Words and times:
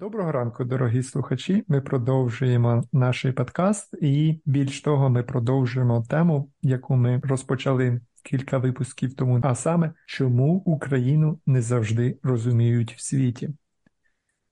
Доброго 0.00 0.32
ранку, 0.32 0.64
дорогі 0.64 1.02
слухачі. 1.02 1.64
Ми 1.68 1.80
продовжуємо 1.80 2.84
наш 2.92 3.26
подкаст, 3.36 3.94
і 4.02 4.40
більш 4.44 4.80
того, 4.80 5.10
ми 5.10 5.22
продовжуємо 5.22 6.04
тему, 6.10 6.50
яку 6.62 6.96
ми 6.96 7.20
розпочали 7.24 8.00
кілька 8.24 8.58
випусків 8.58 9.14
тому, 9.14 9.40
а 9.42 9.54
саме, 9.54 9.92
чому 10.06 10.54
Україну 10.54 11.40
не 11.46 11.62
завжди 11.62 12.18
розуміють 12.22 12.92
в 12.92 13.00
світі. 13.00 13.50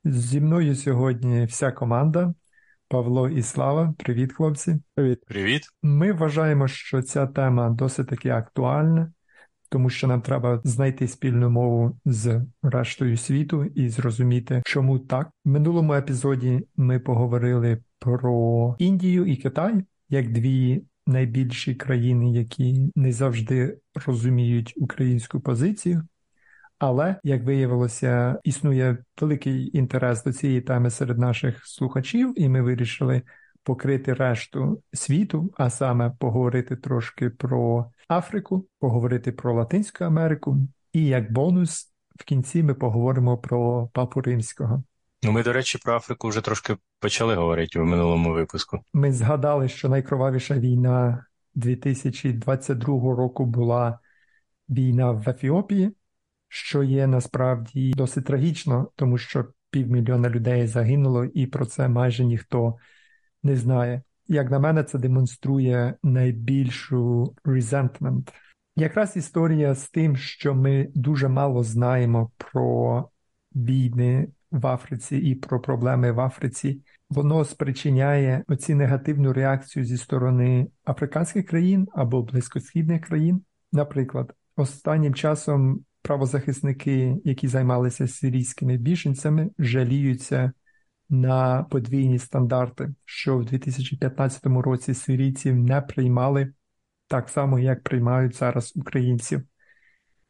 Зі 0.04 0.40
мною 0.40 0.74
сьогодні 0.74 1.44
вся 1.44 1.72
команда. 1.72 2.34
Павло 2.88 3.28
і 3.28 3.42
Слава, 3.42 3.94
привіт, 3.98 4.32
хлопці. 4.32 4.80
Привіт. 4.94 5.24
Привіт. 5.26 5.62
Ми 5.82 6.12
вважаємо, 6.12 6.68
що 6.68 7.02
ця 7.02 7.26
тема 7.26 7.70
досить 7.70 8.08
таки 8.08 8.28
актуальна, 8.28 9.12
тому 9.68 9.90
що 9.90 10.06
нам 10.06 10.20
треба 10.20 10.60
знайти 10.64 11.08
спільну 11.08 11.50
мову 11.50 11.98
з 12.04 12.46
рештою 12.62 13.16
світу 13.16 13.64
і 13.64 13.88
зрозуміти, 13.88 14.62
чому 14.64 14.98
так. 14.98 15.28
В 15.44 15.48
минулому 15.48 15.94
епізоді 15.94 16.60
ми 16.76 16.98
поговорили 16.98 17.78
про 17.98 18.76
Індію 18.78 19.26
і 19.26 19.36
Китай 19.36 19.84
як 20.08 20.32
дві 20.32 20.82
найбільші 21.06 21.74
країни, 21.74 22.32
які 22.32 22.92
не 22.96 23.12
завжди 23.12 23.78
розуміють 24.06 24.74
українську 24.76 25.40
позицію. 25.40 26.02
Але, 26.78 27.16
як 27.24 27.44
виявилося, 27.44 28.40
існує 28.44 28.98
великий 29.20 29.78
інтерес 29.78 30.24
до 30.24 30.32
цієї 30.32 30.60
теми 30.60 30.90
серед 30.90 31.18
наших 31.18 31.66
слухачів, 31.66 32.34
і 32.36 32.48
ми 32.48 32.62
вирішили 32.62 33.22
покрити 33.68 34.14
решту 34.14 34.82
світу, 34.92 35.50
а 35.56 35.70
саме 35.70 36.10
поговорити 36.18 36.76
трошки 36.76 37.30
про 37.30 37.90
Африку, 38.08 38.68
поговорити 38.78 39.32
про 39.32 39.54
Латинську 39.54 40.04
Америку, 40.04 40.56
і 40.92 41.06
як 41.06 41.32
бонус 41.32 41.92
в 42.20 42.24
кінці 42.24 42.62
ми 42.62 42.74
поговоримо 42.74 43.38
про 43.38 43.90
Папу 43.92 44.20
Римського. 44.20 44.82
Ну, 45.22 45.32
ми, 45.32 45.42
до 45.42 45.52
речі, 45.52 45.78
про 45.84 45.94
Африку 45.94 46.28
вже 46.28 46.40
трошки 46.40 46.76
почали 47.00 47.34
говорити 47.34 47.80
в 47.80 47.84
минулому 47.84 48.32
випуску. 48.32 48.78
Ми 48.92 49.12
згадали, 49.12 49.68
що 49.68 49.88
найкровавіша 49.88 50.58
війна 50.58 51.26
2022 51.54 52.86
року 53.14 53.46
була 53.46 53.98
війна 54.68 55.10
в 55.10 55.28
Ефіопії, 55.28 55.90
що 56.48 56.82
є 56.82 57.06
насправді 57.06 57.92
досить 57.96 58.24
трагічно, 58.24 58.90
тому 58.96 59.18
що 59.18 59.44
півмільйона 59.70 60.30
людей 60.30 60.66
загинуло, 60.66 61.24
і 61.24 61.46
про 61.46 61.66
це 61.66 61.88
майже 61.88 62.24
ніхто 62.24 62.74
не 63.48 63.56
знає. 63.56 64.02
Як 64.28 64.50
на 64.50 64.58
мене, 64.58 64.84
це 64.84 64.98
демонструє 64.98 65.94
найбільшу 66.02 67.34
resentment. 67.44 68.32
Якраз 68.76 69.16
історія 69.16 69.74
з 69.74 69.90
тим, 69.90 70.16
що 70.16 70.54
ми 70.54 70.88
дуже 70.94 71.28
мало 71.28 71.64
знаємо 71.64 72.30
про 72.36 73.08
війни 73.54 74.28
в 74.50 74.66
Африці 74.66 75.16
і 75.16 75.34
про 75.34 75.60
проблеми 75.60 76.12
в 76.12 76.20
Африці, 76.20 76.82
воно 77.10 77.44
спричиняє 77.44 78.44
оці 78.48 78.74
негативну 78.74 79.32
реакцію 79.32 79.84
зі 79.84 79.96
сторони 79.96 80.66
африканських 80.84 81.46
країн 81.46 81.88
або 81.92 82.22
близькосхідних 82.22 83.00
країн. 83.00 83.42
Наприклад, 83.72 84.34
останнім 84.56 85.14
часом 85.14 85.84
правозахисники, 86.02 87.16
які 87.24 87.48
займалися 87.48 88.08
сирійськими 88.08 88.76
біженцями, 88.76 89.50
жаліються 89.58 90.52
на 91.10 91.62
подвійні 91.62 92.18
стандарти, 92.18 92.94
що 93.04 93.38
в 93.38 93.44
2015 93.44 94.46
році 94.46 94.94
сирійців 94.94 95.56
не 95.56 95.80
приймали 95.80 96.52
так 97.08 97.28
само, 97.28 97.58
як 97.58 97.82
приймають 97.82 98.36
зараз 98.36 98.72
українців, 98.76 99.42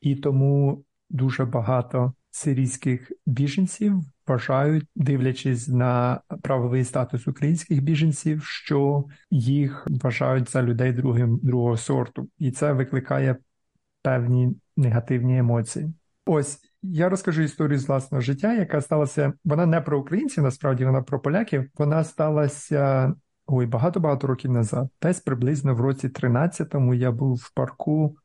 і 0.00 0.16
тому 0.16 0.84
дуже 1.10 1.44
багато 1.44 2.12
сирійських 2.30 3.12
біженців 3.26 4.02
вважають, 4.26 4.84
дивлячись 4.94 5.68
на 5.68 6.20
правовий 6.42 6.84
статус 6.84 7.28
українських 7.28 7.82
біженців, 7.82 8.44
що 8.44 9.04
їх 9.30 9.86
вважають 9.90 10.50
за 10.50 10.62
людей 10.62 10.92
другим 10.92 11.40
другого 11.42 11.76
сорту, 11.76 12.28
і 12.38 12.50
це 12.50 12.72
викликає 12.72 13.36
певні 14.02 14.56
негативні 14.76 15.38
емоції. 15.38 15.94
Ось 16.26 16.60
я 16.82 17.08
розкажу 17.08 17.42
історію 17.42 17.78
з 17.78 17.88
власного 17.88 18.20
життя, 18.20 18.54
яка 18.54 18.80
сталася. 18.80 19.32
Вона 19.44 19.66
не 19.66 19.80
про 19.80 20.00
українців, 20.00 20.44
насправді 20.44 20.84
вона 20.84 21.02
про 21.02 21.20
поляків. 21.20 21.70
Вона 21.78 22.04
сталася 22.04 23.14
ой 23.46 23.66
багато-багато 23.66 24.26
років 24.26 24.50
назад. 24.50 24.88
Десь 25.02 25.20
приблизно 25.20 25.74
в 25.74 25.80
році 25.80 26.08
13-му 26.08 26.94
я 26.94 27.12
був 27.12 27.36
в 27.36 27.54
парку 27.54 28.16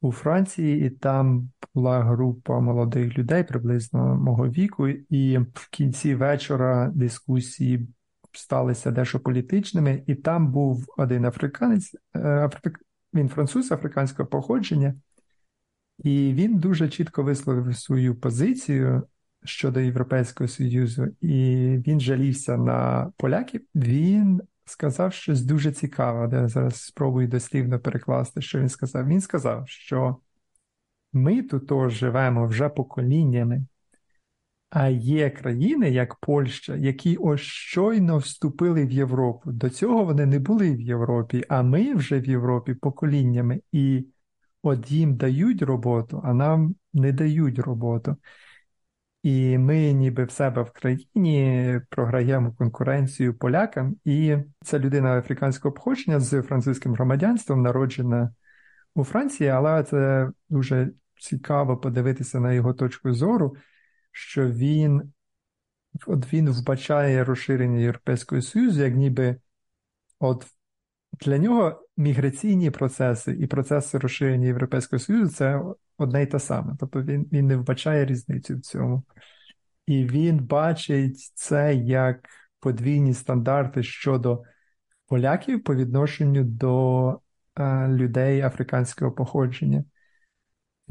у 0.00 0.12
Франції, 0.12 0.86
і 0.86 0.90
там 0.90 1.50
була 1.74 2.02
група 2.02 2.60
молодих 2.60 3.18
людей, 3.18 3.44
приблизно 3.44 4.16
мого 4.16 4.48
віку, 4.48 4.88
і 4.88 5.38
в 5.38 5.68
кінці 5.70 6.14
вечора 6.14 6.92
дискусії 6.94 7.88
сталися 8.32 8.90
дещо 8.90 9.20
політичними, 9.20 10.02
і 10.06 10.14
там 10.14 10.52
був 10.52 10.84
один 10.96 11.24
африканець, 11.24 11.96
е, 12.14 12.20
африк... 12.20 12.80
він 13.14 13.28
француз 13.28 13.72
африканського 13.72 14.28
походження. 14.28 14.94
І 15.98 16.32
він 16.34 16.58
дуже 16.58 16.88
чітко 16.88 17.22
висловив 17.22 17.76
свою 17.76 18.14
позицію 18.14 19.02
щодо 19.44 19.80
Європейського 19.80 20.48
Союзу, 20.48 21.06
і 21.20 21.34
він 21.86 22.00
жалівся 22.00 22.56
на 22.56 23.12
поляків. 23.16 23.60
Він 23.74 24.40
сказав 24.64 25.12
щось 25.12 25.42
дуже 25.42 25.72
цікаве, 25.72 26.36
я 26.36 26.48
зараз 26.48 26.82
спробую 26.82 27.28
дослівно 27.28 27.80
перекласти, 27.80 28.42
що 28.42 28.58
він 28.58 28.68
сказав. 28.68 29.06
Він 29.06 29.20
сказав, 29.20 29.68
що 29.68 30.16
ми 31.12 31.42
тут 31.42 31.90
живемо 31.90 32.46
вже 32.46 32.68
поколіннями, 32.68 33.66
а 34.70 34.88
є 34.88 35.30
країни, 35.30 35.90
як 35.90 36.14
Польща, 36.14 36.76
які 36.76 37.16
ось 37.16 37.40
щойно 37.40 38.18
вступили 38.18 38.86
в 38.86 38.90
Європу. 38.90 39.52
До 39.52 39.70
цього 39.70 40.04
вони 40.04 40.26
не 40.26 40.38
були 40.38 40.74
в 40.74 40.80
Європі, 40.80 41.44
а 41.48 41.62
ми 41.62 41.94
вже 41.94 42.20
в 42.20 42.28
Європі 42.28 42.74
поколіннями. 42.74 43.60
І 43.72 44.06
От 44.68 44.90
їм 44.90 45.16
дають 45.16 45.62
роботу, 45.62 46.20
а 46.24 46.34
нам 46.34 46.74
не 46.92 47.12
дають 47.12 47.58
роботу. 47.58 48.16
І 49.22 49.58
ми, 49.58 49.92
ніби 49.92 50.24
в 50.24 50.30
себе 50.30 50.62
в 50.62 50.70
країні, 50.70 51.80
програємо 51.88 52.52
конкуренцію 52.52 53.34
полякам, 53.38 53.96
і 54.04 54.36
ця 54.64 54.78
людина 54.78 55.18
африканського 55.18 55.74
походження 55.74 56.20
з 56.20 56.42
французьким 56.42 56.94
громадянством, 56.94 57.62
народжена 57.62 58.34
у 58.94 59.04
Франції, 59.04 59.50
але 59.50 59.82
це 59.84 60.30
дуже 60.48 60.90
цікаво 61.20 61.76
подивитися 61.76 62.40
на 62.40 62.52
його 62.52 62.74
точку 62.74 63.12
зору, 63.12 63.56
що 64.12 64.50
він 64.50 65.12
от 66.06 66.32
він 66.32 66.50
вбачає 66.50 67.24
розширення 67.24 67.78
Європейського 67.78 68.42
Союзу, 68.42 68.82
як 68.82 68.94
ніби 68.94 69.36
от 70.18 70.46
для 71.20 71.38
нього 71.38 71.87
міграційні 71.98 72.70
процеси 72.70 73.32
і 73.40 73.46
процеси 73.46 73.98
розширення 73.98 74.46
Європейського 74.46 75.00
Союзу 75.00 75.34
це 75.34 75.62
одне 75.98 76.22
й 76.22 76.26
те 76.26 76.38
саме. 76.38 76.76
Тобто 76.80 77.02
він, 77.02 77.26
він 77.32 77.46
не 77.46 77.56
вбачає 77.56 78.06
різницю 78.06 78.56
в 78.56 78.60
цьому. 78.60 79.02
І 79.86 80.04
він 80.04 80.38
бачить 80.38 81.18
це 81.34 81.74
як 81.74 82.28
подвійні 82.60 83.14
стандарти 83.14 83.82
щодо 83.82 84.42
поляків 85.06 85.64
по 85.64 85.74
відношенню 85.74 86.44
до 86.44 87.20
е, 87.56 87.88
людей 87.88 88.40
африканського 88.40 89.12
походження. 89.12 89.84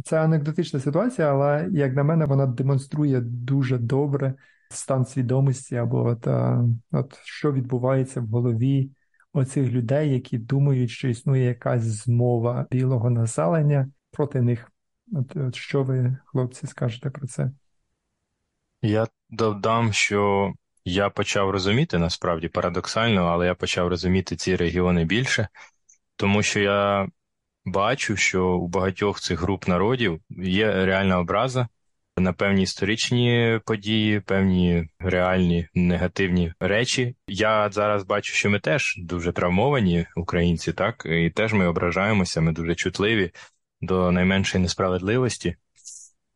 Це 0.03 0.21
анекдотична 0.21 0.79
ситуація, 0.79 1.31
але, 1.31 1.69
як 1.71 1.95
на 1.95 2.03
мене, 2.03 2.25
вона 2.25 2.45
демонструє 2.45 3.21
дуже 3.21 3.77
добре 3.77 4.33
стан 4.69 5.05
свідомості 5.05 5.75
або 5.75 6.05
от, 6.05 6.27
е, 6.27 6.59
от 6.91 7.19
що 7.23 7.51
відбувається 7.51 8.21
в 8.21 8.27
голові 8.27 8.91
оцих 9.37 9.71
людей, 9.71 10.13
які 10.13 10.37
думають, 10.37 10.89
що 10.89 11.07
існує 11.07 11.45
якась 11.45 11.81
змова 11.81 12.67
білого 12.71 13.09
населення 13.09 13.89
проти 14.11 14.41
них. 14.41 14.71
От, 15.13 15.37
от 15.37 15.55
Що 15.55 15.83
ви, 15.83 16.17
хлопці, 16.25 16.67
скажете 16.67 17.09
про 17.09 17.27
це? 17.27 17.51
Я 18.81 19.07
додам, 19.29 19.93
що 19.93 20.53
я 20.85 21.09
почав 21.09 21.49
розуміти 21.49 21.97
насправді 21.97 22.47
парадоксально, 22.47 23.21
але 23.21 23.45
я 23.45 23.55
почав 23.55 23.87
розуміти 23.87 24.35
ці 24.35 24.55
регіони 24.55 25.05
більше, 25.05 25.47
тому 26.15 26.43
що 26.43 26.59
я 26.59 27.07
бачу, 27.65 28.15
що 28.15 28.47
у 28.47 28.67
багатьох 28.67 29.19
цих 29.19 29.41
груп 29.41 29.67
народів 29.67 30.21
є 30.29 30.85
реальна 30.85 31.19
образа 31.19 31.67
на 32.17 32.33
певні 32.33 32.63
історичні 32.63 33.59
події, 33.65 34.19
певні 34.19 34.87
реальні 34.99 35.67
негативні 35.73 36.53
речі. 36.59 37.15
Я 37.27 37.69
зараз 37.69 38.03
бачу, 38.03 38.33
що 38.33 38.49
ми 38.49 38.59
теж 38.59 38.95
дуже 38.97 39.31
травмовані, 39.31 40.05
українці, 40.15 40.73
так 40.73 41.07
і 41.09 41.29
теж 41.29 41.53
ми 41.53 41.67
ображаємося. 41.67 42.41
Ми 42.41 42.51
дуже 42.51 42.75
чутливі 42.75 43.31
до 43.81 44.11
найменшої 44.11 44.61
несправедливості. 44.61 45.55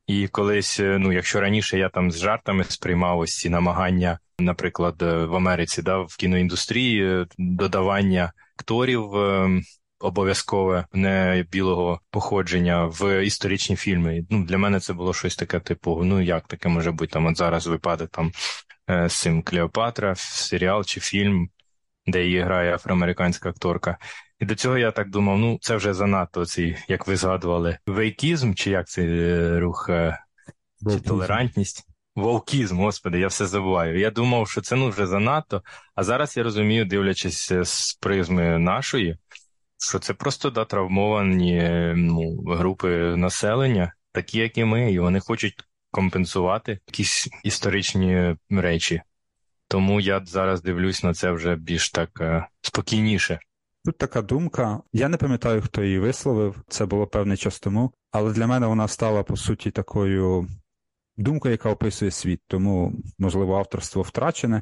І 0.08 0.28
колись, 0.28 0.80
ну 0.84 1.12
якщо 1.12 1.42
раніше 1.42 1.78
я 1.78 1.90
там 1.90 2.12
з 2.12 2.20
жартами 2.20 2.64
сприймав 2.64 3.20
ось 3.20 3.38
ці 3.38 3.50
намагання, 3.50 4.20
наприклад, 4.40 4.96
в 5.02 5.36
Америці, 5.36 5.82
да, 5.82 5.98
в 5.98 6.16
кіноіндустрії 6.16 7.26
додавання 7.38 8.34
акторів 8.60 9.16
ем, 9.16 9.64
обов'язкове 10.02 10.86
не 10.94 11.46
білого 11.52 12.00
походження 12.10 12.86
в 12.86 13.26
історичні 13.26 13.76
фільми. 13.76 14.26
Ну 14.30 14.46
для 14.46 14.58
мене 14.58 14.80
це 14.80 14.94
було 14.94 15.14
щось 15.14 15.36
таке, 15.36 15.60
типу, 15.60 16.04
ну 16.04 16.22
як 16.22 16.48
таке 16.48 16.70
може 16.70 16.92
бути 16.92 17.14
там 17.14 17.26
от 17.26 17.38
зараз 17.38 17.68
випадок 17.68 18.10
там 18.10 18.32
е, 18.90 19.10
з 19.10 19.22
цим 19.22 19.44
Клеопатра, 19.44 20.16
серіал 20.16 20.84
чи 20.84 21.00
фільм, 21.00 21.50
де 22.06 22.24
її 22.24 22.42
грає 22.42 22.76
афроамериканська 22.76 23.50
акторка. 23.50 23.98
І 24.40 24.46
до 24.46 24.56
цього 24.56 24.78
я 24.78 24.92
так 24.92 25.10
думав: 25.10 25.38
ну 25.38 25.58
це 25.62 25.76
вже 25.76 25.94
занадто 25.94 26.46
цей, 26.46 26.78
як 26.88 27.08
ви 27.08 27.16
згадували, 27.16 27.78
вейкізм, 27.88 28.54
чи 28.54 28.70
як 28.70 28.88
цей 28.88 29.08
е, 29.08 29.60
рух, 29.60 29.90
е, 29.90 30.18
чи 30.90 31.00
толерантність. 31.00 31.88
Вовкізм, 32.16 32.78
господи, 32.78 33.20
я 33.20 33.28
все 33.28 33.46
забуваю. 33.46 34.00
Я 34.00 34.12
думав, 34.12 34.50
що 34.50 34.62
це 34.62 34.76
ну 34.76 34.90
вже 34.90 35.08
занадто. 35.08 35.64
А 35.96 36.04
зараз 36.04 36.38
я 36.38 36.44
розумію, 36.44 36.86
дивлячись 36.86 37.52
з 37.54 37.94
призми 37.94 38.60
нашої, 38.60 39.18
що 39.82 40.00
це 40.00 40.14
просто 40.14 40.50
да, 40.50 40.66
травмовані 40.66 41.94
ну, 41.96 42.44
групи 42.48 43.16
населення, 43.16 43.94
такі, 44.12 44.40
як 44.40 44.58
і 44.58 44.66
ми, 44.66 44.92
і 44.92 45.00
вони 45.00 45.20
хочуть 45.20 45.64
компенсувати 45.92 46.80
якісь 46.88 47.30
історичні 47.44 48.36
речі. 48.50 49.02
Тому 49.68 50.02
я 50.02 50.22
зараз 50.26 50.62
дивлюсь 50.62 51.04
на 51.04 51.14
це 51.14 51.32
вже 51.32 51.56
більш 51.56 51.92
так 51.92 52.10
е, 52.22 52.48
спокійніше. 52.62 53.40
Тут 53.86 53.98
така 53.98 54.22
думка. 54.22 54.82
Я 54.94 55.10
не 55.10 55.18
пам'ятаю, 55.18 55.62
хто 55.62 55.84
її 55.84 56.00
висловив, 56.00 56.64
це 56.68 56.86
було 56.86 57.08
певний 57.08 57.38
час 57.38 57.60
тому, 57.60 57.92
але 58.12 58.34
для 58.34 58.48
мене 58.48 58.68
вона 58.68 58.88
стала 58.88 59.24
по 59.24 59.38
суті 59.38 59.72
такою 59.72 60.48
думкою, 61.18 61.52
яка 61.52 61.70
описує 61.70 62.12
світ. 62.12 62.42
Тому, 62.48 62.94
можливо, 63.20 63.58
авторство 63.58 64.02
втрачене, 64.02 64.62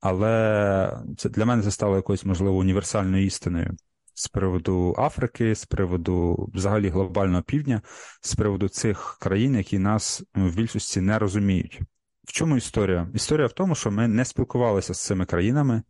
але 0.00 1.02
це 1.16 1.28
для 1.28 1.44
мене 1.44 1.62
це 1.62 1.70
стало 1.70 1.96
якоюсь, 1.96 2.24
можливо, 2.24 2.56
універсальною 2.56 3.24
істиною 3.24 3.76
з 4.18 4.28
приводу 4.28 4.94
Африки, 4.98 5.54
з 5.54 5.64
приводу 5.64 6.48
взагалі 6.54 6.88
глобального 6.88 7.42
півдня, 7.42 7.82
з 8.20 8.34
приводу 8.34 8.68
цих 8.68 9.18
країн, 9.20 9.54
які 9.54 9.78
нас 9.78 10.22
в 10.34 10.56
більшості 10.56 11.00
не 11.00 11.18
розуміють. 11.18 11.80
В 12.24 12.32
чому 12.32 12.56
історія? 12.56 13.10
Історія 13.14 13.46
в 13.46 13.52
тому, 13.52 13.74
що 13.74 13.90
ми 13.90 14.08
не 14.08 14.24
спілкувалися 14.24 14.94
з 14.94 15.04
цими 15.04 15.24
країнами 15.24 15.82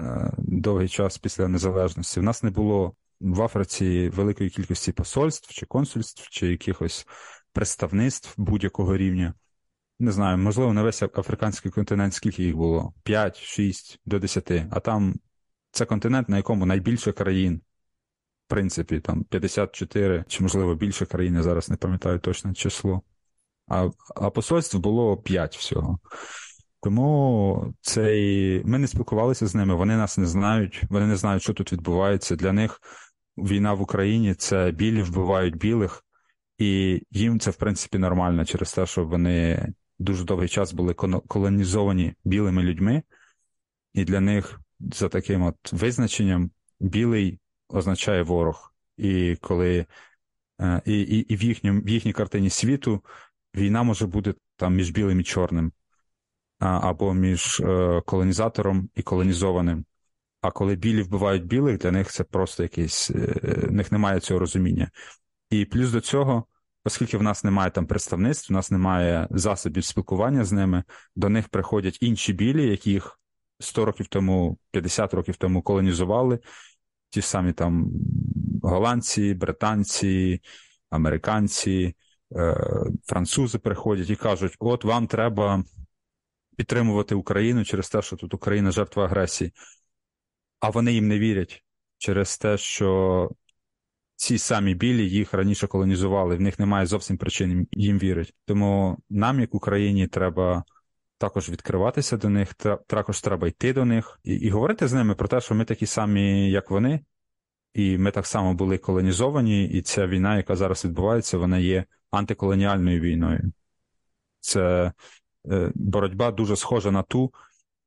е, 0.00 0.32
довгий 0.38 0.88
час 0.88 1.18
після 1.18 1.48
незалежності. 1.48 2.20
В 2.20 2.22
нас 2.22 2.42
не 2.42 2.50
було 2.50 2.94
в 3.20 3.42
Африці 3.42 4.08
великої 4.08 4.50
кількості 4.50 4.92
посольств 4.92 5.54
чи 5.54 5.66
консульств, 5.66 6.28
чи 6.30 6.46
якихось 6.46 7.06
представництв 7.52 8.34
будь-якого 8.36 8.96
рівня. 8.96 9.34
Не 9.98 10.12
знаю, 10.12 10.38
можливо, 10.38 10.72
на 10.72 10.82
весь 10.82 11.02
африканський 11.02 11.70
континент, 11.70 12.14
скільки 12.14 12.44
їх 12.44 12.56
було? 12.56 12.94
5, 13.02 13.38
6 13.38 14.00
до 14.04 14.18
10. 14.18 14.50
А 14.70 14.80
там 14.80 15.14
це 15.70 15.84
континент, 15.84 16.28
на 16.28 16.36
якому 16.36 16.66
найбільше 16.66 17.12
країн. 17.12 17.60
Принципі, 18.48 19.00
там 19.00 19.24
54 19.24 20.24
чи, 20.28 20.42
можливо, 20.42 20.74
більше 20.74 21.06
країн, 21.06 21.34
я 21.34 21.42
зараз 21.42 21.70
не 21.70 21.76
пам'ятаю 21.76 22.18
точне 22.18 22.54
число. 22.54 23.02
А 23.68 23.88
а 24.16 24.30
посольств 24.30 24.78
було 24.78 25.16
5 25.16 25.56
всього. 25.56 25.98
Тому 26.82 27.74
цей... 27.80 28.62
ми 28.64 28.78
не 28.78 28.86
спілкувалися 28.86 29.46
з 29.46 29.54
ними, 29.54 29.74
вони 29.74 29.96
нас 29.96 30.18
не 30.18 30.26
знають, 30.26 30.82
вони 30.90 31.06
не 31.06 31.16
знають, 31.16 31.42
що 31.42 31.54
тут 31.54 31.72
відбувається. 31.72 32.36
Для 32.36 32.52
них 32.52 32.80
війна 33.36 33.74
в 33.74 33.82
Україні 33.82 34.34
це 34.34 34.70
білі 34.70 35.02
вбивають 35.02 35.56
білих, 35.56 36.04
і 36.58 37.02
їм 37.10 37.40
це, 37.40 37.50
в 37.50 37.56
принципі, 37.56 37.98
нормально 37.98 38.44
через 38.44 38.72
те, 38.72 38.86
що 38.86 39.04
вони 39.04 39.68
дуже 39.98 40.24
довгий 40.24 40.48
час 40.48 40.72
були 40.72 40.94
колонізовані 41.28 42.14
білими 42.24 42.62
людьми, 42.62 43.02
і 43.94 44.04
для 44.04 44.20
них 44.20 44.60
за 44.80 45.08
таким 45.08 45.42
от 45.42 45.72
визначенням 45.72 46.50
білий 46.80 47.38
означає 47.68 48.22
ворог. 48.22 48.74
І 48.96 49.36
коли 49.40 49.86
е, 50.60 50.82
і, 50.84 51.00
і, 51.00 51.18
і 51.18 51.36
в, 51.36 51.42
їхньому, 51.42 51.80
в 51.80 51.88
їхній 51.88 52.12
картині 52.12 52.50
світу 52.50 53.04
війна 53.54 53.82
може 53.82 54.06
бути 54.06 54.34
там 54.56 54.74
між 54.74 54.90
білим 54.90 55.20
і 55.20 55.24
чорним, 55.24 55.72
або 56.58 57.14
між 57.14 57.60
е, 57.60 58.02
колонізатором 58.06 58.88
і 58.94 59.02
колонізованим. 59.02 59.84
А 60.40 60.50
коли 60.50 60.74
білі 60.74 61.02
вбивають 61.02 61.46
білих, 61.46 61.78
для 61.78 61.90
них 61.90 62.10
це 62.10 62.24
просто 62.24 62.62
якийсь, 62.62 63.10
е, 63.10 63.16
в 63.68 63.72
них 63.72 63.92
немає 63.92 64.20
цього 64.20 64.40
розуміння. 64.40 64.90
І 65.50 65.64
плюс 65.64 65.90
до 65.90 66.00
цього, 66.00 66.44
оскільки 66.84 67.18
в 67.18 67.22
нас 67.22 67.44
немає 67.44 67.70
там 67.70 67.86
представництв, 67.86 68.52
у 68.52 68.54
нас 68.54 68.70
немає 68.70 69.28
засобів 69.30 69.84
спілкування 69.84 70.44
з 70.44 70.52
ними, 70.52 70.84
до 71.16 71.28
них 71.28 71.48
приходять 71.48 71.98
інші 72.00 72.32
білі, 72.32 72.70
яких 72.70 73.20
100 73.60 73.84
років 73.84 74.06
тому, 74.06 74.58
50 74.70 75.14
років 75.14 75.36
тому 75.36 75.62
колонізували 75.62 76.38
ті 77.10 77.22
самі 77.22 77.52
там 77.52 77.90
голландці, 78.62 79.34
британці, 79.34 80.40
американці, 80.90 81.94
е, 82.36 82.56
французи 83.04 83.58
приходять 83.58 84.10
і 84.10 84.16
кажуть: 84.16 84.56
от 84.58 84.84
вам 84.84 85.06
треба 85.06 85.64
підтримувати 86.56 87.14
Україну 87.14 87.64
через 87.64 87.90
те, 87.90 88.02
що 88.02 88.16
тут 88.16 88.34
Україна 88.34 88.70
жертва 88.70 89.04
агресії. 89.04 89.52
А 90.60 90.70
вони 90.70 90.92
їм 90.92 91.08
не 91.08 91.18
вірять 91.18 91.64
через 91.98 92.38
те, 92.38 92.58
що 92.58 93.30
ці 94.16 94.38
самі 94.38 94.74
білі 94.74 95.10
їх 95.10 95.34
раніше 95.34 95.66
колонізували, 95.66 96.36
в 96.36 96.40
них 96.40 96.58
немає 96.58 96.86
зовсім 96.86 97.18
причин 97.18 97.68
їм 97.72 97.98
вірити. 97.98 98.32
Тому 98.44 98.98
нам, 99.10 99.40
як 99.40 99.54
Україні, 99.54 100.06
треба 100.06 100.64
також 101.18 101.50
відкриватися 101.50 102.16
до 102.16 102.28
них, 102.28 102.54
також 102.86 103.20
треба 103.20 103.48
йти 103.48 103.72
до 103.72 103.84
них 103.84 104.20
і, 104.24 104.34
і 104.34 104.50
говорити 104.50 104.88
з 104.88 104.92
ними 104.92 105.14
про 105.14 105.28
те, 105.28 105.40
що 105.40 105.54
ми 105.54 105.64
такі 105.64 105.86
самі, 105.86 106.50
як 106.50 106.70
вони, 106.70 107.00
і 107.74 107.98
ми 107.98 108.10
так 108.10 108.26
само 108.26 108.54
були 108.54 108.78
колонізовані, 108.78 109.64
і 109.64 109.82
ця 109.82 110.06
війна, 110.06 110.36
яка 110.36 110.56
зараз 110.56 110.84
відбувається, 110.84 111.38
вона 111.38 111.58
є 111.58 111.84
антиколоніальною 112.10 113.00
війною. 113.00 113.52
Це 114.40 114.92
е, 115.50 115.72
боротьба 115.74 116.30
дуже 116.30 116.56
схожа 116.56 116.90
на 116.90 117.02
ту, 117.02 117.32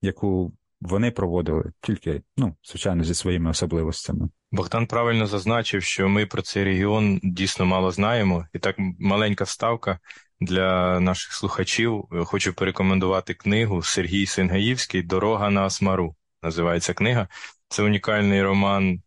яку 0.01 0.53
вони 0.81 1.11
проводили, 1.11 1.71
тільки, 1.81 2.21
ну, 2.37 2.55
звичайно, 2.63 3.03
зі 3.03 3.13
своїми 3.13 3.49
особливостями. 3.49 4.29
Богдан 4.51 4.87
правильно 4.87 5.27
зазначив, 5.27 5.83
що 5.83 6.09
ми 6.09 6.25
про 6.25 6.41
цей 6.41 6.63
регіон 6.63 7.19
дійсно 7.23 7.65
мало 7.65 7.91
знаємо, 7.91 8.47
і 8.53 8.59
так 8.59 8.75
маленька 8.99 9.43
вставка 9.43 9.99
для 10.41 10.99
наших 10.99 11.33
слухачів. 11.33 12.05
Хочу 12.25 12.53
порекомендувати 12.53 13.33
книгу 13.33 13.81
Сергій 13.83 14.25
Сингаївський 14.25 15.03
Дорога 15.03 15.49
на 15.49 15.65
Асмару. 15.65 16.15
Називається 16.43 16.93
книга. 16.93 17.27
Це 17.67 17.83
унікальний 17.83 18.43
роман 18.43 19.01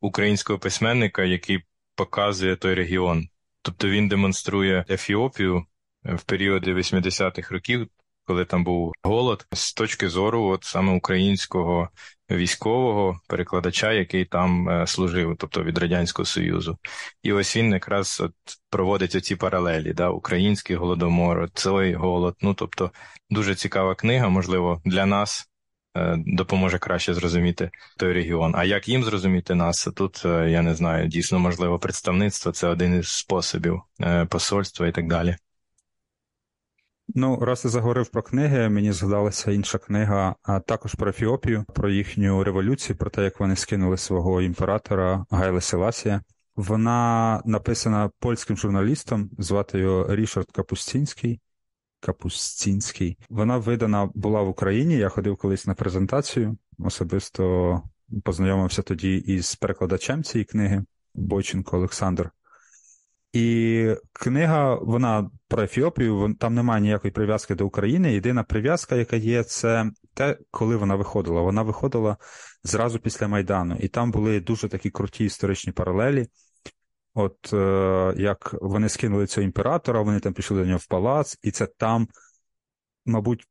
українського 0.00 0.58
письменника, 0.58 1.24
який 1.24 1.64
показує 1.94 2.56
той 2.56 2.74
регіон. 2.74 3.28
Тобто 3.62 3.88
він 3.88 4.08
демонструє 4.08 4.84
Ефіопію 4.90 5.64
в 6.04 6.22
періоди 6.22 6.74
80-х 6.74 7.54
років, 7.54 7.88
коли 8.24 8.44
там 8.44 8.64
був 8.64 8.92
голод, 9.02 9.46
з 9.52 9.74
точки 9.74 10.08
зору 10.08 10.44
от 10.44 10.64
саме 10.64 10.92
українського 10.92 11.88
військового 12.30 13.20
перекладача, 13.28 13.92
який 13.92 14.24
там 14.24 14.68
е, 14.68 14.86
служив, 14.86 15.36
тобто 15.38 15.62
від 15.62 15.78
радянського 15.78 16.26
союзу, 16.26 16.78
і 17.22 17.32
ось 17.32 17.56
він 17.56 17.72
якраз 17.72 18.20
от 18.20 18.32
проводить 18.70 19.14
оці 19.14 19.36
паралелі, 19.36 19.92
да, 19.92 20.08
український 20.08 20.76
голодомор, 20.76 21.50
цілий 21.54 21.94
голод. 21.94 22.36
Ну 22.42 22.54
тобто 22.54 22.90
дуже 23.30 23.54
цікава 23.54 23.94
книга, 23.94 24.28
можливо, 24.28 24.82
для 24.84 25.06
нас. 25.06 25.46
Е, 25.96 26.16
допоможе 26.26 26.78
краще 26.78 27.14
зрозуміти 27.14 27.70
той 27.98 28.12
регіон. 28.12 28.54
А 28.56 28.64
як 28.64 28.88
їм 28.88 29.04
зрозуміти 29.04 29.54
нас? 29.54 29.88
Тут 29.96 30.22
е, 30.24 30.50
я 30.50 30.62
не 30.62 30.74
знаю, 30.74 31.08
дійсно 31.08 31.38
можливо 31.38 31.78
представництво 31.78 32.52
це 32.52 32.68
один 32.68 32.98
із 32.98 33.08
способів 33.08 33.82
посольства 34.28 34.86
і 34.86 34.92
так 34.92 35.08
далі. 35.08 35.36
Ну, 37.14 37.36
раз 37.40 37.64
я 37.64 37.70
заговорив 37.70 38.08
про 38.08 38.22
книги, 38.22 38.68
мені 38.68 38.92
згадалася 38.92 39.50
інша 39.50 39.78
книга, 39.78 40.34
а 40.42 40.60
також 40.60 40.94
про 40.94 41.10
Ефіопію, 41.10 41.64
про 41.74 41.90
їхню 41.90 42.44
революцію, 42.44 42.96
про 42.96 43.10
те, 43.10 43.24
як 43.24 43.40
вони 43.40 43.56
скинули 43.56 43.96
свого 43.96 44.42
імператора 44.42 45.26
Гайла 45.30 45.60
Селасія. 45.60 46.22
Вона 46.56 47.42
написана 47.44 48.10
польським 48.18 48.56
журналістом, 48.56 49.30
звати 49.38 49.78
його 49.78 50.14
Рішард 50.14 50.50
Капустінський. 50.52 51.40
Капустінський. 52.00 53.18
Вона 53.30 53.58
видана 53.58 54.10
була 54.14 54.42
в 54.42 54.48
Україні. 54.48 54.96
Я 54.96 55.08
ходив 55.08 55.36
колись 55.36 55.66
на 55.66 55.74
презентацію, 55.74 56.56
особисто 56.78 57.82
познайомився 58.24 58.82
тоді 58.82 59.16
із 59.16 59.54
перекладачем 59.54 60.22
цієї 60.22 60.44
книги 60.44 60.84
Бойченко 61.14 61.76
Олександр. 61.76 62.30
І 63.32 63.94
книга, 64.12 64.74
вона 64.74 65.30
про 65.48 65.62
Ефіопію, 65.62 66.36
там 66.40 66.54
немає 66.54 66.80
ніякої 66.80 67.12
прив'язки 67.12 67.54
до 67.54 67.66
України. 67.66 68.12
Єдина 68.12 68.42
прив'язка, 68.42 68.96
яка 68.96 69.16
є, 69.16 69.44
це 69.44 69.90
те, 70.14 70.38
коли 70.50 70.76
вона 70.76 70.94
виходила. 70.94 71.40
Вона 71.40 71.62
виходила 71.62 72.16
зразу 72.64 72.98
після 72.98 73.28
Майдану, 73.28 73.76
і 73.80 73.88
там 73.88 74.10
були 74.10 74.40
дуже 74.40 74.68
такі 74.68 74.90
круті 74.90 75.24
історичні 75.24 75.72
паралелі. 75.72 76.26
От 77.14 77.52
е, 77.52 78.14
як 78.16 78.54
вони 78.62 78.88
скинули 78.88 79.26
цього 79.26 79.44
імператора, 79.44 80.02
вони 80.02 80.20
там 80.20 80.32
пішли 80.32 80.60
до 80.60 80.66
нього 80.66 80.78
в 80.78 80.86
палац, 80.86 81.38
і 81.42 81.50
це 81.50 81.66
там, 81.66 82.08
мабуть, 83.06 83.46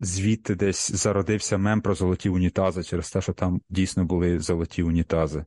звідти 0.00 0.54
десь 0.54 0.92
зародився 0.92 1.58
мем 1.58 1.80
про 1.80 1.94
золоті 1.94 2.28
унітази 2.28 2.82
через 2.82 3.10
те, 3.10 3.20
що 3.20 3.32
там 3.32 3.60
дійсно 3.68 4.04
були 4.04 4.38
золоті 4.38 4.82
унітази. 4.82 5.44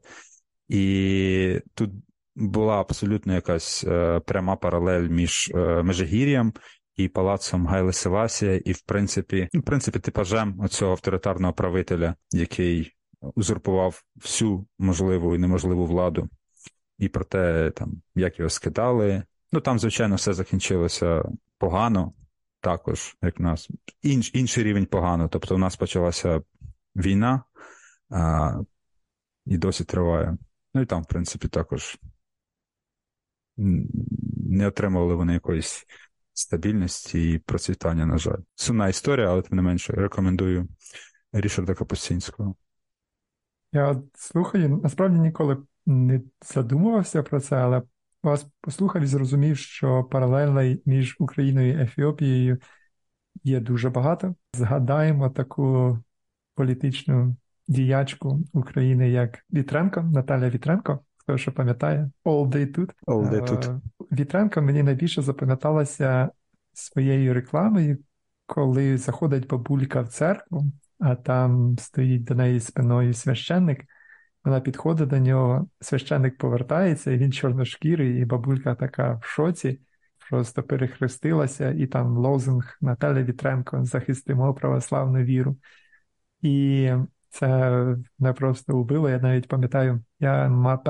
І 0.67 1.59
тут 1.73 1.91
була 2.35 2.79
абсолютно 2.79 3.33
якась 3.33 3.83
е, 3.83 4.19
пряма 4.19 4.55
паралель 4.55 5.09
між 5.09 5.51
е, 5.55 5.83
Межигір'ям 5.83 6.53
і 6.95 7.07
палацом 7.07 7.67
Гайли 7.67 7.93
Селасія, 7.93 8.55
і 8.55 8.71
в 8.71 8.81
принципі, 8.81 9.49
ну, 9.53 9.61
в 9.61 9.63
принципі, 9.63 9.99
типажем 9.99 10.59
оцього 10.59 10.91
авторитарного 10.91 11.53
правителя, 11.53 12.15
який 12.31 12.95
узурпував 13.21 14.03
всю 14.15 14.67
можливу 14.79 15.35
і 15.35 15.37
неможливу 15.37 15.85
владу, 15.85 16.29
і 16.97 17.09
про 17.09 17.25
те, 17.25 17.71
там, 17.71 18.01
як 18.15 18.39
його 18.39 18.49
скидали. 18.49 19.23
Ну 19.51 19.61
там, 19.61 19.79
звичайно, 19.79 20.15
все 20.15 20.33
закінчилося 20.33 21.23
погано, 21.57 22.13
також, 22.61 23.17
як 23.21 23.39
у 23.39 23.43
нас 23.43 23.69
інш, 24.01 24.31
інший 24.33 24.63
рівень 24.63 24.85
погано. 24.85 25.27
Тобто, 25.27 25.55
у 25.55 25.57
нас 25.57 25.75
почалася 25.75 26.41
війна 26.95 27.43
а, 28.09 28.53
і 29.45 29.57
досі 29.57 29.83
триває. 29.83 30.37
Ну 30.73 30.81
і 30.81 30.85
там, 30.85 31.03
в 31.03 31.05
принципі, 31.05 31.47
також 31.47 31.97
не 33.57 34.67
отримували 34.67 35.15
вони 35.15 35.33
якоїсь 35.33 35.85
стабільності 36.33 37.31
і 37.31 37.39
процвітання, 37.39 38.05
на 38.05 38.17
жаль. 38.17 38.39
Сумна 38.55 38.89
історія, 38.89 39.27
але 39.29 39.41
тим 39.41 39.55
не 39.55 39.61
менше 39.61 39.93
рекомендую 39.93 40.67
Рішарда 41.33 41.73
Капустінського. 41.73 42.55
Я 43.71 44.01
слухаю, 44.13 44.79
насправді 44.83 45.19
ніколи 45.19 45.57
не 45.85 46.21
задумувався 46.45 47.23
про 47.23 47.39
це, 47.39 47.55
але 47.55 47.81
вас 48.23 48.47
послухав 48.61 49.01
і 49.01 49.05
зрозумів, 49.05 49.57
що 49.57 50.03
паралелей 50.03 50.81
між 50.85 51.15
Україною 51.19 51.73
і 51.73 51.81
Ефіопією 51.81 52.57
є 53.43 53.59
дуже 53.59 53.89
багато. 53.89 54.35
Згадаємо 54.53 55.29
таку 55.29 55.99
політичну 56.55 57.35
діячку 57.67 58.39
України, 58.53 59.09
як 59.09 59.45
Вітренко, 59.53 60.01
Наталя 60.03 60.49
Вітренко. 60.49 60.99
Хто 61.23 61.37
що 61.37 61.51
пам'ятає, 61.51 62.09
All 62.25 62.47
Day 62.47 62.73
тут. 62.73 62.91
All 63.07 63.29
Day 63.29 63.47
тут. 63.47 63.69
Вітренко 64.11 64.61
мені 64.61 64.83
найбільше 64.83 65.21
запам'яталася 65.21 66.29
своєю 66.73 67.33
рекламою, 67.33 67.97
коли 68.45 68.97
заходить 68.97 69.47
бабулька 69.47 70.01
в 70.01 70.07
церкву, 70.07 70.65
а 70.99 71.15
там 71.15 71.77
стоїть 71.79 72.23
до 72.23 72.35
неї 72.35 72.59
спиною 72.59 73.13
священник. 73.13 73.85
Вона 74.43 74.59
підходить 74.59 75.09
до 75.09 75.19
нього, 75.19 75.67
священник 75.81 76.37
повертається, 76.37 77.11
і 77.11 77.17
він 77.17 77.31
чорношкірий, 77.31 78.21
і 78.21 78.25
бабулька 78.25 78.75
така 78.75 79.13
в 79.13 79.23
шоці, 79.23 79.79
просто 80.29 80.63
перехрестилася, 80.63 81.71
і 81.71 81.87
там 81.87 82.17
лозунг 82.17 82.77
Наталя 82.81 83.23
Вітренко 83.23 83.85
захистимо 83.85 84.53
православну 84.53 85.23
віру. 85.23 85.57
І 86.41 86.91
це 87.33 87.47
мене 88.19 88.33
просто 88.33 88.77
убило. 88.77 89.09
Я 89.09 89.19
навіть 89.19 89.47
пам'ятаю, 89.47 90.03
я 90.19 90.49
мав 90.49 90.83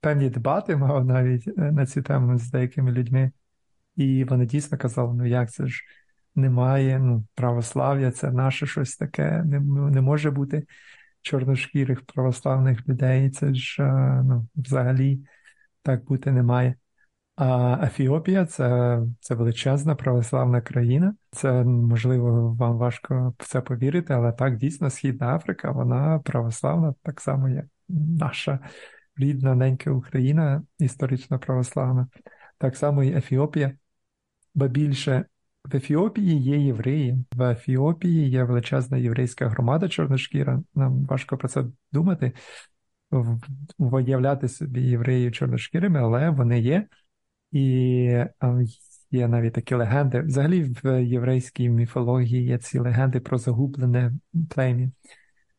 певні 0.00 0.30
дебати 0.30 0.76
мав 0.76 1.04
навіть 1.04 1.48
е, 1.48 1.72
на 1.72 1.86
цю 1.86 2.02
тему 2.02 2.38
з 2.38 2.50
деякими 2.50 2.92
людьми, 2.92 3.32
і 3.96 4.24
вони 4.24 4.46
дійсно 4.46 4.78
казали: 4.78 5.14
ну 5.14 5.26
як 5.26 5.50
це 5.50 5.66
ж 5.66 5.82
немає, 6.34 6.98
ну, 6.98 7.24
православ'я, 7.34 8.10
це 8.10 8.30
наше 8.30 8.66
щось 8.66 8.96
таке, 8.96 9.42
не, 9.44 9.60
не 9.90 10.00
може 10.00 10.30
бути 10.30 10.66
чорношкірих 11.22 12.02
православних 12.06 12.88
людей. 12.88 13.30
Це 13.30 13.54
ж 13.54 13.82
е, 13.82 14.22
ну, 14.24 14.46
взагалі 14.56 15.20
так 15.82 16.04
бути 16.04 16.32
не 16.32 16.42
має. 16.42 16.74
А 17.42 17.78
Ефіопія 17.82 18.46
це 18.46 18.98
це 19.20 19.34
величезна 19.34 19.94
православна 19.94 20.60
країна. 20.60 21.14
Це 21.30 21.64
можливо 21.64 22.54
вам 22.54 22.78
важко 22.78 23.34
в 23.38 23.46
це 23.46 23.60
повірити, 23.60 24.12
але 24.12 24.32
так 24.32 24.56
дійсно 24.56 24.90
Східна 24.90 25.36
Африка, 25.36 25.70
вона 25.70 26.18
православна, 26.18 26.94
так 27.02 27.20
само, 27.20 27.48
як 27.48 27.64
наша 27.88 28.58
рідна 29.16 29.54
ненька 29.54 29.90
Україна, 29.90 30.62
історично 30.78 31.38
православна, 31.38 32.08
так 32.58 32.76
само 32.76 33.04
і 33.04 33.12
Ефіопія. 33.12 33.72
Бо 34.54 34.68
більше 34.68 35.24
в 35.64 35.76
Ефіопії 35.76 36.42
є 36.42 36.58
євреї. 36.58 37.24
В 37.32 37.50
Ефіопії 37.50 38.30
є 38.30 38.44
величезна 38.44 38.96
єврейська 38.96 39.48
громада 39.48 39.88
чорношкіра. 39.88 40.62
Нам 40.74 41.06
важко 41.06 41.36
про 41.36 41.48
це 41.48 41.64
думати, 41.92 42.32
виявляти 43.78 44.48
собі 44.48 44.80
євреїв 44.80 45.32
чорношкірими, 45.32 46.00
але 46.00 46.30
вони 46.30 46.60
є. 46.60 46.86
І 47.52 48.24
є 49.10 49.28
навіть 49.28 49.52
такі 49.52 49.74
легенди. 49.74 50.20
Взагалі 50.20 50.62
в 50.62 51.04
єврейській 51.04 51.68
міфології 51.68 52.44
є 52.44 52.58
ці 52.58 52.78
легенди 52.78 53.20
про 53.20 53.38
загублене 53.38 54.12
плем'я, 54.50 54.90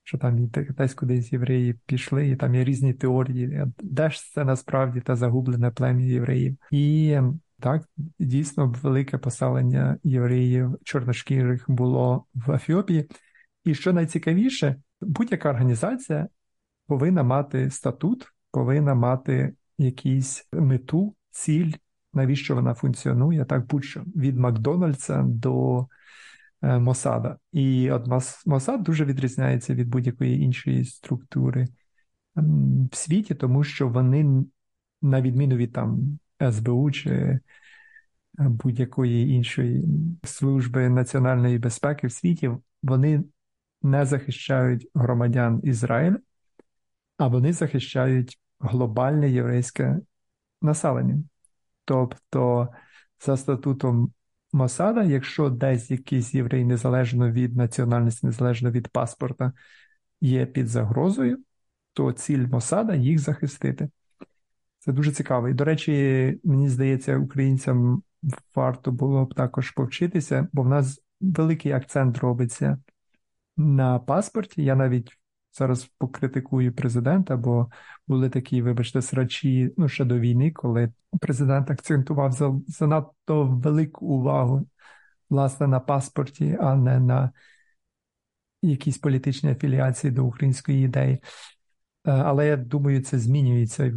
що 0.03 0.17
там 0.17 0.47
десь 0.77 0.93
кудись 0.93 1.33
євреї 1.33 1.73
пішли, 1.85 2.27
і 2.27 2.35
там 2.35 2.55
є 2.55 2.63
різні 2.63 2.93
теорії, 2.93 3.65
де 3.79 4.09
ж 4.09 4.31
це 4.33 4.43
насправді 4.43 5.01
те 5.01 5.15
загублене 5.15 5.71
плем'я 5.71 6.07
євреїв. 6.07 6.57
І 6.71 7.17
так, 7.59 7.89
дійсно, 8.19 8.75
велике 8.83 9.17
поселення 9.17 9.97
євреїв 10.03 10.77
чорношкірих 10.83 11.65
було 11.67 12.25
в 12.33 12.51
Ефіопії. 12.51 13.09
І 13.63 13.75
що 13.75 13.93
найцікавіше, 13.93 14.75
будь-яка 15.01 15.49
організація 15.49 16.27
повинна 16.87 17.23
мати 17.23 17.69
статут, 17.69 18.27
повинна 18.51 18.95
мати 18.95 19.53
якусь 19.77 20.47
мету, 20.53 21.15
ціль, 21.31 21.71
навіщо 22.13 22.55
вона 22.55 22.73
функціонує, 22.73 23.45
так 23.45 23.67
будь-що 23.67 24.03
від 24.15 24.37
Макдональдса 24.37 25.23
до 25.23 25.87
е, 26.61 26.79
Мосада. 26.79 27.37
І 27.51 27.91
от 27.91 28.07
Мосад 28.45 28.83
дуже 28.83 29.05
відрізняється 29.05 29.73
від 29.73 29.89
будь-якої 29.89 30.41
іншої 30.41 30.85
структури 30.85 31.67
в 32.91 32.95
світі, 32.95 33.35
тому 33.35 33.63
що 33.63 33.87
вони, 33.87 34.45
на 35.01 35.21
відміну 35.21 35.55
від 35.55 35.73
там 35.73 36.19
СБУ 36.51 36.91
чи 36.91 37.09
е, 37.09 37.39
будь-якої 38.37 39.29
іншої 39.29 39.85
служби 40.23 40.89
національної 40.89 41.59
безпеки 41.59 42.07
в 42.07 42.11
світі, 42.11 42.51
вони 42.83 43.23
не 43.81 44.05
захищають 44.05 44.87
громадян 44.95 45.61
Ізраїля, 45.63 46.17
а 47.17 47.27
вони 47.27 47.53
захищають 47.53 48.39
глобальне 48.59 49.29
єврейське 49.29 49.99
населення. 50.61 51.23
Тобто, 51.85 52.67
за 53.25 53.37
статутом 53.37 54.13
Мосада, 54.53 55.03
якщо 55.03 55.49
десь 55.49 55.91
якийсь 55.91 56.33
єврей 56.33 56.65
незалежно 56.65 57.31
від 57.31 57.55
національності, 57.55 58.25
незалежно 58.25 58.71
від 58.71 58.87
паспорта, 58.87 59.53
є 60.21 60.45
під 60.45 60.67
загрозою, 60.67 61.39
то 61.93 62.11
ціль 62.11 62.47
Мосада 62.47 62.95
їх 62.95 63.19
захистити. 63.19 63.89
Це 64.79 64.91
дуже 64.91 65.11
цікаво. 65.11 65.49
І, 65.49 65.53
до 65.53 65.63
речі, 65.63 66.39
мені 66.43 66.69
здається, 66.69 67.17
українцям 67.17 68.03
варто 68.55 68.91
було 68.91 69.25
б 69.25 69.33
також 69.33 69.71
повчитися, 69.71 70.47
бо 70.53 70.61
в 70.61 70.69
нас 70.69 71.01
великий 71.21 71.71
акцент 71.71 72.17
робиться 72.17 72.77
на 73.57 73.99
паспорті. 73.99 74.63
Я 74.63 74.75
навіть 74.75 75.17
зараз 75.53 75.85
покритикую 75.97 76.73
президента, 76.73 77.37
бо 77.37 77.69
були 78.07 78.29
такі, 78.29 78.61
вибачте, 78.61 79.01
срачі 79.01 79.73
ну, 79.77 79.89
ще 79.89 80.05
до 80.05 80.19
війни, 80.19 80.51
коли 80.51 80.93
президент 81.21 81.71
акцентував 81.71 82.61
занадто 82.67 83.45
велику 83.45 84.05
увагу 84.05 84.67
власне 85.29 85.67
на 85.67 85.79
паспорті, 85.79 86.57
а 86.61 86.75
не 86.75 86.99
на 86.99 87.31
якісь 88.61 88.97
політичні 88.97 89.51
афіліації 89.51 90.11
до 90.11 90.25
української 90.25 90.85
ідеї. 90.85 91.13
Е, 91.13 91.21
але 92.03 92.47
я 92.47 92.57
думаю, 92.57 93.01
це 93.01 93.19
змінюється 93.19 93.93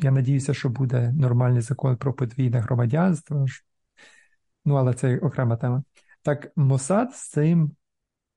я 0.00 0.10
надіюся, 0.10 0.54
що 0.54 0.68
буде 0.68 1.12
нормальний 1.12 1.62
закон 1.62 1.96
про 1.96 2.14
подвійне 2.14 2.60
громадянство. 2.60 3.46
Ну, 4.64 4.74
але 4.74 4.94
це 4.94 5.18
окрема 5.18 5.56
тема. 5.56 5.82
Так, 6.22 6.52
Мосад 6.56 7.14
з 7.14 7.28
цим 7.28 7.70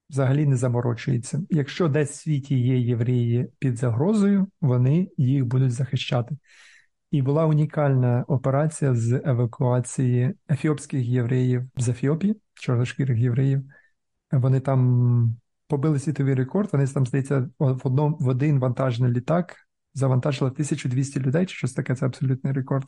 взагалі 0.09 0.45
не 0.45 0.57
заморочується. 0.57 1.41
Якщо 1.49 1.87
десь 1.87 2.11
в 2.11 2.15
світі 2.15 2.59
є 2.59 2.77
євреї 2.77 3.47
під 3.59 3.77
загрозою, 3.77 4.47
вони 4.61 5.09
їх 5.17 5.45
будуть 5.45 5.71
захищати. 5.71 6.37
І 7.11 7.21
була 7.21 7.45
унікальна 7.45 8.25
операція 8.27 8.95
з 8.95 9.21
евакуації 9.25 10.33
ефіопських 10.49 11.05
євреїв 11.05 11.63
з 11.77 11.89
Ефіопії, 11.89 12.35
чорношкірих 12.53 13.19
євреїв. 13.19 13.63
Вони 14.31 14.59
там 14.59 15.37
побили 15.67 15.99
світовий 15.99 16.33
рекорд, 16.33 16.69
вони 16.73 16.87
там, 16.87 17.05
здається, 17.05 17.49
в 17.59 17.81
одному 17.83 18.17
в 18.19 18.27
один 18.27 18.59
вантажний 18.59 19.11
літак 19.11 19.55
завантажили 19.93 20.51
1200 20.51 21.19
людей, 21.19 21.45
чи 21.45 21.55
щось 21.55 21.73
таке, 21.73 21.95
це 21.95 22.05
абсолютний 22.05 22.53
рекорд. 22.53 22.87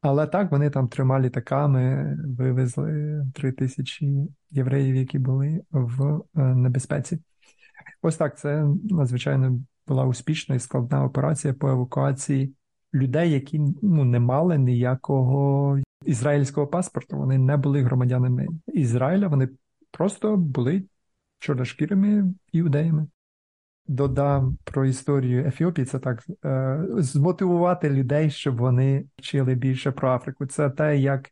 Але 0.00 0.26
так, 0.26 0.50
вони 0.52 0.70
там 0.70 0.88
трьома 0.88 1.20
літаками 1.20 2.16
вивезли 2.38 3.24
3000 3.34 4.28
євреїв, 4.50 4.96
які 4.96 5.18
були 5.18 5.60
в 5.70 6.20
е, 6.36 6.40
небезпеці. 6.54 7.18
Ось 8.02 8.16
так, 8.16 8.38
це 8.38 8.66
надзвичайно 8.90 9.60
була 9.86 10.04
успішна 10.04 10.54
і 10.54 10.58
складна 10.58 11.04
операція 11.04 11.54
по 11.54 11.68
евакуації 11.68 12.54
людей, 12.94 13.30
які 13.30 13.60
ну, 13.82 14.04
не 14.04 14.20
мали 14.20 14.58
ніякого 14.58 15.78
ізраїльського 16.04 16.66
паспорту. 16.66 17.16
Вони 17.16 17.38
не 17.38 17.56
були 17.56 17.82
громадянами 17.82 18.46
Ізраїля, 18.66 19.28
вони 19.28 19.48
просто 19.90 20.36
були 20.36 20.84
чорношкірими 21.38 22.34
іудеями 22.52 23.06
додам 23.90 24.58
про 24.64 24.86
історію 24.86 25.46
Ефіопії, 25.46 25.84
це 25.84 25.98
так 25.98 26.24
е, 26.44 26.84
змотивувати 26.88 27.90
людей, 27.90 28.30
щоб 28.30 28.56
вони 28.56 29.04
вчили 29.18 29.54
більше 29.54 29.90
про 29.90 30.10
Африку. 30.10 30.46
Це 30.46 30.70
те, 30.70 30.98
як 30.98 31.28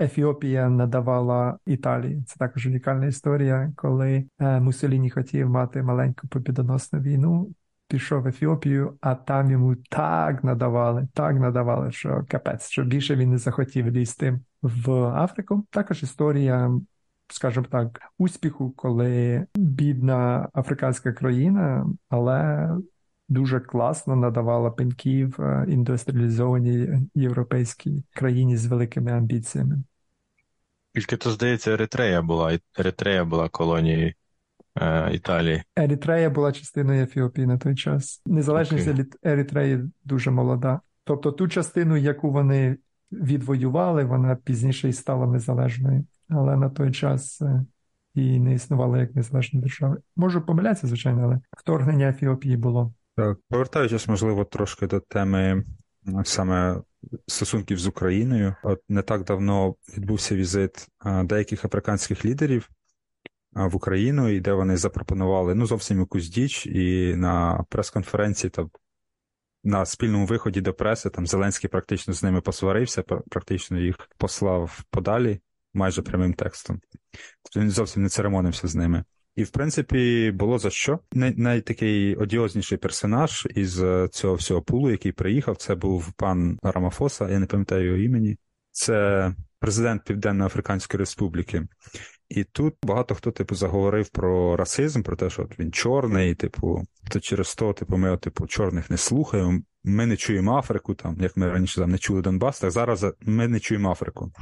Ефіопія 0.00 0.68
надавала 0.68 1.58
Італії. 1.66 2.22
Це 2.26 2.36
також 2.38 2.66
унікальна 2.66 3.06
історія, 3.06 3.72
коли 3.76 4.24
е, 4.38 4.60
Муссоліні 4.60 5.10
хотів 5.10 5.48
мати 5.48 5.82
маленьку 5.82 6.28
побідоносну 6.28 7.00
війну. 7.00 7.50
Пішов 7.88 8.22
в 8.22 8.26
Ефіопію, 8.26 8.98
а 9.00 9.14
там 9.14 9.50
йому 9.50 9.76
так 9.90 10.44
надавали, 10.44 11.08
так 11.14 11.36
надавали, 11.36 11.92
що 11.92 12.24
капець, 12.28 12.68
що 12.68 12.84
більше 12.84 13.16
він 13.16 13.30
не 13.30 13.38
захотів 13.38 13.90
лізти 13.90 14.40
в 14.62 14.92
Африку. 14.92 15.66
Також 15.70 16.02
історія, 16.02 16.70
скажімо 17.28 17.66
так, 17.70 18.00
успіху, 18.18 18.70
коли 18.70 19.46
бідна 19.54 20.48
африканська 20.54 21.12
країна, 21.12 21.86
але 22.08 22.68
дуже 23.28 23.60
класно 23.60 24.16
надавала 24.16 24.70
пеньків 24.70 25.40
е, 25.40 25.66
індустріалізованій 25.68 26.88
європейській 27.14 28.04
країні 28.14 28.56
з 28.56 28.66
великими 28.66 29.12
амбіціями. 29.12 29.82
Тільки 30.94 31.16
то, 31.16 31.30
здається, 31.30 31.72
Еритрея 31.72 32.22
була. 32.22 32.58
Еритрея 32.78 33.24
була 33.24 33.48
колонією 33.48 34.12
е, 34.76 35.14
Італії. 35.14 35.62
Еритрея 35.76 36.30
була 36.30 36.52
частиною 36.52 37.02
Ефіопії 37.02 37.46
на 37.46 37.58
той 37.58 37.74
час. 37.74 38.22
Незалежність 38.26 38.88
Окей. 38.88 39.04
Еритреї 39.22 39.80
дуже 40.04 40.30
молода. 40.30 40.80
Тобто 41.04 41.32
ту 41.32 41.48
частину, 41.48 41.96
яку 41.96 42.30
вони 42.30 42.76
відвоювали, 43.12 44.04
вона 44.04 44.36
пізніше 44.36 44.88
і 44.88 44.92
стала 44.92 45.26
незалежною. 45.26 46.04
Але 46.28 46.56
на 46.56 46.70
той 46.70 46.92
час 46.92 47.42
е, 47.42 47.64
і 48.14 48.40
не 48.40 48.54
існувала 48.54 48.98
як 48.98 49.14
незалежна 49.14 49.60
держава. 49.60 49.96
Можу 50.16 50.40
помилятися, 50.40 50.86
звичайно, 50.86 51.22
але 51.24 51.40
вторгнення 51.58 52.08
Ефіопії 52.08 52.56
було. 52.56 52.92
Так, 53.16 53.38
повертаючись, 53.48 54.08
можливо, 54.08 54.44
трошки 54.44 54.86
до 54.86 55.00
теми 55.00 55.64
саме 56.24 56.82
стосунків 57.26 57.78
з 57.78 57.86
Україною. 57.86 58.54
От 58.62 58.80
не 58.88 59.02
так 59.02 59.24
давно 59.24 59.74
відбувся 59.96 60.36
візит 60.36 60.88
деяких 61.24 61.64
африканських 61.64 62.24
лідерів 62.24 62.70
в 63.52 63.76
Україну, 63.76 64.28
і 64.28 64.40
де 64.40 64.52
вони 64.52 64.76
запропонували 64.76 65.54
ну 65.54 65.66
зовсім 65.66 66.00
якусь 66.00 66.28
діч, 66.28 66.66
і 66.66 67.14
на 67.16 67.64
прес-конференції 67.68 68.50
та 68.50 68.66
на 69.64 69.86
спільному 69.86 70.26
виході 70.26 70.60
до 70.60 70.74
преси 70.74 71.10
там 71.10 71.26
Зеленський 71.26 71.70
практично 71.70 72.14
з 72.14 72.22
ними 72.22 72.40
посварився, 72.40 73.02
практично 73.02 73.78
їх 73.78 73.96
послав 74.18 74.84
подалі 74.90 75.40
майже 75.74 76.02
прямим 76.02 76.34
текстом. 76.34 76.80
Тобто 77.42 77.60
він 77.60 77.70
зовсім 77.70 78.02
не 78.02 78.08
церемонився 78.08 78.68
з 78.68 78.74
ними. 78.74 79.04
І, 79.38 79.44
в 79.44 79.50
принципі, 79.50 80.30
було 80.34 80.58
за 80.58 80.70
що. 80.70 80.98
Най, 81.12 81.34
найтакий 81.36 82.16
одіозніший 82.16 82.78
персонаж 82.78 83.48
із 83.54 83.82
е, 83.82 84.08
цього 84.12 84.34
всього 84.34 84.62
пулу, 84.62 84.90
який 84.90 85.12
приїхав, 85.12 85.56
це 85.56 85.74
був 85.74 86.12
пан 86.12 86.58
Рамафоса, 86.62 87.28
я 87.28 87.38
не 87.38 87.46
пам'ятаю 87.46 87.84
його 87.84 87.98
імені. 87.98 88.36
Це 88.70 89.32
президент 89.60 90.04
Південно-Африканської 90.04 90.98
Республіки. 90.98 91.66
І 92.28 92.44
тут 92.44 92.74
багато 92.82 93.14
хто, 93.14 93.30
типу, 93.30 93.54
заговорив 93.54 94.08
про 94.08 94.56
расизм, 94.56 95.02
про 95.02 95.16
те, 95.16 95.30
що 95.30 95.42
от 95.42 95.58
він 95.58 95.72
чорний, 95.72 96.34
типу, 96.34 96.82
то 97.10 97.20
через 97.20 97.54
то, 97.54 97.72
типу, 97.72 97.96
ми, 97.96 98.16
типу, 98.16 98.46
чорних 98.46 98.90
не 98.90 98.96
слухаємо. 98.96 99.60
Ми 99.84 100.06
не 100.06 100.16
чуємо 100.16 100.56
Африку, 100.56 100.94
там, 100.94 101.16
як 101.20 101.36
ми 101.36 101.50
раніше 101.50 101.80
там 101.80 101.90
не 101.90 101.98
чули 101.98 102.22
Донбас, 102.22 102.60
так 102.60 102.70
зараз 102.70 103.06
ми 103.20 103.48
не 103.48 103.60
чуємо 103.60 103.90
Африку. 103.90 104.32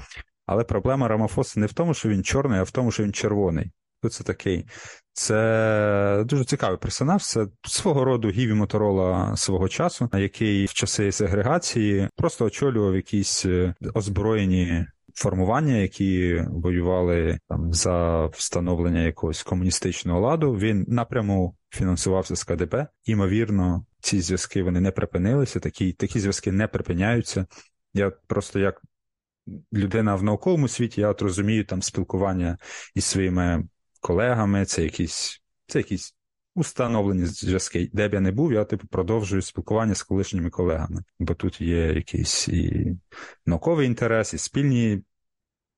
Але 0.46 0.64
проблема 0.64 1.08
Рамафоса 1.08 1.60
не 1.60 1.66
в 1.66 1.72
тому, 1.72 1.94
що 1.94 2.08
він 2.08 2.24
чорний, 2.24 2.60
а 2.60 2.62
в 2.62 2.70
тому, 2.70 2.90
що 2.90 3.02
він 3.02 3.12
червоний. 3.12 3.70
Хто 3.98 4.08
це 4.08 4.24
такий? 4.24 4.66
Це 5.12 6.24
дуже 6.26 6.44
цікавий 6.44 6.78
персонаж. 6.78 7.26
Це 7.26 7.46
свого 7.62 8.04
роду 8.04 8.28
Гіві 8.28 8.54
Моторола 8.54 9.36
свого 9.36 9.68
часу, 9.68 10.10
який 10.14 10.66
в 10.66 10.72
часи 10.72 11.12
сегрегації 11.12 12.08
просто 12.16 12.44
очолював 12.44 12.96
якісь 12.96 13.46
е, 13.46 13.74
озброєні 13.94 14.86
формування, 15.14 15.76
які 15.76 16.42
воювали 16.48 17.38
там 17.48 17.72
за 17.72 18.26
встановлення 18.26 19.02
якогось 19.02 19.42
комуністичного 19.42 20.20
ладу. 20.20 20.52
Він 20.52 20.84
напряму 20.88 21.56
фінансувався 21.70 22.36
з 22.36 22.44
КДБ. 22.44 22.86
Імовірно, 23.04 23.84
ці 24.00 24.20
зв'язки 24.20 24.62
вони 24.62 24.80
не 24.80 24.90
припинилися. 24.90 25.60
Такі, 25.60 25.92
такі 25.92 26.20
зв'язки 26.20 26.52
не 26.52 26.68
припиняються. 26.68 27.46
Я 27.94 28.12
просто 28.26 28.58
як 28.58 28.82
людина 29.72 30.14
в 30.14 30.22
науковому 30.22 30.68
світі, 30.68 31.00
я 31.00 31.08
от 31.08 31.22
розумію 31.22 31.64
там 31.64 31.82
спілкування 31.82 32.58
із 32.94 33.04
своїми 33.04 33.68
колегами, 34.00 34.64
це 34.64 34.82
якісь, 34.82 35.42
це 35.66 35.78
якісь 35.78 36.14
установлені 36.54 37.26
зв'язки. 37.26 37.90
Де 37.92 38.08
б 38.08 38.14
я 38.14 38.20
не 38.20 38.32
був, 38.32 38.52
я 38.52 38.64
типу 38.64 38.86
продовжую 38.86 39.42
спілкування 39.42 39.94
з 39.94 40.02
колишніми 40.02 40.50
колегами, 40.50 41.04
бо 41.18 41.34
тут 41.34 41.60
є 41.60 41.92
якийсь 41.92 42.48
і 42.48 42.96
науковий 43.46 43.86
інтерес, 43.86 44.34
і 44.34 44.38
спільні, 44.38 45.02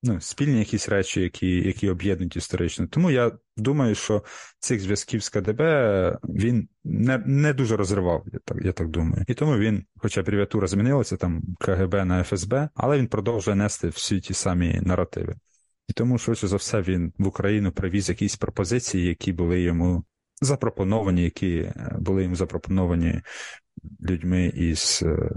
ну, 0.02 0.20
спільні 0.20 0.58
якісь 0.58 0.88
речі, 0.88 1.20
які, 1.20 1.48
які 1.48 1.90
об'єднують 1.90 2.36
історично. 2.36 2.86
Тому 2.86 3.10
я 3.10 3.32
думаю, 3.56 3.94
що 3.94 4.24
цих 4.58 4.80
зв'язків 4.80 5.22
з 5.22 5.28
КДБ 5.28 6.18
він 6.22 6.68
не, 6.84 7.18
не 7.26 7.52
дуже 7.52 7.76
розривав, 7.76 8.24
я 8.32 8.38
так, 8.44 8.58
я 8.64 8.72
так 8.72 8.88
думаю. 8.88 9.24
І 9.28 9.34
тому 9.34 9.58
він, 9.58 9.84
хоча 9.96 10.20
абревіатура 10.20 10.66
змінилася, 10.66 11.16
там 11.16 11.42
КГБ 11.60 11.94
на 11.94 12.24
ФСБ, 12.24 12.68
але 12.74 12.98
він 12.98 13.06
продовжує 13.06 13.56
нести 13.56 13.88
всі 13.88 14.20
ті 14.20 14.34
самі 14.34 14.80
наративи. 14.82 15.36
І 15.88 15.92
тому, 15.92 16.18
швидше 16.18 16.48
за 16.48 16.56
все, 16.56 16.82
він 16.82 17.12
в 17.18 17.26
Україну 17.26 17.72
привіз 17.72 18.08
якісь 18.08 18.36
пропозиції, 18.36 19.06
які 19.06 19.32
були 19.32 19.60
йому 19.60 20.04
запропоновані, 20.40 21.24
які 21.24 21.58
е, 21.58 21.96
були 21.98 22.22
йому 22.22 22.36
запропоновані 22.36 23.20
людьми 24.00 24.46
із 24.46 25.02
е, 25.02 25.30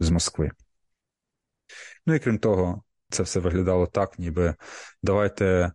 з 0.00 0.10
Москви. 0.10 0.50
Ну 2.06 2.14
і 2.14 2.18
крім 2.18 2.38
того, 2.38 2.82
це 3.12 3.22
все 3.22 3.40
виглядало 3.40 3.86
так, 3.86 4.18
ніби 4.18 4.54
давайте, 5.02 5.72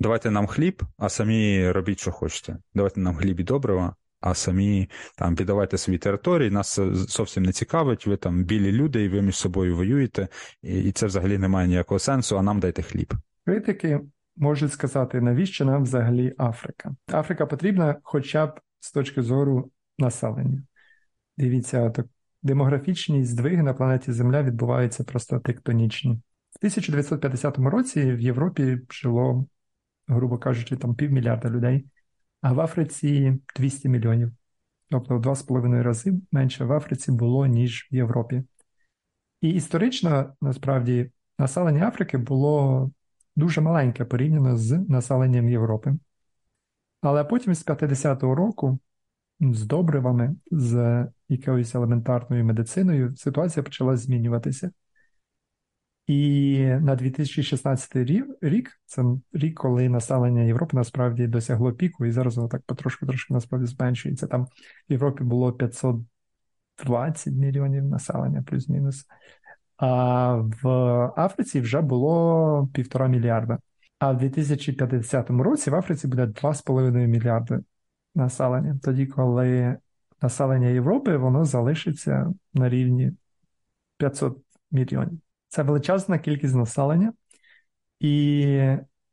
давайте 0.00 0.30
нам 0.30 0.46
хліб, 0.46 0.82
а 0.98 1.08
самі 1.08 1.70
робіть, 1.70 1.98
що 1.98 2.12
хочете. 2.12 2.56
Давайте 2.74 3.00
нам 3.00 3.16
хліб 3.16 3.40
і 3.40 3.44
добрива, 3.44 3.96
а 4.20 4.34
самі 4.34 4.90
там 5.16 5.36
піддавайте 5.36 5.78
свої 5.78 5.98
території, 5.98 6.50
нас 6.50 6.80
зовсім 6.92 7.42
не 7.42 7.52
цікавить, 7.52 8.06
ви 8.06 8.16
там 8.16 8.44
білі 8.44 8.72
люди, 8.72 9.04
і 9.04 9.08
ви 9.08 9.22
між 9.22 9.36
собою 9.36 9.76
воюєте, 9.76 10.28
і, 10.62 10.84
і 10.84 10.92
це 10.92 11.06
взагалі 11.06 11.38
не 11.38 11.48
має 11.48 11.68
ніякого 11.68 11.98
сенсу, 11.98 12.38
а 12.38 12.42
нам 12.42 12.60
дайте 12.60 12.82
хліб. 12.82 13.14
Критики 13.44 14.00
можуть 14.36 14.72
сказати, 14.72 15.20
навіщо 15.20 15.64
нам 15.64 15.82
взагалі 15.82 16.34
Африка? 16.38 16.94
Африка 17.12 17.46
потрібна 17.46 17.96
хоча 18.02 18.46
б 18.46 18.60
з 18.80 18.92
точки 18.92 19.22
зору 19.22 19.70
населення. 19.98 20.62
Дивіться, 21.36 21.90
так, 21.90 22.06
демографічні 22.42 23.24
здвиги 23.24 23.62
на 23.62 23.74
планеті 23.74 24.12
Земля 24.12 24.42
відбуваються 24.42 25.04
просто 25.04 25.38
тектонічні. 25.38 26.20
В 26.54 26.58
1950 26.58 27.58
році 27.58 28.12
в 28.12 28.20
Європі 28.20 28.78
жило, 28.90 29.46
грубо 30.08 30.38
кажучи, 30.38 30.76
там 30.76 30.94
півмільярда 30.94 31.50
людей, 31.50 31.86
а 32.40 32.52
в 32.52 32.60
Африці 32.60 33.38
200 33.56 33.88
мільйонів. 33.88 34.32
Тобто 34.90 35.16
в 35.16 35.20
два 35.20 35.34
з 35.34 35.42
половиною 35.42 35.82
рази 35.82 36.14
менше 36.32 36.64
в 36.64 36.72
Африці 36.72 37.12
було, 37.12 37.46
ніж 37.46 37.88
в 37.92 37.94
Європі. 37.94 38.42
І 39.40 39.48
історично, 39.48 40.34
насправді, 40.40 41.10
населення 41.38 41.88
Африки 41.88 42.18
було 42.18 42.90
дуже 43.36 43.60
маленьке 43.60 44.04
порівняно 44.04 44.56
з 44.56 44.78
населенням 44.88 45.48
Європи. 45.48 45.94
Але 47.00 47.24
потім 47.24 47.54
з 47.54 47.66
50-го 47.66 48.34
року 48.34 48.78
з 49.40 49.62
добривами, 49.64 50.36
з 50.50 51.06
якоюсь 51.28 51.74
елементарною 51.74 52.44
медициною 52.44 53.16
ситуація 53.16 53.62
почала 53.62 53.96
змінюватися. 53.96 54.70
І 56.06 56.58
на 56.80 56.96
2016 56.96 57.96
рік, 58.42 58.80
це 58.86 59.04
рік, 59.32 59.58
коли 59.58 59.88
населення 59.88 60.42
Європи 60.42 60.76
насправді 60.76 61.26
досягло 61.26 61.72
піку, 61.72 62.06
і 62.06 62.10
зараз 62.10 62.36
воно 62.36 62.48
так 62.48 62.62
потрошку-трошки 62.62 63.34
насправді 63.34 63.66
зменшується. 63.66 64.26
Там 64.26 64.44
в 64.44 64.48
Європі 64.88 65.24
було 65.24 65.52
520 65.52 67.34
мільйонів 67.34 67.84
населення, 67.84 68.42
плюс-мінус. 68.42 69.06
А 69.76 70.34
в 70.62 70.68
Африці 71.16 71.60
вже 71.60 71.80
було 71.80 72.68
півтора 72.74 73.08
мільярда. 73.08 73.58
А 73.98 74.12
в 74.12 74.18
2050 74.18 75.30
році 75.30 75.70
в 75.70 75.74
Африці 75.74 76.08
буде 76.08 76.26
2,5 76.26 77.06
мільярди 77.06 77.60
населення. 78.14 78.78
Тоді, 78.82 79.06
коли 79.06 79.76
населення 80.22 80.68
Європи 80.68 81.16
воно 81.16 81.44
залишиться 81.44 82.32
на 82.54 82.68
рівні 82.68 83.12
500 83.98 84.38
мільйонів. 84.70 85.23
Це 85.54 85.62
величезна 85.62 86.18
кількість 86.18 86.54
населення. 86.54 87.12
І 88.00 88.56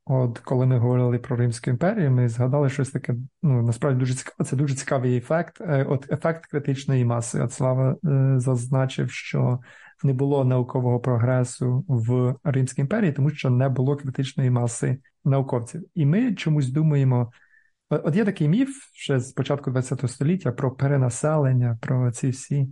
от 0.05 0.39
коли 0.39 0.65
ми 0.65 0.77
говорили 0.77 1.19
про 1.19 1.35
Римську 1.35 1.69
імперію, 1.69 2.11
ми 2.11 2.29
згадали 2.29 2.69
щось 2.69 2.89
таке, 2.89 3.15
ну 3.43 3.61
насправді 3.61 3.99
дуже 3.99 4.13
цікаве. 4.13 4.49
Це 4.49 4.55
дуже 4.55 4.75
цікавий 4.75 5.17
ефект. 5.17 5.61
От 5.87 6.11
ефект 6.11 6.45
критичної 6.45 7.05
маси. 7.05 7.41
От 7.41 7.53
Слава 7.53 7.95
е, 8.05 8.33
зазначив, 8.39 9.11
що 9.11 9.59
не 10.03 10.13
було 10.13 10.45
наукового 10.45 10.99
прогресу 10.99 11.85
в 11.87 12.35
Римській 12.43 12.81
імперії, 12.81 13.11
тому 13.11 13.29
що 13.29 13.49
не 13.49 13.69
було 13.69 13.95
критичної 13.95 14.49
маси 14.49 14.97
науковців. 15.25 15.85
І 15.95 16.05
ми 16.05 16.33
чомусь 16.35 16.69
думаємо. 16.69 17.31
От 17.89 18.15
є 18.15 18.25
такий 18.25 18.47
міф 18.47 18.69
ще 18.93 19.19
з 19.19 19.31
початку 19.31 19.71
ХХ 19.73 20.07
століття 20.07 20.51
про 20.51 20.71
перенаселення, 20.71 21.77
про 21.81 22.11
ці 22.11 22.29
всі. 22.29 22.67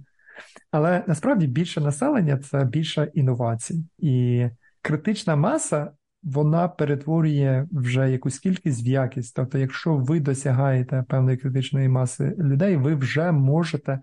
Але 0.72 1.04
насправді 1.08 1.48
більше 1.48 1.82
населення 1.82 2.38
це 2.38 2.66
більше 2.66 3.12
інновацій. 3.14 3.84
І 3.98 4.46
критична 4.82 5.36
маса 5.36 5.92
вона 6.24 6.68
перетворює 6.68 7.68
вже 7.72 8.12
якусь 8.12 8.40
кількість 8.40 8.86
в 8.86 8.88
якість. 8.88 9.36
Тобто, 9.36 9.58
якщо 9.58 9.96
ви 9.96 10.20
досягаєте 10.20 11.04
певної 11.10 11.38
критичної 11.38 11.90
маси 11.90 12.36
людей, 12.38 12.76
ви 12.76 12.96
вже 12.96 13.32
можете 13.32 14.00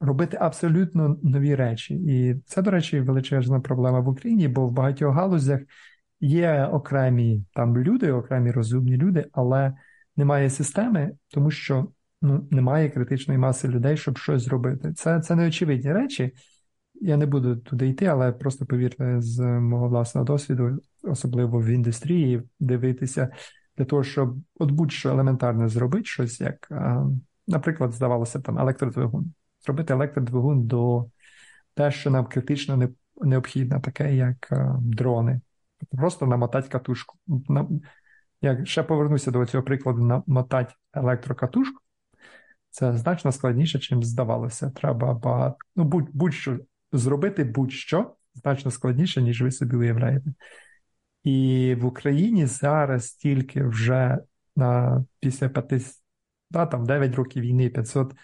робити 0.00 0.38
абсолютно 0.40 1.16
нові 1.22 1.54
речі. 1.54 1.94
І 1.94 2.34
це, 2.46 2.62
до 2.62 2.70
речі, 2.70 3.00
величезна 3.00 3.60
проблема 3.60 4.00
в 4.00 4.08
Україні, 4.08 4.48
бо 4.48 4.66
в 4.66 4.72
багатьох 4.72 5.14
галузях 5.14 5.60
є 6.20 6.64
окремі 6.72 7.44
там 7.54 7.78
люди, 7.78 8.12
окремі 8.12 8.50
розумні 8.50 8.96
люди, 8.96 9.26
але 9.32 9.72
немає 10.16 10.50
системи, 10.50 11.12
тому 11.28 11.50
що 11.50 11.88
ну, 12.22 12.48
немає 12.50 12.90
критичної 12.90 13.38
маси 13.38 13.68
людей, 13.68 13.96
щоб 13.96 14.18
щось 14.18 14.42
зробити. 14.42 14.92
Це, 14.92 15.20
Це 15.20 15.34
неочевидні 15.34 15.92
речі. 15.92 16.32
Я 17.00 17.16
не 17.16 17.26
буду 17.26 17.56
туди 17.56 17.88
йти, 17.88 18.06
але 18.06 18.32
просто 18.32 18.66
повірте 18.66 19.16
з 19.20 19.40
мого 19.40 19.88
власного 19.88 20.24
досвіду, 20.24 20.78
особливо 21.02 21.60
в 21.60 21.66
індустрії, 21.66 22.42
дивитися 22.60 23.28
для 23.76 23.84
того, 23.84 24.04
щоб 24.04 24.36
от 24.54 24.70
будь-що 24.70 25.10
елементарне 25.10 25.68
зробити 25.68 26.04
щось, 26.04 26.40
як, 26.40 26.68
наприклад, 27.46 27.92
здавалося 27.92 28.40
там 28.40 28.58
електродвигун. 28.58 29.32
Зробити 29.64 29.92
електродвигун 29.92 30.66
до 30.66 31.06
те, 31.74 31.90
що 31.90 32.10
нам 32.10 32.26
критично 32.26 32.88
необхідно, 33.22 33.80
таке 33.80 34.16
як 34.16 34.48
дрони. 34.80 35.40
Просто 35.90 36.26
намотати 36.26 36.68
катушку. 36.68 37.18
Я 38.42 38.64
ще 38.64 38.82
повернуся 38.82 39.30
до 39.30 39.46
цього 39.46 39.64
прикладу, 39.64 40.02
намотати 40.26 40.74
електрокатушку. 40.94 41.85
Це 42.76 42.96
значно 42.96 43.32
складніше, 43.32 43.96
ніж 43.96 44.06
здавалося. 44.06 44.70
Треба 44.70 45.14
багато. 45.14 45.56
Ну, 45.76 45.84
будь, 45.84 46.08
будь-що 46.12 46.58
зробити 46.92 47.44
будь-що 47.44 48.14
значно 48.34 48.70
складніше, 48.70 49.22
ніж 49.22 49.42
ви 49.42 49.50
собі 49.50 49.76
уявляєте. 49.76 50.30
І 51.24 51.76
в 51.80 51.84
Україні 51.84 52.46
зараз 52.46 53.10
тільки 53.10 53.64
вже 53.64 54.18
на 54.56 55.04
після 55.20 55.48
5, 55.48 55.82
да, 56.50 56.66
там 56.66 56.86
9 56.86 57.14
років 57.14 57.42
війни, 57.42 57.68
500 57.68 58.14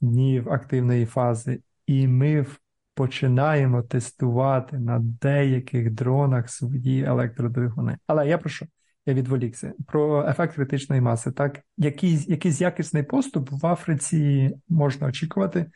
днів 0.00 0.52
активної 0.52 1.06
фази, 1.06 1.62
і 1.86 2.08
ми 2.08 2.46
починаємо 2.94 3.82
тестувати 3.82 4.78
на 4.78 4.98
деяких 4.98 5.90
дронах 5.90 6.50
свої 6.50 7.04
електродвигуни. 7.04 7.98
Але 8.06 8.28
я 8.28 8.38
прошу, 8.38 8.66
я 9.10 9.16
відволікся 9.16 9.72
про 9.86 10.28
ефект 10.28 10.54
критичної 10.54 11.00
маси. 11.02 11.30
Так, 11.30 11.60
якийсь, 11.76 12.28
якийсь 12.28 12.60
якісний 12.60 13.02
поступ 13.02 13.50
в 13.50 13.66
Африці 13.66 14.50
можна 14.68 15.06
очікувати 15.06 15.70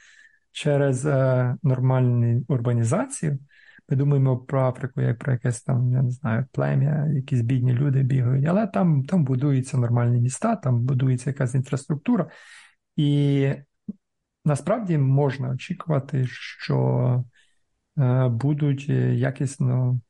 через 0.53 1.07
е, 1.07 1.57
нормальну 1.63 2.45
урбанізацію. 2.49 3.39
Ми 3.89 3.97
думаємо 3.97 4.37
про 4.37 4.63
Африку 4.63 5.01
як 5.01 5.19
про 5.19 5.33
якесь 5.33 5.63
там, 5.63 5.93
я 5.93 6.03
не 6.03 6.11
знаю, 6.11 6.47
плем'я, 6.53 7.07
якісь 7.07 7.41
бідні 7.41 7.73
люди 7.73 8.03
бігають, 8.03 8.47
але 8.47 8.67
там 8.67 9.05
там 9.05 9.25
будуються 9.25 9.77
нормальні 9.77 10.21
міста, 10.21 10.57
там 10.57 10.81
будується 10.81 11.31
якась 11.31 11.55
інфраструктура. 11.55 12.31
І 12.97 13.49
насправді 14.45 14.99
можна 14.99 15.51
очікувати, 15.51 16.27
що 16.27 17.25
е, 17.99 18.29
будуть 18.29 18.89
якісно 18.89 20.01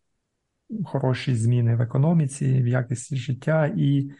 хороші 0.84 1.34
зміни 1.34 1.76
в 1.76 1.80
економіці, 1.80 2.62
в 2.62 2.66
якості 2.66 3.16
життя, 3.16 3.72
і 3.76 4.10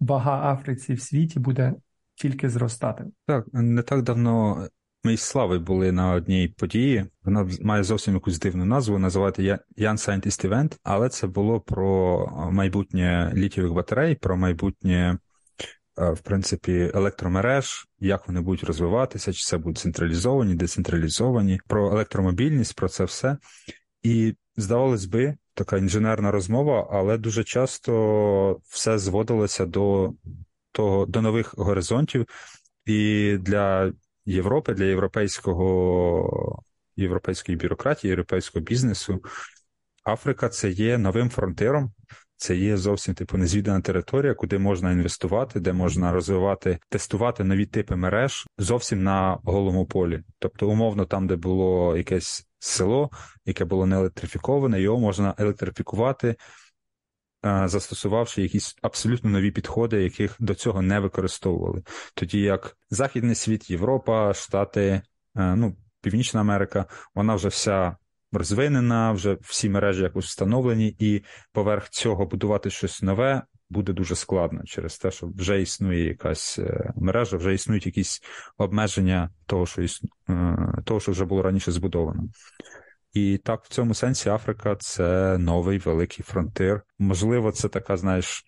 вага 0.00 0.52
Африці 0.52 0.94
в 0.94 1.00
світі 1.00 1.40
буде 1.40 1.74
тільки 2.14 2.48
зростати. 2.48 3.04
Так, 3.26 3.46
не 3.52 3.82
так 3.82 4.02
давно 4.02 4.68
ми 5.04 5.12
із 5.12 5.20
Слави 5.20 5.58
були 5.58 5.92
на 5.92 6.12
одній 6.12 6.48
події. 6.48 7.04
Вона 7.24 7.48
має 7.60 7.82
зовсім 7.82 8.14
якусь 8.14 8.38
дивну 8.38 8.64
назву, 8.64 8.98
називати 8.98 9.42
Young 9.42 9.58
Scientist 9.78 10.48
Event, 10.48 10.78
але 10.82 11.08
це 11.08 11.26
було 11.26 11.60
про 11.60 12.26
майбутнє 12.52 13.32
літієвих 13.34 13.74
батарей, 13.74 14.14
про 14.14 14.36
майбутнє, 14.36 15.18
в 15.96 16.18
принципі, 16.18 16.90
електромереж, 16.94 17.88
як 17.98 18.28
вони 18.28 18.40
будуть 18.40 18.64
розвиватися, 18.64 19.32
чи 19.32 19.44
це 19.44 19.58
будуть 19.58 19.78
централізовані, 19.78 20.54
децентралізовані, 20.54 21.60
про 21.66 21.92
електромобільність, 21.92 22.76
про 22.76 22.88
це 22.88 23.04
все. 23.04 23.36
І 24.02 24.34
здавалось 24.56 25.04
би, 25.04 25.36
така 25.54 25.78
інженерна 25.78 26.30
розмова, 26.30 26.88
але 26.90 27.18
дуже 27.18 27.44
часто 27.44 28.60
все 28.68 28.98
зводилося 28.98 29.66
до 29.66 30.12
того, 30.72 31.06
до 31.06 31.22
нових 31.22 31.54
горизонтів. 31.58 32.26
І 32.86 33.36
для 33.40 33.92
Європи, 34.26 34.74
для 34.74 34.84
європейського, 34.84 36.62
європейської 36.96 37.58
бюрократії, 37.58 38.08
європейського 38.08 38.64
бізнесу. 38.64 39.20
Африка 40.04 40.48
це 40.48 40.70
є 40.70 40.98
новим 40.98 41.30
фронтиром, 41.30 41.92
це 42.36 42.56
є 42.56 42.76
зовсім 42.76 43.14
типу 43.14 43.36
незвідана 43.38 43.80
територія, 43.80 44.34
куди 44.34 44.58
можна 44.58 44.92
інвестувати, 44.92 45.60
де 45.60 45.72
можна 45.72 46.12
розвивати, 46.12 46.78
тестувати 46.88 47.44
нові 47.44 47.66
типи 47.66 47.96
мереж 47.96 48.46
зовсім 48.58 49.02
на 49.02 49.38
голому 49.44 49.86
полі. 49.86 50.22
Тобто, 50.38 50.68
умовно, 50.68 51.04
там, 51.04 51.26
де 51.26 51.36
було 51.36 51.96
якесь 51.96 52.48
село, 52.64 53.10
яке 53.44 53.64
було 53.64 53.86
не 53.86 53.96
електрифіковане, 53.96 54.80
його 54.80 54.98
можна 54.98 55.34
електрифікувати 55.38 56.36
застосувавши 57.44 58.42
якісь 58.42 58.76
абсолютно 58.82 59.30
нові 59.30 59.50
підходи, 59.50 60.02
яких 60.02 60.36
до 60.38 60.54
цього 60.54 60.82
не 60.82 61.00
використовували. 61.00 61.82
Тоді 62.14 62.40
як 62.40 62.76
Західний 62.90 63.34
світ, 63.34 63.70
Європа, 63.70 64.34
Штати, 64.34 65.02
ну, 65.34 65.76
Північна 66.00 66.40
Америка, 66.40 66.86
вона 67.14 67.34
вже 67.34 67.48
вся 67.48 67.96
розвинена, 68.32 69.12
вже 69.12 69.36
всі 69.40 69.68
мережі 69.68 70.02
якось 70.02 70.24
встановлені, 70.24 70.96
і 70.98 71.24
поверх 71.52 71.88
цього 71.88 72.26
будувати 72.26 72.70
щось 72.70 73.02
нове. 73.02 73.42
Буде 73.72 73.92
дуже 73.92 74.14
складно 74.14 74.64
через 74.64 74.98
те, 74.98 75.10
що 75.10 75.26
вже 75.26 75.62
існує 75.62 76.08
якась 76.08 76.58
е, 76.58 76.92
мережа, 76.96 77.36
вже 77.36 77.54
існують 77.54 77.86
якісь 77.86 78.22
обмеження 78.58 79.30
того, 79.46 79.66
що 79.66 79.82
існу... 79.82 80.08
Е, 80.28 80.56
того, 80.84 81.00
що 81.00 81.12
вже 81.12 81.24
було 81.24 81.42
раніше 81.42 81.72
збудовано. 81.72 82.22
І 83.12 83.38
так, 83.38 83.64
в 83.64 83.68
цьому 83.68 83.94
сенсі 83.94 84.28
Африка 84.28 84.76
це 84.76 85.38
новий 85.38 85.78
великий 85.78 86.24
фронтир. 86.24 86.82
Можливо, 86.98 87.52
це 87.52 87.68
така, 87.68 87.96
знаєш, 87.96 88.44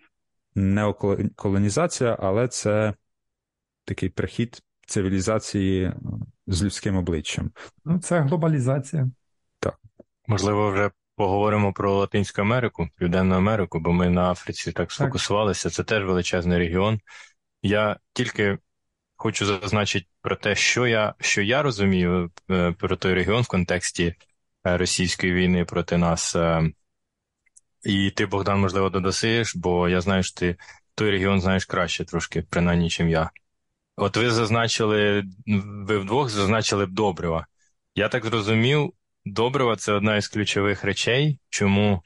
неоколонізація, 0.54 2.16
але 2.20 2.48
це 2.48 2.94
такий 3.84 4.08
прихід 4.08 4.62
цивілізації 4.86 5.92
з 6.46 6.62
людським 6.62 6.96
обличчям. 6.96 7.50
Ну, 7.84 7.98
це 7.98 8.20
глобалізація. 8.20 9.10
Так. 9.58 9.78
Можливо, 10.26 10.70
вже 10.70 10.90
поговоримо 11.16 11.72
про 11.72 11.94
Латинську 11.94 12.40
Америку, 12.42 12.88
Південну 12.96 13.34
Америку, 13.34 13.80
бо 13.80 13.92
ми 13.92 14.10
на 14.10 14.30
Африці 14.30 14.72
так 14.72 14.92
сфокусувалися. 14.92 15.70
Це 15.70 15.84
теж 15.84 16.04
величезний 16.04 16.58
регіон. 16.58 17.00
Я 17.62 17.96
тільки 18.12 18.58
хочу 19.16 19.46
зазначити 19.46 20.06
про 20.20 20.36
те, 20.36 20.54
що 20.54 20.86
я 20.86 21.14
що 21.20 21.42
я 21.42 21.62
розумію 21.62 22.30
е, 22.50 22.72
про 22.72 22.96
той 22.96 23.14
регіон 23.14 23.42
в 23.42 23.48
контексті. 23.48 24.14
Е, 24.66 24.76
російської 24.76 25.32
війни 25.32 25.64
проти 25.64 25.96
нас. 25.96 26.36
Е, 26.36 26.70
і 27.84 28.10
ти, 28.10 28.26
Богдан, 28.26 28.60
можливо, 28.60 28.90
додасиш, 28.90 29.56
бо 29.56 29.88
я 29.88 30.00
знаю, 30.00 30.22
що 30.22 30.40
ти 30.40 30.56
той 30.94 31.10
регіон 31.10 31.40
знаєш 31.40 31.64
краще 31.64 32.04
трошки, 32.04 32.42
принаймні, 32.42 32.90
чим 32.90 33.08
я. 33.08 33.30
От 33.96 34.16
ви 34.16 34.30
зазначили, 34.30 35.24
ви 35.86 35.98
вдвох 35.98 36.28
зазначили 36.28 36.86
б 36.86 36.90
добрива. 36.90 37.46
Я 37.94 38.08
так 38.08 38.24
зрозумів, 38.26 38.92
добрива 39.24 39.76
це 39.76 39.92
одна 39.92 40.16
із 40.16 40.28
ключових 40.28 40.84
речей, 40.84 41.38
чому 41.50 42.02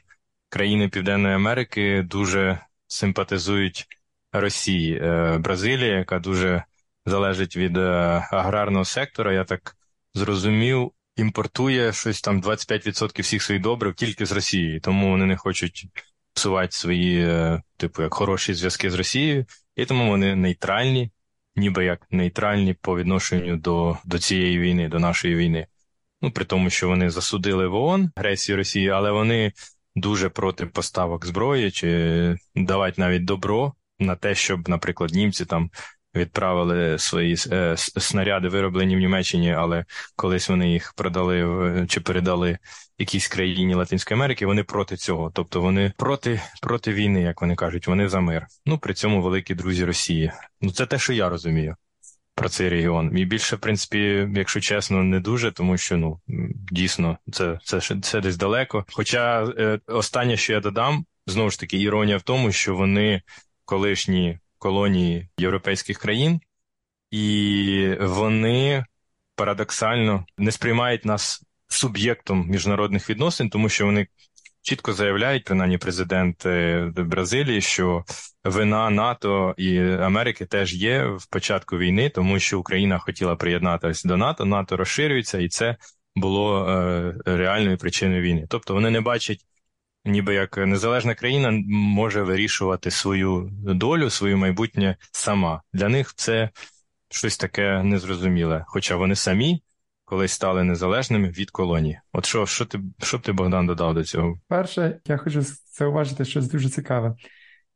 країни 0.49 0.89
Південної 0.89 1.35
Америки 1.35 2.03
дуже 2.03 2.61
симпатизують 2.87 3.87
Росії. 4.33 5.01
Е, 5.03 5.39
Бразилія, 5.39 5.99
яка 5.99 6.19
дуже 6.19 6.65
залежить 7.07 7.57
від 7.57 7.77
аграрного 7.77 8.85
сектора, 8.85 9.33
я 9.33 9.45
так 9.45 9.77
зрозумів, 10.15 10.93
імпортує 11.17 11.93
щось 11.93 12.21
там 12.21 12.43
25% 12.43 13.23
всіх 13.23 13.43
своїх 13.43 13.63
добрив 13.63 13.95
тільки 13.95 14.27
з 14.27 14.33
Росії, 14.33 14.81
тому 14.81 15.11
вони 15.11 15.27
не 15.27 15.37
хочуть 15.37 15.87
псувати 16.35 16.73
свої, 16.73 17.25
е, 17.29 17.63
типу, 17.77 18.03
як 18.03 18.15
хороші 18.15 18.55
зв'язки 18.55 18.91
з 18.91 18.95
Росією, 18.95 19.47
і 19.77 19.85
тому 19.85 20.09
вони 20.09 20.37
нейтральні, 20.37 21.11
ніби 21.57 21.85
як 21.85 22.07
нейтральні 22.11 22.75
по 22.75 22.97
відношенню 22.99 23.57
до, 23.57 23.99
до 24.05 24.19
цієї 24.19 24.59
війни, 24.59 24.89
до 24.89 24.99
нашої 24.99 25.35
війни. 25.35 25.67
Ну, 26.23 26.31
при 26.31 26.45
тому, 26.45 26.71
що 26.71 26.89
вони 26.89 27.11
засудили 27.11 27.69
в 27.69 27.75
ООН 27.75 28.11
агресію 28.17 28.57
Росії, 28.57 28.89
але 28.89 29.11
вони 29.11 29.53
дуже 29.97 30.29
проти 30.29 30.67
поставок 30.67 31.27
зброї 31.27 31.71
чи 31.71 32.37
давати 32.55 33.01
навіть 33.01 33.25
добро 33.25 33.73
на 33.99 34.15
те, 34.15 34.35
щоб, 34.35 34.69
наприклад, 34.69 35.11
німці 35.11 35.45
там 35.45 35.71
відправили 36.15 36.99
свої 36.99 37.37
е, 37.53 37.75
снаряди, 37.77 38.49
вироблені 38.49 38.97
в 38.97 38.99
Німеччині, 38.99 39.53
але 39.53 39.85
колись 40.17 40.49
вони 40.49 40.73
їх 40.73 40.93
продали 40.97 41.45
в, 41.45 41.87
чи 41.87 42.01
передали 42.01 42.59
якійсь 42.99 43.29
країні 43.29 43.75
Латинської 43.75 44.19
Америки. 44.19 44.47
Вони 44.47 44.65
проти 44.65 44.97
цього, 44.97 45.31
тобто 45.35 45.61
вони 45.61 45.93
проти 45.97 46.43
проти 46.63 46.93
війни, 46.93 47.23
як 47.23 47.41
вони 47.41 47.55
кажуть, 47.55 47.87
вони 47.87 48.09
за 48.09 48.21
мир. 48.21 48.47
Ну 48.67 48.79
при 48.79 48.95
цьому 48.95 49.23
великі 49.23 49.55
друзі 49.55 49.85
Росії. 49.85 50.33
Ну 50.61 50.71
це 50.71 50.87
те, 50.87 50.99
що 50.99 51.13
я 51.13 51.29
розумію. 51.29 51.77
Про 52.39 52.49
цей 52.49 52.69
регіон. 52.69 53.19
І 53.19 53.25
більше, 53.25 53.57
в 53.57 53.59
принципі, 53.59 54.29
якщо 54.35 54.61
чесно, 54.61 55.03
не 55.03 55.21
дуже, 55.21 55.53
тому 55.53 55.77
що 55.77 55.97
ну 55.97 56.21
дійсно 56.71 57.19
це 57.33 57.59
це, 57.65 57.81
це 58.03 58.21
десь 58.21 58.37
далеко. 58.37 58.85
Хоча 58.93 59.45
е, 59.45 59.81
останнє, 59.87 60.37
що 60.37 60.53
я 60.53 60.61
додам, 60.61 61.05
знову 61.27 61.51
ж 61.51 61.61
таки, 61.61 61.79
іронія 61.79 62.17
в 62.17 62.23
тому, 62.23 62.53
що 62.53 62.75
вони 62.75 63.23
колишні 63.65 64.39
колонії 64.59 65.29
європейських 65.39 65.99
країн, 65.99 66.41
і 67.11 67.95
вони 68.01 68.85
парадоксально 69.35 70.27
не 70.39 70.53
сприймають 70.53 71.05
нас 71.05 71.43
суб'єктом 71.69 72.49
міжнародних 72.49 73.11
відносин, 73.11 73.51
тому 73.51 73.69
що 73.69 73.87
вони 73.87 74.07
чітко 74.69 74.93
заявляють, 74.93 75.45
принаймні 75.45 75.79
президент 75.79 76.47
Бразилії, 76.99 77.61
що 77.61 78.05
вина 78.45 78.91
НАТО 78.91 79.55
і 79.57 79.79
Америки 79.81 80.47
теж 80.47 80.75
є 80.75 81.05
в 81.05 81.27
початку 81.27 81.79
війни, 81.79 82.09
тому 82.09 82.39
що 82.39 82.61
Україна 82.61 82.99
хотіла 82.99 83.37
приєднатися 83.37 84.09
до 84.09 84.17
НАТО, 84.17 84.45
НАТО 84.45 84.77
розширюється, 84.77 85.39
і 85.39 85.49
це 85.49 85.77
було 86.17 86.69
е, 86.69 87.15
реальною 87.25 87.79
причиною 87.79 88.23
війни. 88.23 88.47
Тобто 88.49 88.75
вони 88.75 88.91
не 88.91 89.01
бачать. 89.01 89.45
Ніби 90.05 90.35
як 90.35 90.57
незалежна 90.57 91.15
країна 91.15 91.63
може 91.69 92.23
вирішувати 92.23 92.91
свою 92.91 93.49
долю, 93.53 94.11
своє 94.11 94.37
майбутнє 94.37 94.97
сама. 95.13 95.63
Для 95.73 95.89
них 95.89 96.15
це 96.15 96.51
щось 97.11 97.39
таке 97.39 97.83
незрозуміле. 97.83 98.65
Хоча 98.67 98.97
вони 98.97 99.15
самі 99.15 99.63
колись 100.09 100.33
стали 100.33 100.65
незалежними 100.65 101.29
від 101.29 101.51
колонії. 101.51 102.01
От 102.13 102.27
що 102.27 102.47
що 102.47 102.65
ти 102.65 102.81
що 102.99 103.19
б 103.19 103.23
ти 103.23 103.33
Богдан 103.33 103.67
додав 103.67 103.95
до 103.95 104.05
цього? 104.05 104.39
Перше, 104.49 105.01
я 105.07 105.17
хочу 105.17 105.43
зауважити 105.79 106.25
щось 106.25 106.51
дуже 106.51 106.69
цікаве. 106.69 107.15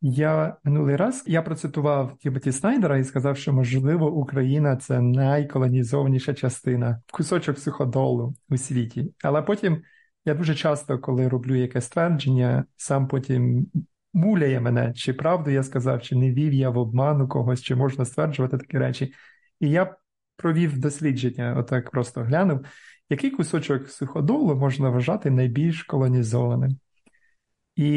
Я 0.00 0.56
минулий 0.64 0.96
раз 0.96 1.24
я 1.26 1.42
процитував 1.42 2.16
Тімоті 2.18 2.52
Снайдера 2.52 2.98
і 2.98 3.04
сказав, 3.04 3.36
що 3.36 3.52
можливо 3.52 4.12
Україна 4.12 4.76
це 4.76 5.00
найколонізованіша 5.00 6.34
частина, 6.34 7.02
кусочок 7.12 7.58
суходолу 7.58 8.34
у 8.48 8.56
світі. 8.56 9.14
Але 9.24 9.42
потім 9.42 9.82
я 10.24 10.34
дуже 10.34 10.54
часто, 10.54 10.98
коли 10.98 11.28
роблю 11.28 11.54
якесь 11.54 11.88
твердження, 11.88 12.64
сам 12.76 13.08
потім 13.08 13.66
муляє 14.14 14.60
мене, 14.60 14.92
чи 14.92 15.12
правду 15.12 15.50
я 15.50 15.62
сказав, 15.62 16.02
чи 16.02 16.16
не 16.16 16.32
вів 16.32 16.52
я 16.52 16.70
в 16.70 16.78
обману 16.78 17.28
когось, 17.28 17.62
чи 17.62 17.74
можна 17.74 18.04
стверджувати 18.04 18.58
такі 18.58 18.78
речі. 18.78 19.12
І 19.60 19.70
я 19.70 19.96
провів 20.42 20.78
дослідження, 20.78 21.54
отак 21.58 21.90
просто 21.90 22.20
глянув, 22.20 22.66
який 23.10 23.30
кусочок 23.30 23.88
суходолу 23.88 24.56
можна 24.56 24.90
вважати 24.90 25.30
найбільш 25.30 25.82
колонізованим. 25.82 26.78
І 27.76 27.90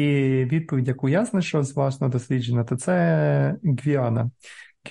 відповідь, 0.52 0.88
яку 0.88 1.08
я 1.08 1.24
знайшов 1.24 1.64
з 1.64 1.76
власного 1.76 2.12
дослідження, 2.12 2.64
то 2.64 2.76
це 2.76 3.56
Гвіана. 3.62 4.30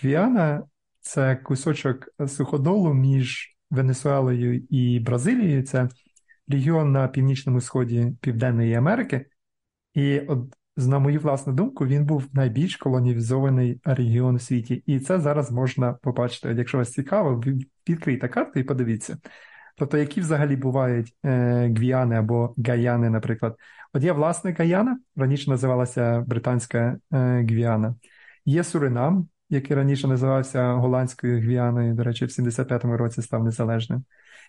Гвіана 0.02 0.64
це 1.02 1.36
кусочок 1.36 2.10
суходолу 2.28 2.94
між 2.94 3.58
Венесуелою 3.72 4.64
і 4.70 5.00
Бразилією. 5.00 5.64
Це 5.64 5.90
регіон 6.48 6.92
на 6.92 7.08
північному 7.08 7.62
сході 7.62 8.14
Південної 8.22 8.74
Америки. 8.74 9.26
І 9.94 10.20
от 10.20 10.56
на 10.78 11.00
мою 11.00 11.20
власну 11.20 11.54
думку, 11.54 11.86
він 11.86 12.06
був 12.06 12.28
найбільш 12.34 12.76
колонізований 12.76 13.82
регіон 13.84 14.36
у 14.36 14.40
світі, 14.40 14.84
і 14.86 15.00
це 15.00 15.20
зараз 15.20 15.52
можна 15.52 15.94
побачити. 15.94 16.56
Якщо 16.58 16.78
вас 16.78 16.92
цікаво, 16.92 17.44
відкрийте 17.90 18.28
карту 18.28 18.60
і 18.60 18.64
подивіться. 18.64 19.18
Тобто, 19.78 19.98
які 19.98 20.22
взагалі 20.22 20.56
бувають 20.56 21.14
е, 21.26 21.68
гвіани 21.78 22.16
або 22.16 22.54
гаяни, 22.58 23.10
наприклад. 23.10 23.56
От 23.94 24.04
є 24.04 24.12
власне 24.12 24.56
Гаяна, 24.60 25.00
раніше 25.16 25.50
називалася 25.50 26.24
Британська 26.28 26.98
е, 27.14 27.18
Гвіана. 27.50 27.96
Є 28.46 28.64
Суринам, 28.64 29.28
який 29.50 29.76
раніше 29.76 30.08
називався 30.08 30.74
Голландською 30.74 31.42
Гвіаною, 31.42 31.94
до 31.94 32.04
речі, 32.04 32.26
в 32.26 32.28
75-му 32.28 32.98
році 32.98 33.22
став 33.22 33.44
незалежним. 33.44 34.04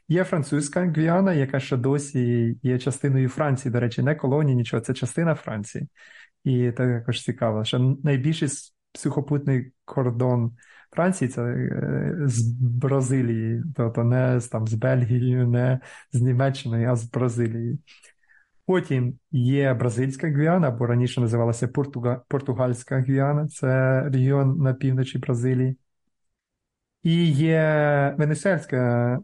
Є 0.09 0.25
французька 0.25 0.81
Гвіана, 0.81 1.33
яка 1.33 1.61
ще 1.61 1.77
досі 1.77 2.59
є 2.63 2.79
частиною 2.79 3.29
Франції, 3.29 3.73
до 3.73 3.81
речі, 3.81 4.03
не 4.03 4.15
колонії, 4.15 4.57
нічого, 4.57 4.81
це 4.81 4.95
частина 4.95 5.35
Франції. 5.35 5.89
І 6.45 6.73
це 6.73 6.73
також 6.73 7.23
цікаво, 7.23 7.65
що 7.65 7.97
найбільший 8.05 8.49
сухопутний 8.95 9.73
кордон 9.85 10.57
Франції 10.91 11.29
це 11.29 11.43
е, 11.43 12.15
з 12.25 12.49
Бразилії, 12.61 13.63
тобто 13.77 14.05
не 14.05 14.41
там, 14.53 14.67
з 14.67 14.75
Бельгією, 14.75 15.49
не 15.49 15.81
з 16.13 16.21
Німеччиною, 16.21 16.91
а 16.91 16.97
з 16.97 17.11
Бразилії. 17.11 17.79
Потім 18.67 19.19
є 19.33 19.75
Бразильська 19.75 20.29
Гвіана, 20.29 20.69
або 20.69 20.87
раніше 20.87 21.21
називалася 21.21 21.69
Португа... 21.69 22.23
Португальська 22.29 23.01
Гвіана, 23.01 23.49
це 23.49 24.03
регіон 24.03 24.59
на 24.59 24.75
півночі 24.75 25.19
Бразилії. 25.19 25.77
І 27.03 27.31
є 27.31 28.15
Венесуельська 28.19 28.77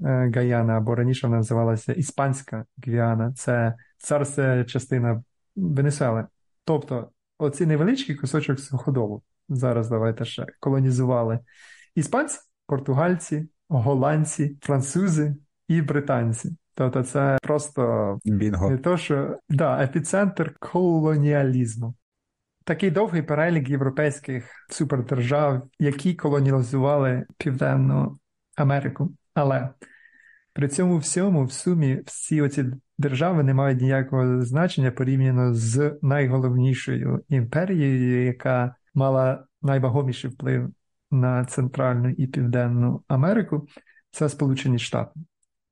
е, 0.04 0.32
Гаяна, 0.34 0.76
або 0.76 0.94
раніше 0.94 1.26
вона 1.26 1.36
називалася 1.36 1.92
Іспанська 1.92 2.64
Гвіана, 2.86 3.32
це 3.32 3.74
царська 3.98 4.64
частина 4.64 5.22
Венесуели. 5.56 6.26
Тобто, 6.64 7.10
оці 7.38 7.66
невеличкий 7.66 8.16
кусочок 8.16 8.60
суходолу. 8.60 9.22
Зараз 9.48 9.88
давайте 9.88 10.24
ще 10.24 10.46
колонізували 10.60 11.38
іспанці, 11.94 12.38
португальці, 12.66 13.48
голландці, 13.68 14.58
французи 14.60 15.36
і 15.68 15.82
британці. 15.82 16.56
Тобто, 16.74 17.02
це 17.02 17.38
просто 17.42 18.18
Бінго. 18.24 18.70
не 18.70 18.78
то, 18.78 18.96
що 18.96 19.38
да, 19.48 19.84
епіцентр 19.84 20.54
колоніалізму. 20.58 21.94
Такий 22.64 22.90
довгий 22.90 23.22
перелік 23.22 23.70
європейських 23.70 24.66
супердержав, 24.68 25.68
які 25.78 26.14
колонізували 26.14 27.26
Південну 27.36 28.18
Америку. 28.56 29.14
Але 29.34 29.68
при 30.52 30.68
цьому 30.68 30.98
всьому, 30.98 31.44
в 31.44 31.52
сумі, 31.52 32.02
всі 32.06 32.42
оці 32.42 32.64
держави 32.98 33.42
не 33.42 33.54
мають 33.54 33.80
ніякого 33.80 34.44
значення 34.44 34.90
порівняно 34.90 35.54
з 35.54 35.98
найголовнішою 36.02 37.24
імперією, 37.28 38.24
яка 38.24 38.74
мала 38.94 39.44
найвагоміший 39.62 40.30
вплив 40.30 40.72
на 41.10 41.44
Центральну 41.44 42.10
і 42.10 42.26
Південну 42.26 43.02
Америку, 43.08 43.68
це 44.10 44.28
Сполучені 44.28 44.78
Штати. 44.78 45.20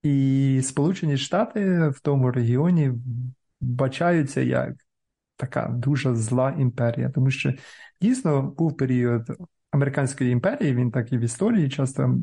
І 0.03 0.61
Сполучені 0.65 1.17
Штати 1.17 1.89
в 1.89 2.01
тому 2.01 2.31
регіоні 2.31 2.93
бачаються 3.61 4.41
як 4.41 4.75
така 5.41 5.69
дуже 5.69 6.15
зла 6.15 6.55
імперія, 6.59 7.11
тому 7.11 7.31
що 7.31 7.53
дійсно 8.01 8.43
був 8.43 8.77
період 8.77 9.23
американської 9.71 10.31
імперії, 10.31 10.75
він 10.75 10.91
так 10.91 11.13
і 11.13 11.19
в 11.19 11.21
історії 11.21 11.69
часто 11.69 12.19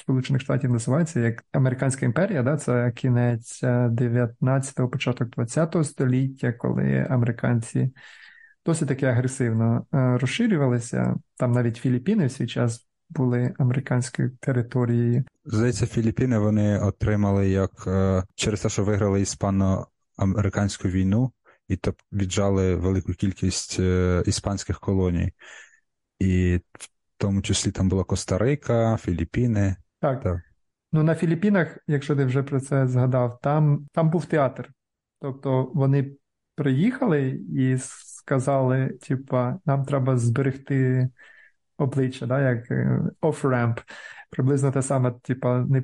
Сполучених 0.00 0.42
Штатів 0.42 0.70
називається 0.70 1.20
як 1.20 1.44
Американська 1.52 2.06
імперія, 2.06 2.42
да, 2.42 2.56
це 2.56 2.92
кінець 2.96 3.62
19-го, 3.62 4.88
початок 4.88 5.28
20-го 5.28 5.84
століття, 5.84 6.52
коли 6.52 7.06
американці 7.10 7.90
досить 8.66 8.88
таки 8.88 9.06
агресивно 9.06 9.86
е, 9.94 10.18
розширювалися. 10.18 11.16
Там 11.36 11.52
навіть 11.52 11.76
Філіппіни 11.76 12.26
в 12.26 12.32
свій 12.32 12.46
час 12.46 12.86
були 13.10 13.54
американською 13.58 14.30
територією. 14.40 15.24
Здається, 15.44 15.86
Філіппіни 15.86 16.38
вони 16.38 16.78
отримали 16.78 17.48
як 17.48 17.70
е, 17.86 18.22
через 18.34 18.60
те, 18.60 18.68
що 18.68 18.84
виграли 18.84 19.20
іспано-американську 19.20 20.88
війну, 20.88 21.32
і 21.68 21.76
то 21.76 21.94
віджали 22.12 22.74
велику 22.74 23.12
кількість 23.12 23.76
е, 23.80 24.22
іспанських 24.26 24.80
колоній. 24.80 25.32
І 26.18 26.60
в 26.78 26.88
тому 27.16 27.42
числі 27.42 27.70
там 27.70 27.88
була 27.88 28.04
Коста-Рика, 28.04 28.96
Філіппіни. 28.96 29.76
Так. 30.00 30.22
так. 30.22 30.40
Ну, 30.92 31.02
на 31.02 31.14
Філіппінах, 31.14 31.78
якщо 31.86 32.16
ти 32.16 32.24
вже 32.24 32.42
про 32.42 32.60
це 32.60 32.86
згадав, 32.86 33.38
там 33.42 33.88
там 33.92 34.10
був 34.10 34.26
театр. 34.26 34.70
Тобто 35.20 35.70
вони 35.74 36.12
приїхали 36.54 37.40
і 37.52 37.76
сказали: 37.78 38.88
типа, 38.88 39.58
нам 39.66 39.84
треба 39.84 40.18
зберегти 40.18 41.08
обличчя, 41.78 42.26
да, 42.26 42.40
як 42.40 42.70
е, 42.70 43.00
off-ramp. 43.22 43.82
Приблизно 44.30 44.72
те 44.72 44.82
саме, 44.82 45.12
типа, 45.22 45.58
не 45.58 45.82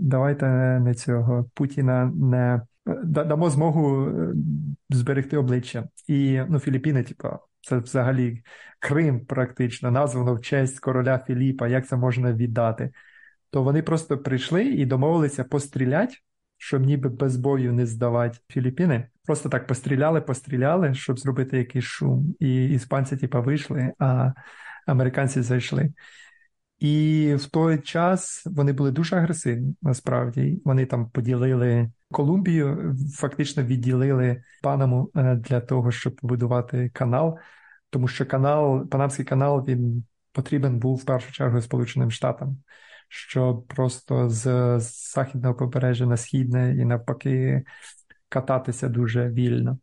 давайте 0.00 0.46
не 0.80 0.94
цього 0.94 1.50
Путіна 1.54 2.12
не 2.14 2.62
дамо 3.04 3.50
змогу 3.50 4.06
е, 4.06 4.34
зберегти 4.90 5.36
обличчя. 5.36 5.88
І 6.08 6.40
ну, 6.48 6.58
Філіппіни, 6.58 7.02
типа, 7.02 7.38
це 7.60 7.78
взагалі 7.78 8.42
Крим, 8.78 9.26
практично, 9.26 9.90
названо 9.90 10.34
в 10.34 10.40
честь 10.40 10.80
короля 10.80 11.18
Філіпа, 11.26 11.68
як 11.68 11.86
це 11.86 11.96
можна 11.96 12.32
віддати. 12.32 12.90
То 13.50 13.62
вони 13.62 13.82
просто 13.82 14.18
прийшли 14.18 14.64
і 14.64 14.86
домовилися 14.86 15.44
постріляти, 15.44 16.14
щоб 16.58 16.82
ніби 16.82 17.08
без 17.08 17.36
бою 17.36 17.72
не 17.72 17.86
здавати 17.86 18.38
Філіппіни. 18.48 19.08
Просто 19.24 19.48
так 19.48 19.66
постріляли, 19.66 20.20
постріляли, 20.20 20.94
щоб 20.94 21.18
зробити 21.18 21.58
якийсь 21.58 21.84
шум. 21.84 22.34
І 22.40 22.64
іспанці, 22.64 23.16
типа, 23.16 23.40
вийшли, 23.40 23.92
а 23.98 24.32
американці 24.86 25.42
зайшли. 25.42 25.92
І 26.78 27.34
в 27.38 27.46
той 27.46 27.78
час 27.78 28.42
вони 28.46 28.72
були 28.72 28.90
дуже 28.90 29.16
агресивні, 29.16 29.76
насправді. 29.82 30.62
Вони 30.64 30.86
там 30.86 31.10
поділили 31.10 31.90
Колумбію, 32.12 32.96
фактично 33.14 33.62
відділили 33.62 34.42
Панаму 34.62 35.10
е, 35.16 35.34
для 35.34 35.60
того, 35.60 35.90
щоб 35.90 36.16
побудувати 36.16 36.88
канал, 36.94 37.38
тому 37.90 38.08
що 38.08 38.26
канал, 38.26 38.88
Панамський 38.88 39.24
канал, 39.24 39.64
він 39.68 40.04
потрібен 40.32 40.78
був 40.78 40.96
в 40.96 41.04
першу 41.04 41.32
чергу 41.32 41.62
Сполученим 41.62 42.10
Штатам, 42.10 42.56
щоб 43.08 43.66
просто 43.66 44.28
з 44.28 44.78
західного 45.14 45.54
побережжя 45.54 46.06
на 46.06 46.16
східне 46.16 46.76
і 46.76 46.84
навпаки 46.84 47.62
кататися 48.28 48.88
дуже 48.88 49.28
вільно. 49.28 49.78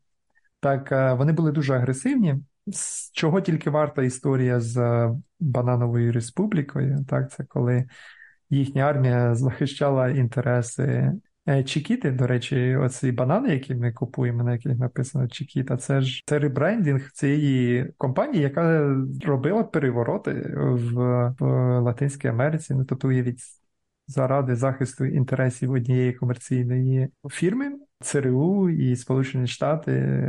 Так, 0.59 0.91
е, 0.91 1.13
вони 1.13 1.33
були 1.33 1.51
дуже 1.51 1.73
агресивні. 1.73 2.35
З 2.67 3.11
чого 3.11 3.41
тільки 3.41 3.69
варта 3.69 4.03
історія 4.03 4.59
з 4.59 5.07
Банановою 5.39 6.11
Республікою, 6.11 7.05
так, 7.09 7.31
це 7.31 7.43
коли 7.43 7.85
їхня 8.49 8.83
армія 8.83 9.35
захищала 9.35 10.09
інтереси 10.09 10.83
Е, 10.83 11.13
Чікіти, 11.65 12.11
до 12.11 12.27
речі, 12.27 12.75
оці 12.75 13.11
банани, 13.11 13.49
які 13.49 13.75
ми 13.75 13.91
купуємо, 13.91 14.43
на 14.43 14.51
яких 14.51 14.77
написано 14.77 15.27
Чікіта, 15.27 15.77
це 15.77 16.01
ж 16.01 16.23
це 16.25 16.39
ребрендінг 16.39 17.11
цієї 17.11 17.85
компанії, 17.97 18.43
яка 18.43 18.95
робила 19.25 19.63
перевороти 19.63 20.31
в, 20.55 20.93
в 21.39 21.79
Латинській 21.79 22.27
Америці. 22.27 22.73
Ну, 22.73 22.85
тобто 22.85 23.07
уявіть, 23.07 23.41
заради 24.07 24.55
захисту 24.55 25.05
інтересів 25.05 25.71
однієї 25.71 26.13
комерційної 26.13 27.09
фірми 27.29 27.71
ЦРУ 27.99 28.69
і 28.69 28.95
Сполучені 28.95 29.47
Штати 29.47 30.23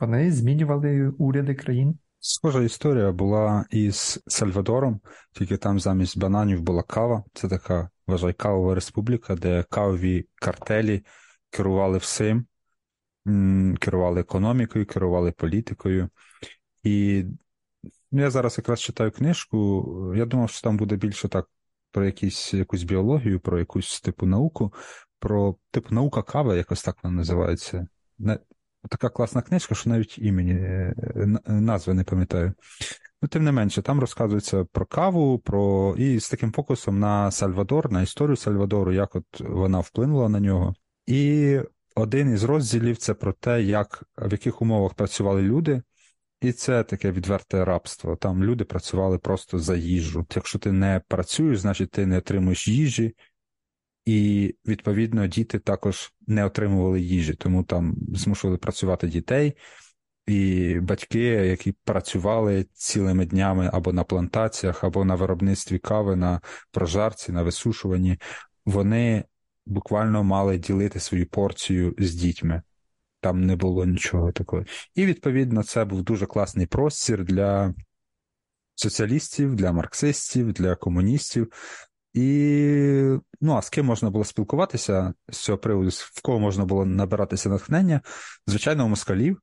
вони 0.00 0.32
змінювали 0.32 1.08
уряди 1.18 1.54
країн. 1.54 1.98
Схожа 2.18 2.62
історія 2.62 3.12
була 3.12 3.64
із 3.70 4.22
Сальвадором, 4.26 5.00
тільки 5.32 5.56
там 5.56 5.80
замість 5.80 6.18
бананів 6.18 6.60
була 6.62 6.82
кава. 6.82 7.24
Це 7.34 7.48
така 7.48 7.90
вважай 8.06 8.32
кавова 8.32 8.74
республіка, 8.74 9.34
де 9.34 9.64
кавові 9.70 10.28
картелі 10.34 11.04
керували 11.50 11.98
всім, 11.98 12.46
керували 13.80 14.20
економікою, 14.20 14.86
керували 14.86 15.32
політикою. 15.32 16.08
І 16.82 17.24
я 18.10 18.30
зараз 18.30 18.58
якраз 18.58 18.80
читаю 18.80 19.10
книжку. 19.10 20.12
Я 20.16 20.26
думав, 20.26 20.50
що 20.50 20.62
там 20.62 20.76
буде 20.76 20.96
більше 20.96 21.28
так 21.28 21.50
про 21.90 22.04
якісь, 22.04 22.54
якусь 22.54 22.82
біологію, 22.82 23.40
про 23.40 23.58
якусь 23.58 24.00
типу 24.00 24.26
науку, 24.26 24.72
про 25.18 25.56
типу 25.70 25.94
наука 25.94 26.22
кави, 26.22 26.56
якось 26.56 26.82
так 26.82 26.96
вона 27.02 27.16
називається. 27.16 27.86
Така 28.90 29.08
класна 29.08 29.42
книжка, 29.42 29.74
що 29.74 29.90
навіть 29.90 30.18
імені 30.18 30.52
е, 30.52 30.94
назви 31.46 31.94
не 31.94 32.04
пам'ятаю. 32.04 32.52
Ну, 33.22 33.28
тим 33.28 33.44
не 33.44 33.52
менше, 33.52 33.82
там 33.82 34.00
розказується 34.00 34.64
про 34.64 34.86
каву, 34.86 35.38
про 35.38 35.94
і 35.98 36.20
з 36.20 36.30
таким 36.30 36.52
фокусом 36.52 36.98
на 36.98 37.30
Сальвадор, 37.30 37.92
на 37.92 38.02
історію 38.02 38.36
Сальвадору, 38.36 38.92
як 38.92 39.16
от 39.16 39.24
вона 39.40 39.80
вплинула 39.80 40.28
на 40.28 40.40
нього. 40.40 40.74
І 41.06 41.58
один 41.94 42.34
із 42.34 42.44
розділів 42.44 42.96
це 42.96 43.14
про 43.14 43.32
те, 43.32 43.62
як 43.62 44.04
в 44.18 44.32
яких 44.32 44.62
умовах 44.62 44.94
працювали 44.94 45.42
люди, 45.42 45.82
і 46.40 46.52
це 46.52 46.84
таке 46.84 47.12
відверте 47.12 47.64
рабство. 47.64 48.16
Там 48.16 48.44
люди 48.44 48.64
працювали 48.64 49.18
просто 49.18 49.58
за 49.58 49.76
їжу. 49.76 50.26
Якщо 50.34 50.58
ти 50.58 50.72
не 50.72 51.00
працюєш, 51.08 51.58
значить 51.58 51.90
ти 51.90 52.06
не 52.06 52.18
отримуєш 52.18 52.68
їжі, 52.68 53.14
і 54.06 54.54
відповідно 54.66 55.26
діти 55.26 55.58
також 55.58 56.12
не 56.26 56.44
отримували 56.44 57.00
їжі, 57.00 57.34
тому 57.34 57.64
там 57.64 57.96
змушували 58.14 58.58
працювати 58.58 59.08
дітей. 59.08 59.56
І 60.26 60.74
батьки, 60.80 61.24
які 61.24 61.72
працювали 61.72 62.66
цілими 62.72 63.26
днями 63.26 63.70
або 63.72 63.92
на 63.92 64.04
плантаціях, 64.04 64.84
або 64.84 65.04
на 65.04 65.14
виробництві 65.14 65.78
кави, 65.78 66.16
на 66.16 66.40
прожарці, 66.70 67.32
на 67.32 67.42
висушуванні, 67.42 68.18
вони 68.64 69.24
буквально 69.66 70.24
мали 70.24 70.58
ділити 70.58 71.00
свою 71.00 71.26
порцію 71.26 71.94
з 71.98 72.14
дітьми. 72.14 72.62
Там 73.20 73.46
не 73.46 73.56
було 73.56 73.84
нічого 73.84 74.32
такого. 74.32 74.64
І, 74.94 75.06
відповідно, 75.06 75.62
це 75.62 75.84
був 75.84 76.02
дуже 76.02 76.26
класний 76.26 76.66
простір 76.66 77.24
для 77.24 77.74
соціалістів, 78.74 79.56
для 79.56 79.72
марксистів, 79.72 80.52
для 80.52 80.76
комуністів. 80.76 81.52
І 82.16 83.18
ну, 83.40 83.56
а 83.56 83.62
з 83.62 83.70
ким 83.70 83.86
можна 83.86 84.10
було 84.10 84.24
спілкуватися 84.24 85.14
з 85.28 85.38
цього 85.38 85.58
приводу, 85.58 85.90
в 85.90 86.22
кого 86.22 86.40
можна 86.40 86.64
було 86.64 86.86
набиратися 86.86 87.48
натхнення? 87.48 88.00
Звичайно, 88.46 88.84
у 88.84 88.88
москалів. 88.88 89.40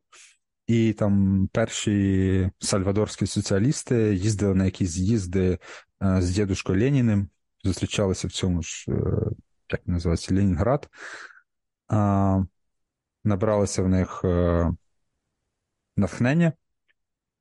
І 0.68 0.94
там 0.94 1.48
перші 1.54 2.50
сальвадорські 2.60 3.28
соціалісти 3.28 4.16
їздили 4.16 4.56
на 4.56 4.66
якісь 4.66 4.90
з'їзди 4.90 5.60
е, 6.04 6.22
з 6.22 6.30
дідушкою 6.30 6.80
Леніним, 6.80 7.30
зустрічалися 7.64 8.28
в 8.28 8.32
цьому 8.32 8.62
ж, 8.62 8.86
е, 8.92 8.94
як 9.72 9.88
називається, 9.88 10.36
Ленінград, 10.36 10.90
набралися 13.24 13.84
в 13.84 13.90
них 13.90 14.22
е, 14.24 14.72
натхнення 15.98 16.54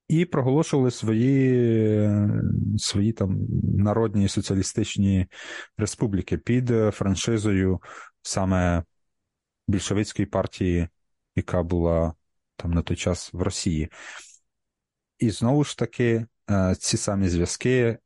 і 0.09 0.25
проголошували 0.25 0.91
свої 0.91 2.11
свої 2.79 3.13
там 3.13 3.39
народні 3.63 4.29
соціалістичні 4.29 5.27
республіки 5.79 6.39
під 6.39 6.69
франшизою 6.93 7.81
саме 8.23 8.85
більшовицької 9.69 10.27
партії, 10.27 10.89
яка 11.37 11.63
була 11.63 12.15
там 12.57 12.71
на 12.73 12.83
той 12.83 12.97
час 12.97 13.33
в 13.33 13.43
Росії. 13.43 13.89
І 15.19 15.31
знову 15.31 15.65
ж 15.65 15.79
таки, 15.79 16.27
е, 16.51 16.75
ці 16.79 16.97
самі 16.97 17.29
зв'язки, 17.29 17.79
е, 17.79 17.99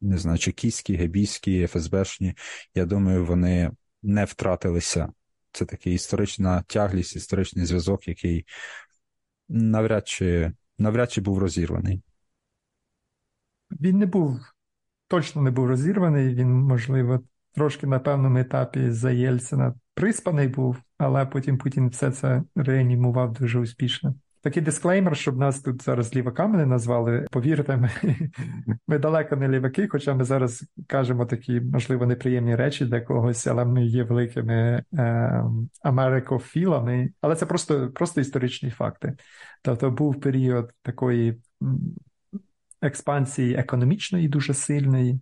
не 0.00 0.18
знаю, 0.18 0.38
чекійські, 0.38 0.96
гебійські, 0.96 1.66
ФСБшні, 1.66 2.34
я 2.74 2.84
думаю, 2.84 3.24
вони 3.24 3.70
не 4.02 4.24
втратилися. 4.24 5.12
Це 5.52 5.64
така 5.64 5.90
історична 5.90 6.62
тяглість, 6.62 7.16
історичний 7.16 7.66
зв'язок, 7.66 8.08
який 8.08 8.46
навряд 9.48 10.08
чи, 10.08 10.52
навряд 10.78 11.12
чи 11.12 11.20
був 11.20 11.38
розірваний. 11.38 12.02
Він 13.70 13.98
не 13.98 14.06
був, 14.06 14.40
точно 15.08 15.42
не 15.42 15.50
був 15.50 15.66
розірваний, 15.66 16.34
він, 16.34 16.48
можливо, 16.48 17.20
трошки 17.52 17.86
на 17.86 17.98
певному 17.98 18.38
етапі 18.38 18.90
за 18.90 19.10
Єльцина 19.10 19.74
приспаний 19.94 20.48
був, 20.48 20.76
але 20.98 21.26
потім 21.26 21.58
Путін 21.58 21.88
все 21.88 22.10
це 22.10 22.42
реанімував 22.54 23.32
дуже 23.32 23.58
успішно. 23.60 24.14
Такий 24.44 24.62
дисклеймер, 24.62 25.16
щоб 25.16 25.38
нас 25.38 25.60
тут 25.60 25.82
зараз 25.82 26.16
ліваками 26.16 26.56
не 26.56 26.66
назвали. 26.66 27.26
Повірте, 27.30 27.76
ми, 27.76 27.90
ми 28.88 28.98
далеко 28.98 29.36
не 29.36 29.48
ліваки, 29.48 29.88
хоча 29.88 30.14
ми 30.14 30.24
зараз 30.24 30.64
кажемо 30.86 31.26
такі, 31.26 31.60
можливо, 31.60 32.06
неприємні 32.06 32.56
речі 32.56 32.84
для 32.84 33.00
когось, 33.00 33.46
але 33.46 33.64
ми 33.64 33.84
є 33.84 34.04
великими 34.04 34.84
е, 34.94 35.44
америкофілами. 35.82 37.10
Але 37.20 37.36
це 37.36 37.46
просто 37.46 37.90
просто 37.90 38.20
історичні 38.20 38.70
факти. 38.70 39.16
Тобто 39.62 39.90
був 39.90 40.20
період 40.20 40.70
такої 40.82 41.40
експансії 42.82 43.54
економічної, 43.54 44.28
дуже 44.28 44.54
сильної 44.54 45.20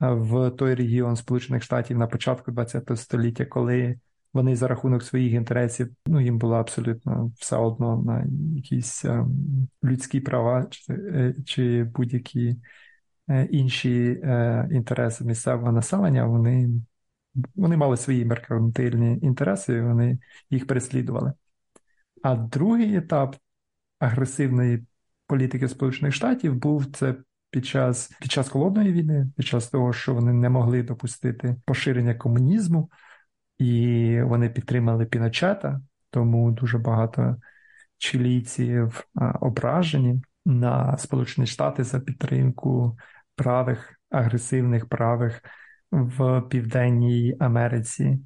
в 0.00 0.50
той 0.50 0.74
регіон 0.74 1.16
Сполучених 1.16 1.62
Штатів 1.62 1.98
на 1.98 2.06
початку 2.06 2.52
ХХ 2.52 2.96
століття, 2.96 3.44
коли 3.44 4.00
вони 4.32 4.56
за 4.56 4.68
рахунок 4.68 5.02
своїх 5.02 5.32
інтересів, 5.32 5.94
ну 6.06 6.20
їм 6.20 6.38
було 6.38 6.54
абсолютно 6.54 7.32
все 7.38 7.56
одно 7.56 8.02
на 8.02 8.26
якісь 8.56 9.04
ем, 9.04 9.30
людські 9.84 10.20
права 10.20 10.66
чи, 10.70 10.92
е, 10.92 11.34
чи 11.46 11.84
будь-які 11.84 12.56
е, 13.28 13.44
інші 13.50 14.20
е, 14.24 14.68
інтереси 14.72 15.24
місцевого 15.24 15.72
населення, 15.72 16.26
вони 16.26 16.68
вони 17.54 17.76
мали 17.76 17.96
свої 17.96 18.24
меркантильні 18.24 19.18
інтереси, 19.22 19.74
і 19.74 19.80
вони 19.80 20.18
їх 20.50 20.66
переслідували. 20.66 21.32
А 22.22 22.34
другий 22.34 22.96
етап 22.96 23.36
агресивної 23.98 24.86
політики 25.26 25.68
Сполучених 25.68 26.14
Штатів 26.14 26.54
був 26.54 26.86
це 26.86 27.14
під 27.50 27.66
час 27.66 28.10
під 28.20 28.32
час 28.32 28.48
холодної 28.48 28.92
війни, 28.92 29.30
під 29.36 29.46
час 29.46 29.68
того, 29.68 29.92
що 29.92 30.14
вони 30.14 30.32
не 30.32 30.48
могли 30.48 30.82
допустити 30.82 31.56
поширення 31.64 32.14
комунізму, 32.14 32.90
і 33.58 34.22
вони 34.22 34.48
підтримали 34.48 35.06
Піночета, 35.06 35.80
тому 36.10 36.50
дуже 36.50 36.78
багато 36.78 37.36
чилійців 37.98 39.04
ображені 39.40 40.22
на 40.44 40.98
Сполучені 40.98 41.46
Штати 41.46 41.84
за 41.84 42.00
підтримку 42.00 42.98
правих 43.34 44.00
агресивних 44.10 44.88
правих 44.88 45.42
в 45.90 46.40
Південній 46.40 47.36
Америці, 47.40 48.18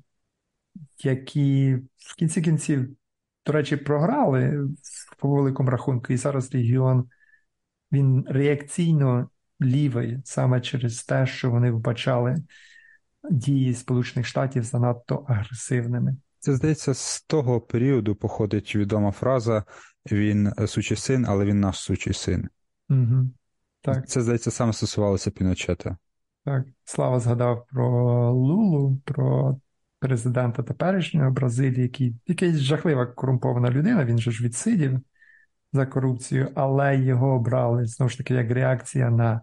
які 0.98 1.74
в 1.96 2.16
кінці 2.16 2.42
кінців, 2.42 2.96
до 3.46 3.52
речі, 3.52 3.76
програли 3.76 4.68
по 5.18 5.28
великому 5.28 5.70
рахунку, 5.70 6.12
і 6.12 6.16
зараз 6.16 6.54
регіон 6.54 7.08
він 7.92 8.24
реакційно 8.28 9.30
лівий 9.62 10.20
саме 10.24 10.60
через 10.60 11.04
те, 11.04 11.26
що 11.26 11.50
вони 11.50 11.70
вбачали 11.70 12.36
дії 13.30 13.74
Сполучених 13.74 14.26
Штатів 14.26 14.64
занадто 14.64 15.24
агресивними. 15.28 16.16
Це 16.38 16.54
здається, 16.54 16.94
з 16.94 17.22
того 17.22 17.60
періоду 17.60 18.14
походить 18.14 18.76
відома 18.76 19.10
фраза: 19.10 19.64
він 20.12 20.52
сучий 20.66 20.96
син, 20.96 21.26
але 21.28 21.44
він 21.44 21.60
наш 21.60 21.78
сучий 21.78 22.12
син. 22.12 22.48
Угу. 22.90 23.30
Так. 23.80 24.08
Це 24.08 24.22
здається 24.22 24.50
саме 24.50 24.72
стосувалося 24.72 25.30
Піночета. 25.30 25.96
Так, 26.44 26.64
Слава 26.84 27.20
згадав 27.20 27.66
про 27.70 28.30
Лулу, 28.32 29.00
про 29.04 29.56
президента 29.98 30.62
теперішнього 30.62 31.30
Бразилії, 31.30 31.82
який 31.82 32.14
якийсь 32.26 32.56
жахлива 32.56 33.06
корумпована 33.06 33.70
людина, 33.70 34.04
він 34.04 34.18
же 34.18 34.30
ж 34.30 34.44
відсидів 34.44 35.00
за 35.72 35.86
корупцію, 35.86 36.48
але 36.54 36.96
його 36.96 37.34
обрали 37.34 37.86
знову 37.86 38.10
ж 38.10 38.18
таки 38.18 38.34
як 38.34 38.50
реакція 38.50 39.10
на 39.10 39.40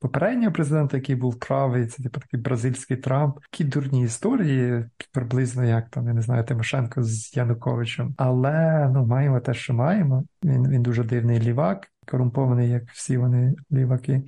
попереднього 0.00 0.52
президента, 0.52 0.96
який 0.96 1.14
був 1.14 1.38
правий, 1.38 1.86
це 1.86 2.02
типу 2.02 2.20
такий 2.20 2.40
бразильський 2.40 2.96
Трамп. 2.96 3.38
Такі 3.40 3.64
дурні 3.64 4.02
історії, 4.02 4.84
приблизно 5.12 5.64
як 5.64 5.88
там, 5.88 6.06
я 6.06 6.14
не 6.14 6.22
знаю, 6.22 6.44
Тимошенко 6.44 7.02
з 7.02 7.36
Януковичем. 7.36 8.14
Але 8.16 8.88
ну, 8.94 9.06
маємо 9.06 9.40
те, 9.40 9.54
що 9.54 9.74
маємо. 9.74 10.24
Він 10.44 10.68
він 10.68 10.82
дуже 10.82 11.04
дивний 11.04 11.40
лівак, 11.40 11.88
корумпований, 12.06 12.70
як 12.70 12.90
всі 12.90 13.16
вони 13.16 13.54
ліваки. 13.72 14.22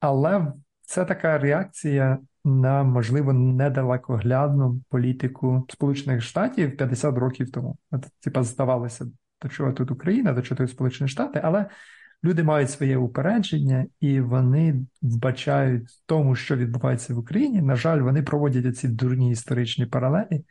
Але 0.00 0.52
це 0.82 1.04
така 1.04 1.38
реакція 1.38 2.18
на 2.44 2.82
можливо 2.82 3.32
недалекоглядну 3.32 4.80
політику 4.88 5.66
Сполучених 5.68 6.22
Штатів 6.22 6.76
50 6.76 7.18
років 7.18 7.50
тому. 7.50 7.78
Типа, 8.20 8.42
здавалося, 8.42 9.06
до 9.42 9.48
чого 9.48 9.72
тут 9.72 9.90
Україна, 9.90 10.32
до 10.32 10.42
чого 10.42 10.56
тут 10.56 10.70
Сполучені 10.70 11.08
Штати, 11.08 11.40
але 11.44 11.66
люди 12.24 12.42
мають 12.42 12.70
своє 12.70 12.96
упередження 12.96 13.86
і 14.00 14.20
вони 14.20 14.86
вбачають 15.02 15.88
в 15.88 16.02
тому, 16.06 16.34
що 16.34 16.56
відбувається 16.56 17.14
в 17.14 17.18
Україні. 17.18 17.62
На 17.62 17.76
жаль, 17.76 18.00
вони 18.00 18.22
проводять 18.22 18.78
ці 18.78 18.88
дурні 18.88 19.30
історичні 19.30 19.86
паралелі. 19.86 20.44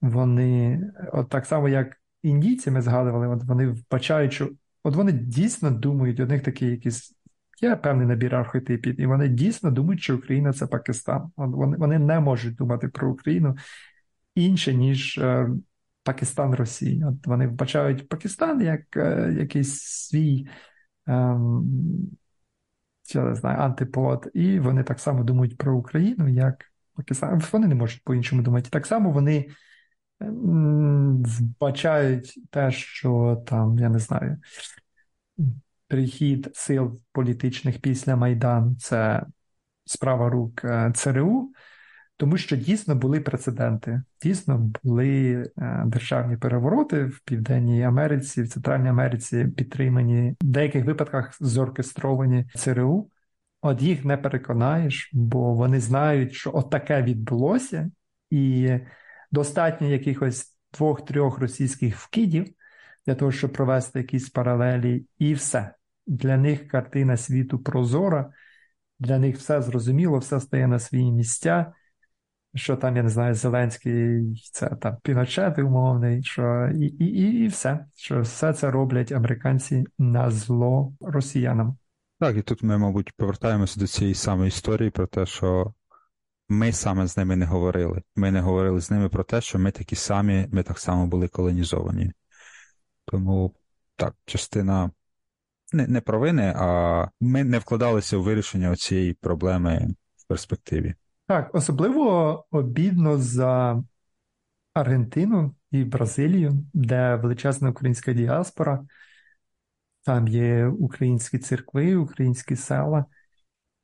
Вони, 0.00 0.80
от 1.12 1.28
так 1.28 1.46
само, 1.46 1.68
як 1.68 1.96
індійці, 2.22 2.70
ми 2.70 2.82
згадували, 2.82 3.28
от 3.28 3.44
вони 3.44 3.66
вбачають, 3.66 4.32
що 4.32 4.50
от 4.82 4.96
вони 4.96 5.12
дійсно 5.12 5.70
думають, 5.70 6.20
у 6.20 6.26
них 6.26 6.42
такий 6.42 6.70
якийсь 6.70 7.14
є 7.62 7.76
певний 7.76 8.06
набір 8.06 8.34
архетипів, 8.34 9.00
і 9.00 9.06
вони 9.06 9.28
дійсно 9.28 9.70
думають, 9.70 10.02
що 10.02 10.16
Україна 10.16 10.52
це 10.52 10.66
Пакистан. 10.66 11.30
Вони 11.36 11.76
вони 11.76 11.98
не 11.98 12.20
можуть 12.20 12.54
думати 12.54 12.88
про 12.88 13.10
Україну 13.10 13.56
інше, 14.34 14.74
ніж 14.74 15.18
е, 15.18 15.48
Пакистан 16.02 16.54
Росії. 16.54 17.04
От 17.04 17.26
Вони 17.26 17.46
вбачають 17.46 18.08
Пакистан 18.08 18.62
як 18.62 18.96
е, 18.96 19.34
якийсь 19.38 19.82
свій 19.82 20.48
е, 21.08 21.36
я 23.14 23.24
не 23.24 23.34
знаю, 23.34 23.58
антипод, 23.58 24.30
і 24.34 24.58
вони 24.58 24.82
так 24.82 25.00
само 25.00 25.24
думають 25.24 25.56
про 25.56 25.76
Україну, 25.76 26.28
як 26.28 26.64
Пакистан. 26.96 27.42
Вони 27.52 27.66
не 27.66 27.74
можуть 27.74 28.04
по-іншому 28.04 28.42
думати. 28.42 28.70
Так 28.70 28.86
само 28.86 29.10
вони. 29.10 29.48
Вбачають 30.20 32.38
те, 32.50 32.70
що 32.70 33.42
там, 33.46 33.78
я 33.78 33.88
не 33.88 33.98
знаю, 33.98 34.38
прихід 35.88 36.50
сил 36.54 37.00
політичних 37.12 37.80
після 37.80 38.16
Майдану 38.16 38.76
це 38.76 39.26
справа 39.84 40.30
рук 40.30 40.64
е, 40.64 40.92
ЦРУ, 40.94 41.52
тому 42.22 42.36
що 42.36 42.56
дійсно 42.56 42.94
були 42.94 43.20
прецеденти, 43.20 44.02
дійсно 44.22 44.72
були 44.82 45.32
е, 45.58 45.82
державні 45.86 46.36
перевороти 46.36 47.04
в 47.04 47.20
Південній 47.24 47.82
Америці, 47.82 48.42
в 48.42 48.48
Центральній 48.48 48.88
Америці 48.88 49.46
підтримані 49.56 50.36
в 50.42 50.44
деяких 50.44 50.84
випадках 50.84 51.36
зоркестровані 51.40 52.44
ЦРУ. 52.54 53.10
От 53.62 53.82
їх 53.82 54.04
не 54.04 54.16
переконаєш, 54.16 55.10
бо 55.12 55.54
вони 55.54 55.80
знають, 55.80 56.32
що 56.32 56.50
от 56.54 56.70
таке 56.70 57.02
відбулося, 57.02 57.90
і 58.30 58.70
достатньо 59.32 59.88
якихось 59.88 60.56
двох-трьох 60.74 61.38
російських 61.38 61.96
вкидів 61.96 62.46
для 63.06 63.14
того, 63.14 63.32
щоб 63.32 63.52
провести 63.52 63.98
якісь 63.98 64.30
паралелі, 64.30 65.06
і 65.18 65.34
все 65.34 65.74
для 66.06 66.36
них 66.36 66.68
картина 66.68 67.16
світу 67.16 67.58
прозора, 67.58 68.32
для 68.98 69.18
них 69.18 69.36
все 69.36 69.62
зрозуміло, 69.62 70.18
все 70.18 70.40
стає 70.40 70.66
на 70.66 70.78
свої 70.78 71.12
місця. 71.12 71.72
Що 72.54 72.76
там, 72.76 72.96
я 72.96 73.02
не 73.02 73.08
знаю, 73.08 73.34
Зеленський, 73.34 74.22
це 74.52 74.68
там 74.68 74.96
Піночет 75.02 75.58
умовний, 75.58 76.22
що 76.22 76.68
і, 76.74 76.84
і, 76.86 77.44
і 77.44 77.46
все, 77.46 77.86
що 77.94 78.20
все 78.20 78.52
це 78.52 78.70
роблять 78.70 79.12
американці 79.12 79.84
на 79.98 80.30
зло 80.30 80.92
росіянам. 81.00 81.76
Так, 82.20 82.36
і 82.36 82.42
тут 82.42 82.62
ми, 82.62 82.78
мабуть, 82.78 83.12
повертаємося 83.16 83.80
до 83.80 83.86
цієї 83.86 84.14
самої 84.14 84.48
історії 84.48 84.90
про 84.90 85.06
те, 85.06 85.26
що 85.26 85.74
ми 86.48 86.72
саме 86.72 87.06
з 87.06 87.16
ними 87.16 87.36
не 87.36 87.46
говорили. 87.46 88.02
Ми 88.16 88.30
не 88.30 88.40
говорили 88.40 88.80
з 88.80 88.90
ними 88.90 89.08
про 89.08 89.24
те, 89.24 89.40
що 89.40 89.58
ми 89.58 89.70
такі 89.70 89.96
самі, 89.96 90.48
ми 90.52 90.62
так 90.62 90.78
само 90.78 91.06
були 91.06 91.28
колонізовані. 91.28 92.12
Тому 93.04 93.54
так, 93.96 94.14
частина 94.24 94.90
не, 95.72 95.86
не 95.86 96.00
провини, 96.00 96.52
а 96.56 97.08
ми 97.20 97.44
не 97.44 97.58
вкладалися 97.58 98.16
у 98.16 98.22
вирішення 98.22 98.76
цієї 98.76 99.14
проблеми 99.14 99.94
в 100.16 100.28
перспективі. 100.28 100.94
Так, 101.32 101.54
особливо 101.54 102.44
обідно 102.50 103.18
за 103.18 103.82
Аргентину 104.74 105.54
і 105.70 105.84
Бразилію, 105.84 106.66
де 106.74 107.14
величезна 107.14 107.70
українська 107.70 108.12
діаспора, 108.12 108.86
там 110.02 110.28
є 110.28 110.66
українські 110.66 111.38
церкви, 111.38 111.96
українські 111.96 112.56
села, 112.56 113.04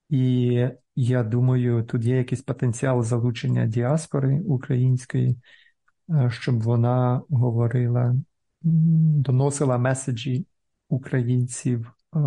і 0.09 0.69
я 0.97 1.23
думаю, 1.23 1.85
тут 1.85 2.05
є 2.05 2.17
якийсь 2.17 2.43
потенціал 2.43 3.03
залучення 3.03 3.67
діаспори 3.67 4.41
української, 4.41 5.37
е, 6.11 6.31
щоб 6.31 6.63
вона 6.63 7.23
говорила, 7.31 8.15
доносила 8.63 9.79
меседжі 9.79 10.47
українців 10.89 11.93
е, 12.17 12.19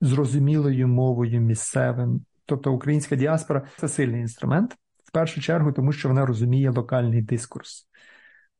зрозумілою 0.00 0.88
мовою 0.88 1.40
місцевим. 1.40 2.26
Тобто 2.46 2.72
українська 2.72 3.16
діаспора 3.16 3.62
це 3.76 3.88
сильний 3.88 4.20
інструмент, 4.20 4.76
в 5.04 5.10
першу 5.12 5.40
чергу, 5.40 5.72
тому 5.72 5.92
що 5.92 6.08
вона 6.08 6.26
розуміє 6.26 6.70
локальний 6.70 7.22
дискурс. 7.22 7.88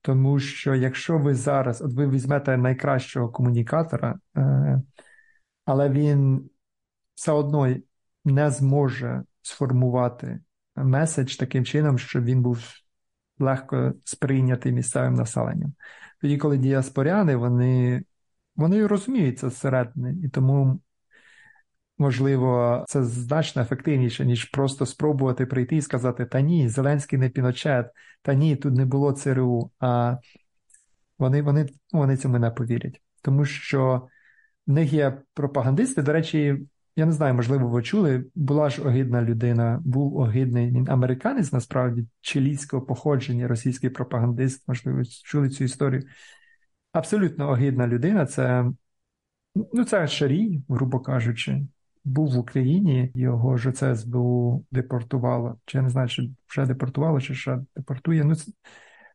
Тому 0.02 0.38
що 0.38 0.74
якщо 0.74 1.18
ви 1.18 1.34
зараз, 1.34 1.82
от 1.82 1.92
ви 1.92 2.08
візьмете 2.08 2.56
найкращого 2.56 3.28
комунікатора, 3.28 4.18
е, 4.36 4.82
але 5.64 5.90
він 5.90 6.50
все 7.14 7.32
одно 7.32 7.76
не 8.24 8.50
зможе 8.50 9.22
сформувати 9.42 10.40
меседж 10.76 11.36
таким 11.36 11.64
чином, 11.64 11.98
щоб 11.98 12.24
він 12.24 12.42
був 12.42 12.58
легко 13.38 13.94
сприйнятий 14.04 14.72
місцевим 14.72 15.14
населенням. 15.14 15.72
Тоді, 16.20 16.38
коли 16.38 16.58
діаспоряни, 16.58 17.36
вони 17.36 18.04
вони 18.56 18.86
розуміють 18.86 19.44
зсередини, 19.44 20.16
і 20.24 20.28
тому, 20.28 20.80
можливо, 21.98 22.84
це 22.88 23.04
значно 23.04 23.62
ефективніше, 23.62 24.26
ніж 24.26 24.44
просто 24.44 24.86
спробувати 24.86 25.46
прийти 25.46 25.76
і 25.76 25.82
сказати: 25.82 26.26
Та 26.26 26.40
ні, 26.40 26.68
Зеленський 26.68 27.18
не 27.18 27.28
піночет, 27.28 27.86
та 28.22 28.34
ні, 28.34 28.56
тут 28.56 28.74
не 28.74 28.84
було 28.84 29.12
ЦРУ. 29.12 29.70
А 29.80 30.16
вони, 31.18 31.42
вони, 31.42 31.68
вони 31.92 32.16
цьому 32.16 32.38
не 32.38 32.50
повірять. 32.50 33.02
Тому 33.22 33.44
що 33.44 34.08
в 34.66 34.72
них 34.72 34.92
є 34.92 35.18
пропагандисти. 35.34 36.02
До 36.02 36.12
речі, 36.12 36.66
я 36.96 37.06
не 37.06 37.12
знаю, 37.12 37.34
можливо, 37.34 37.68
ви 37.68 37.82
чули, 37.82 38.24
була 38.34 38.70
ж 38.70 38.82
огидна 38.82 39.22
людина, 39.22 39.82
був 39.84 40.16
огидний 40.16 40.84
американець, 40.88 41.52
насправді, 41.52 42.06
чилійського 42.20 42.86
походження, 42.86 43.48
російський 43.48 43.90
пропагандист, 43.90 44.68
можливо, 44.68 45.02
чули 45.24 45.48
цю 45.48 45.64
історію 45.64 46.02
абсолютно 46.96 47.50
огидна 47.50 47.86
людина. 47.86 48.26
Це 48.26 48.64
ну, 49.54 49.84
це 49.84 50.06
Шарій, 50.06 50.62
грубо 50.68 51.00
кажучи, 51.00 51.66
був 52.06 52.32
в 52.32 52.38
Україні, 52.38 53.12
його 53.14 53.56
ж 53.56 53.72
це 53.72 53.96
СБУ 53.96 54.64
депортувало. 54.70 55.58
Чи 55.64 55.78
я 55.78 55.82
не 55.82 55.90
знаю, 55.90 56.08
чи 56.08 56.30
вже 56.48 56.66
депортувало, 56.66 57.20
чи 57.20 57.34
ще 57.34 57.58
депортує. 57.76 58.24
Ну, 58.24 58.34
Це, 58.34 58.52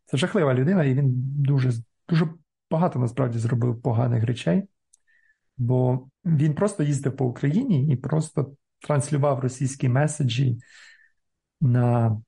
це 0.04 0.16
жахлива 0.16 0.54
людина, 0.54 0.84
і 0.84 0.94
він 0.94 1.12
дуже, 1.14 1.72
дуже 2.08 2.28
багато 2.70 2.98
насправді 2.98 3.38
зробив 3.38 3.82
поганих 3.82 4.24
речей, 4.24 4.62
бо 5.56 6.08
він 6.24 6.54
просто 6.54 6.82
їздив 6.82 7.16
по 7.16 7.26
Україні 7.26 7.86
і 7.86 7.96
просто 7.96 8.54
транслював 8.80 9.40
російські 9.40 9.88
меседжі 9.88 10.58
на 11.60 12.20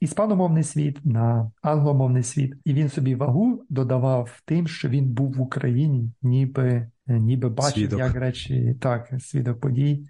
іспаномовний 0.00 0.64
світ, 0.64 1.04
на 1.04 1.50
англомовний 1.62 2.22
світ, 2.22 2.54
і 2.64 2.74
він 2.74 2.88
собі 2.88 3.14
вагу 3.14 3.64
додавав 3.68 4.40
тим, 4.44 4.68
що 4.68 4.88
він 4.88 5.08
був 5.08 5.32
в 5.32 5.40
Україні, 5.40 6.12
ніби 6.22 6.90
ніби 7.06 7.48
бачив, 7.48 7.74
свідок. 7.74 7.98
як 7.98 8.14
речі, 8.14 8.76
так, 8.80 9.10
свідок 9.20 9.60
подій. 9.60 10.06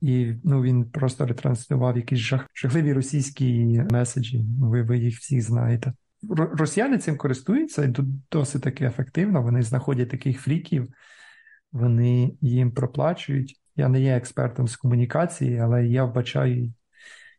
І 0.00 0.34
ну, 0.44 0.62
він 0.62 0.90
просто 0.90 1.26
ретранслював 1.26 1.96
якісь 1.96 2.18
жах, 2.18 2.46
жахливі 2.54 2.92
російські 2.92 3.64
меседжі. 3.90 4.44
Ви 4.60 4.82
ви 4.82 4.98
їх 4.98 5.18
всі 5.18 5.40
знаєте. 5.40 5.92
Росіяни 6.30 6.98
цим 6.98 7.16
користуються 7.16 7.94
досить 8.30 8.62
таки 8.62 8.84
ефективно. 8.84 9.42
Вони 9.42 9.62
знаходять 9.62 10.08
таких 10.08 10.40
фріків, 10.40 10.88
вони 11.72 12.32
їм 12.40 12.72
проплачують. 12.72 13.60
Я 13.76 13.88
не 13.88 14.00
є 14.00 14.16
експертом 14.16 14.68
з 14.68 14.76
комунікації, 14.76 15.58
але 15.58 15.86
я 15.86 16.04
вбачаю 16.04 16.72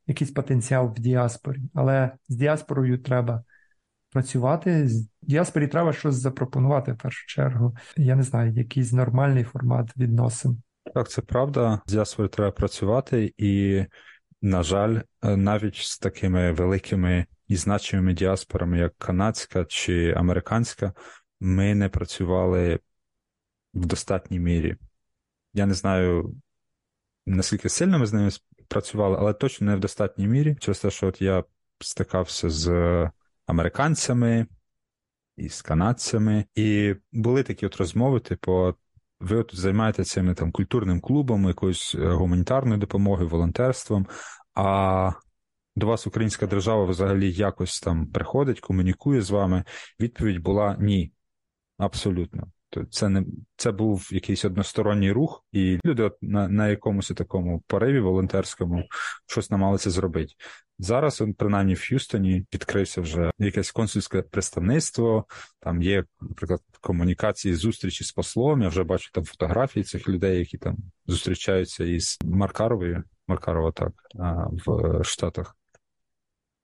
якийсь 0.07 0.31
потенціал 0.31 0.93
в 0.97 0.99
діаспорі. 0.99 1.59
Але 1.73 2.11
з 2.27 2.35
діаспорою 2.35 2.97
треба 2.97 3.43
працювати. 4.11 4.87
З 4.87 5.09
діаспорі 5.21 5.67
треба 5.67 5.93
щось 5.93 6.15
запропонувати 6.15 6.93
в 6.93 6.97
першу 6.97 7.27
чергу. 7.27 7.75
Я 7.97 8.15
не 8.15 8.23
знаю, 8.23 8.51
якийсь 8.51 8.91
нормальний 8.91 9.43
формат 9.43 9.97
відносин. 9.97 10.61
Так, 10.93 11.09
це 11.09 11.21
правда. 11.21 11.81
З 11.85 11.91
діаспорою 11.91 12.29
треба 12.29 12.51
працювати, 12.51 13.33
і, 13.37 13.85
на 14.41 14.63
жаль, 14.63 14.99
навіть 15.23 15.75
з 15.75 15.99
такими 15.99 16.51
великими 16.51 17.25
і 17.47 17.55
значимими 17.55 18.13
діаспорами, 18.13 18.79
як 18.79 18.97
канадська 18.97 19.65
чи 19.65 20.13
американська, 20.17 20.93
ми 21.39 21.75
не 21.75 21.89
працювали 21.89 22.79
в 23.73 23.85
достатній 23.85 24.39
мірі. 24.39 24.75
Я 25.53 25.65
не 25.65 25.73
знаю, 25.73 26.35
наскільки 27.25 27.69
сильно 27.69 27.99
ми 27.99 28.05
з 28.05 28.13
ними 28.13 28.29
працювали, 28.67 29.17
але 29.19 29.33
точно 29.33 29.67
не 29.67 29.75
в 29.75 29.79
достатній 29.79 30.27
мірі. 30.27 30.57
Через 30.59 30.79
те, 30.79 30.89
що 30.89 31.07
от 31.07 31.21
я 31.21 31.43
стикався 31.79 32.49
з 32.49 33.09
американцями 33.51 34.47
і 35.37 35.49
з 35.49 35.61
канадцями, 35.61 36.45
і 36.55 36.95
були 37.11 37.43
такі 37.43 37.65
от 37.65 37.75
розмови, 37.75 38.19
типу, 38.19 38.73
ви 39.19 39.37
от 39.37 39.55
займаєтеся 39.55 40.13
цими 40.13 40.33
там 40.33 40.51
культурним 40.51 41.01
клубом, 41.01 41.47
якоюсь 41.47 41.95
е, 41.95 42.07
гуманітарною 42.07 42.79
допомогою, 42.79 43.29
волонтерством. 43.29 44.07
А 44.55 45.11
до 45.75 45.87
вас 45.87 46.07
українська 46.07 46.47
держава 46.47 46.85
взагалі 46.85 47.31
якось 47.31 47.79
там 47.79 48.07
приходить, 48.07 48.59
комунікує 48.59 49.21
з 49.21 49.29
вами. 49.29 49.63
Відповідь 49.99 50.39
була 50.39 50.77
ні. 50.79 51.13
Абсолютно. 51.77 52.47
Це 52.91 53.09
не 53.09 53.25
це 53.55 53.71
був 53.71 54.09
якийсь 54.11 54.45
односторонній 54.45 55.11
рух, 55.11 55.45
і 55.51 55.79
люди 55.85 56.11
на 56.21 56.47
на 56.47 56.67
якомусь 56.67 57.07
такому 57.07 57.63
пориві 57.67 57.99
волонтерському 57.99 58.83
щось 59.27 59.51
намагалися 59.51 59.89
зробити. 59.89 60.33
Зараз, 60.79 61.23
принаймні, 61.37 61.73
в 61.73 61.79
Х'юстоні 61.79 62.45
відкрився 62.53 63.01
вже 63.01 63.31
якесь 63.39 63.71
консульське 63.71 64.21
представництво. 64.21 65.25
Там 65.59 65.81
є, 65.81 66.03
наприклад, 66.21 66.61
комунікації, 66.81 67.55
зустрічі 67.55 68.03
з 68.03 68.11
послом. 68.11 68.61
Я 68.61 68.67
вже 68.67 68.83
бачу 68.83 69.09
там 69.13 69.23
фотографії 69.23 69.83
цих 69.83 70.09
людей, 70.09 70.39
які 70.39 70.57
там 70.57 70.77
зустрічаються 71.07 71.83
із 71.83 72.17
Маркаровою. 72.23 73.03
Маркарова 73.27 73.71
так 73.71 73.93
в 74.65 75.03
Штатах. 75.03 75.55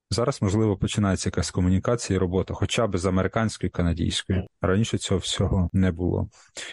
Зараз, 0.10 0.42
можливо, 0.42 0.78
починається 0.78 1.30
якась 1.30 1.52
комунікація 1.52 2.18
і 2.18 2.20
робота, 2.20 2.54
хоча 2.54 2.88
б 2.88 2.98
з 2.98 3.06
американською 3.06 3.72
канадійською. 3.72 4.48
Раніше 4.62 4.98
цього 4.98 5.20
всього 5.20 5.70
не 5.74 5.92
було. 5.92 6.30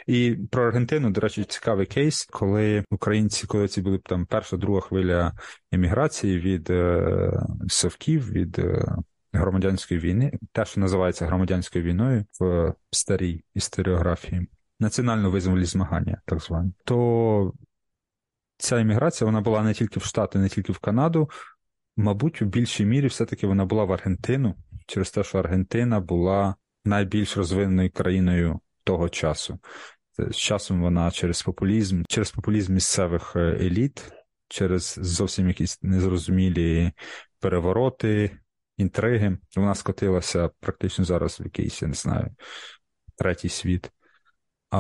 І 0.07 0.37
про 0.51 0.66
Аргентину, 0.66 1.11
до 1.11 1.20
речі, 1.20 1.45
цікавий 1.45 1.87
кейс, 1.87 2.24
коли 2.24 2.85
українці, 2.91 3.47
коли 3.47 3.68
ці 3.68 3.82
були 3.82 3.99
там 3.99 4.26
перша 4.26 4.57
друга 4.57 4.80
хвиля 4.80 5.32
еміграції 5.72 6.39
від 6.39 6.70
е, 6.70 7.32
совків, 7.68 8.30
від 8.30 8.59
е, 8.59 8.97
громадянської 9.32 10.01
війни, 10.01 10.32
те, 10.53 10.64
що 10.64 10.80
називається 10.80 11.26
громадянською 11.26 11.85
війною 11.85 12.24
в 12.41 12.74
старій 12.91 13.45
історіографії, 13.55 14.49
національно 14.80 15.30
визволі 15.30 15.64
змагання, 15.64 16.20
так 16.26 16.41
звані, 16.41 16.72
то 16.85 17.53
ця 18.59 18.80
еміграція 18.80 19.26
вона 19.26 19.41
була 19.41 19.62
не 19.62 19.74
тільки 19.74 20.01
в 20.01 20.05
Штати, 20.05 20.39
не 20.39 20.49
тільки 20.49 20.72
в 20.72 20.78
Канаду. 20.78 21.28
Мабуть, 21.97 22.42
у 22.42 22.45
більшій 22.45 22.84
мірі 22.84 23.07
все-таки 23.07 23.47
вона 23.47 23.64
була 23.64 23.84
в 23.84 23.92
Аргентину, 23.92 24.55
через 24.86 25.11
те, 25.11 25.24
що 25.24 25.38
Аргентина 25.38 26.01
була 26.01 26.55
найбільш 26.84 27.36
розвиненою 27.36 27.90
країною 27.90 28.61
того 28.84 29.09
часу. 29.09 29.59
З 30.18 30.36
часом 30.36 30.82
вона 30.82 31.11
через 31.11 31.42
популізм, 31.42 32.03
через 32.09 32.30
популізм 32.30 32.74
місцевих 32.74 33.36
е, 33.36 33.40
еліт, 33.40 34.12
через 34.49 34.99
зовсім 35.01 35.49
якісь 35.49 35.82
незрозумілі 35.82 36.92
перевороти, 37.40 38.38
інтриги. 38.76 39.38
Вона 39.57 39.74
скотилася 39.74 40.51
практично 40.61 41.05
зараз 41.05 41.40
в 41.40 41.45
якийсь, 41.45 41.82
я 41.82 41.88
не 41.88 41.95
знаю, 41.95 42.30
третій 43.16 43.49
світ. 43.49 43.90
А 44.70 44.78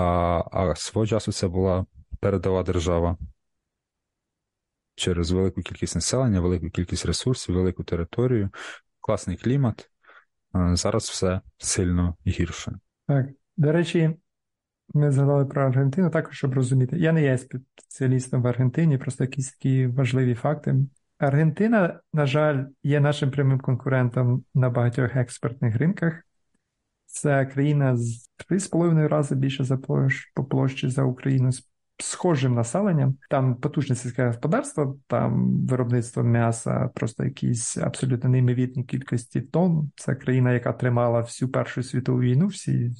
а 0.52 0.74
свого 0.76 1.06
часу 1.06 1.32
це 1.32 1.48
була 1.48 1.86
передова 2.20 2.62
держава 2.62 3.16
через 4.94 5.30
велику 5.30 5.62
кількість 5.62 5.94
населення, 5.94 6.40
велику 6.40 6.70
кількість 6.70 7.06
ресурсів, 7.06 7.54
велику 7.54 7.84
територію, 7.84 8.50
класний 9.00 9.36
клімат. 9.36 9.90
Зараз 10.54 11.08
все 11.08 11.40
сильно 11.58 12.16
гірше. 12.26 12.78
Так, 13.06 13.26
до 13.56 13.72
речі, 13.72 14.16
ми 14.94 15.10
згадали 15.10 15.44
про 15.44 15.66
Аргентину, 15.66 16.10
також 16.10 16.36
щоб 16.36 16.54
розуміти. 16.54 16.96
Я 16.98 17.12
не 17.12 17.22
є 17.22 17.38
спеціалістом 17.38 18.42
в 18.42 18.46
Аргентині, 18.46 18.98
просто 18.98 19.24
якісь 19.24 19.50
такі 19.50 19.86
важливі 19.86 20.34
факти. 20.34 20.76
Аргентина, 21.18 22.00
на 22.12 22.26
жаль, 22.26 22.64
є 22.82 23.00
нашим 23.00 23.30
прямим 23.30 23.60
конкурентом 23.60 24.44
на 24.54 24.70
багатьох 24.70 25.16
експортних 25.16 25.76
ринках. 25.76 26.22
Це 27.06 27.46
країна 27.46 27.96
з 27.96 28.30
3,5 28.50 29.08
рази 29.08 29.34
більше 29.34 29.64
за 29.64 29.76
площ, 29.76 30.32
по 30.34 30.44
площі 30.44 30.88
за 30.88 31.02
Україну 31.02 31.50
схожим 31.98 32.54
населенням. 32.54 33.18
Там 33.30 33.54
потужне 33.54 33.96
сільське 33.96 34.26
господарство, 34.26 34.98
там 35.06 35.58
виробництво 35.66 36.22
м'яса, 36.22 36.90
просто 36.94 37.24
якісь 37.24 37.76
абсолютно 37.76 38.30
неймовірні 38.30 38.84
кількості 38.84 39.40
тонн. 39.40 39.90
Це 39.96 40.14
країна, 40.14 40.52
яка 40.52 40.72
тримала 40.72 41.20
всю 41.20 41.48
Першу 41.48 41.82
світову 41.82 42.20
війну. 42.20 42.46
Всі 42.46 42.90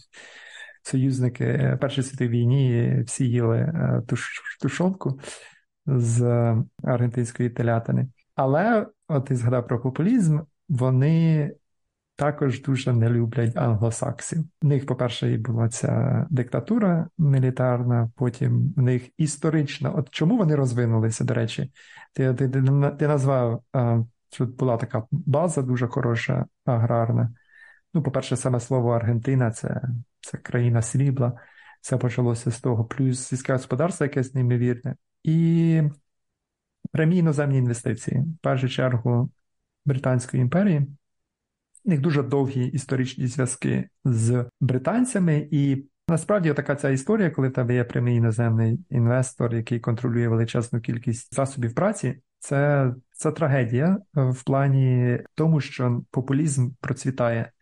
союзники 0.83 1.79
Першої 1.81 2.07
світової 2.07 2.31
війні 2.31 3.03
всі 3.07 3.29
їли 3.29 3.59
е, 3.59 4.03
туш, 4.09 4.43
тушонку 4.61 5.21
з 5.87 6.23
аргентинської 6.83 7.51
телятини. 7.51 8.09
Але 8.35 8.87
от 9.09 9.27
ти 9.27 9.37
згадав 9.37 9.67
про 9.67 9.81
популізм, 9.81 10.39
вони 10.69 11.51
також 12.17 12.63
дуже 12.63 12.93
не 12.93 13.11
люблять 13.11 13.57
англосаксів. 13.57 14.45
В 14.63 14.67
них, 14.67 14.87
по-перше, 14.87 15.33
і 15.33 15.39
була 15.39 15.69
ця 15.69 16.27
диктатура 16.31 17.09
мілітарна, 17.19 18.11
потім 18.17 18.75
в 18.77 18.83
них 18.83 19.09
історична. 19.19 19.91
От 19.91 20.11
чому 20.11 20.39
вони 20.39 20.55
розвинулися, 20.55 21.25
до 21.25 21.35
речі, 21.35 21.73
ти 22.13 22.35
ти, 22.35 22.49
ти, 22.99 23.09
назвав, 23.09 23.63
що 24.31 24.47
була 24.47 24.77
така 24.77 25.05
база 25.11 25.63
дуже 25.63 25.87
хороша, 25.87 26.47
аграрна. 26.65 27.35
Ну, 27.95 28.03
по-перше, 28.03 28.37
саме 28.37 28.61
слово 28.61 28.91
Аргентина 28.91 29.51
це, 29.51 29.83
це 30.21 30.39
країна 30.39 30.83
срібла. 30.83 31.33
Це 31.81 31.97
почалося 31.97 32.51
з 32.51 32.61
того, 32.61 32.85
плюс 32.85 33.27
сільське 33.27 33.53
господарство 33.53 34.05
якесь 34.07 34.35
неймовірне. 34.35 34.97
І 35.23 35.83
прямі 36.93 37.17
іноземні 37.17 37.59
інвестиції, 37.59 38.21
в 38.21 38.39
першу 38.43 38.69
чергу 38.69 39.31
Британської 39.85 40.41
імперії. 40.41 40.87
У 41.85 41.91
них 41.91 42.01
дуже 42.01 42.23
довгі 42.23 42.67
історичні 42.67 43.27
зв'язки 43.27 43.89
з 44.05 44.47
британцями, 44.61 45.49
і 45.51 45.85
насправді 46.09 46.55
така 46.55 46.77
ця 46.77 46.91
історія, 46.91 47.31
коли 47.31 47.49
в 47.49 47.53
тебе 47.53 47.75
є 47.75 47.85
прямий 47.85 48.17
іноземний 48.17 48.79
інвестор, 48.91 49.55
який 49.55 49.81
контролює 49.81 50.29
величезну 50.29 50.81
кількість 50.81 51.35
засобів 51.35 51.75
праці, 51.75 52.21
це 52.39 52.93
це 53.13 53.33
трагедія 53.33 53.99
в 54.15 54.45
плані 54.45 55.19
тому, 55.35 55.61
що 55.61 56.03
популізм 56.11 56.71
процвітає. 56.81 57.53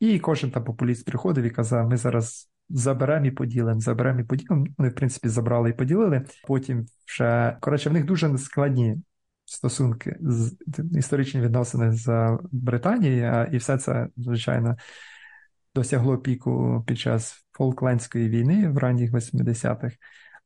І 0.00 0.18
кожен 0.18 0.50
там 0.50 0.64
популіст 0.64 1.06
приходив 1.06 1.44
і 1.44 1.50
казав: 1.50 1.88
ми 1.88 1.96
зараз 1.96 2.50
заберемо 2.68 3.26
і 3.26 3.30
поділимо, 3.30 3.80
заберемо 3.80 4.20
і 4.20 4.24
поділимо. 4.24 4.66
Вони, 4.78 4.90
в 4.90 4.94
принципі, 4.94 5.28
забрали 5.28 5.70
і 5.70 5.72
поділили. 5.72 6.24
Потім 6.46 6.86
вже 7.06 7.56
коротше, 7.60 7.90
в 7.90 7.92
них 7.92 8.04
дуже 8.04 8.38
складні 8.38 8.96
стосунки, 9.46 10.16
з 10.20 10.56
історичні 10.92 11.40
відносини 11.40 11.92
з 11.92 12.38
Британією, 12.52 13.48
і 13.52 13.56
все 13.56 13.78
це, 13.78 14.08
звичайно, 14.16 14.76
досягло 15.74 16.18
піку 16.18 16.84
під 16.86 16.98
час 16.98 17.46
Фолклендської 17.52 18.28
війни 18.28 18.68
в 18.68 18.78
ранніх 18.78 19.12
80-х. 19.12 19.96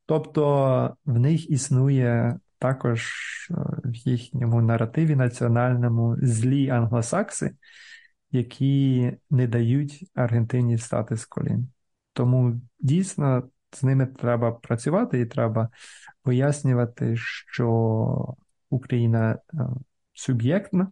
Тобто 0.05 0.95
в 1.05 1.19
них 1.19 1.49
існує 1.49 2.39
також 2.59 3.11
е, 3.51 3.53
в 3.83 3.95
їхньому 3.95 4.61
наративі 4.61 5.15
національному 5.15 6.17
злі 6.21 6.69
англосакси, 6.69 7.55
які 8.31 9.11
не 9.29 9.47
дають 9.47 10.11
Аргентині 10.15 10.75
встати 10.75 11.17
з 11.17 11.25
колін. 11.25 11.67
Тому 12.13 12.61
дійсно 12.79 13.49
з 13.71 13.83
ними 13.83 14.05
треба 14.05 14.51
працювати 14.51 15.19
і 15.19 15.25
треба 15.25 15.69
пояснювати, 16.23 17.17
що 17.17 18.35
Україна 18.71 19.39
е, 19.53 19.57
суб'єктна, 20.13 20.91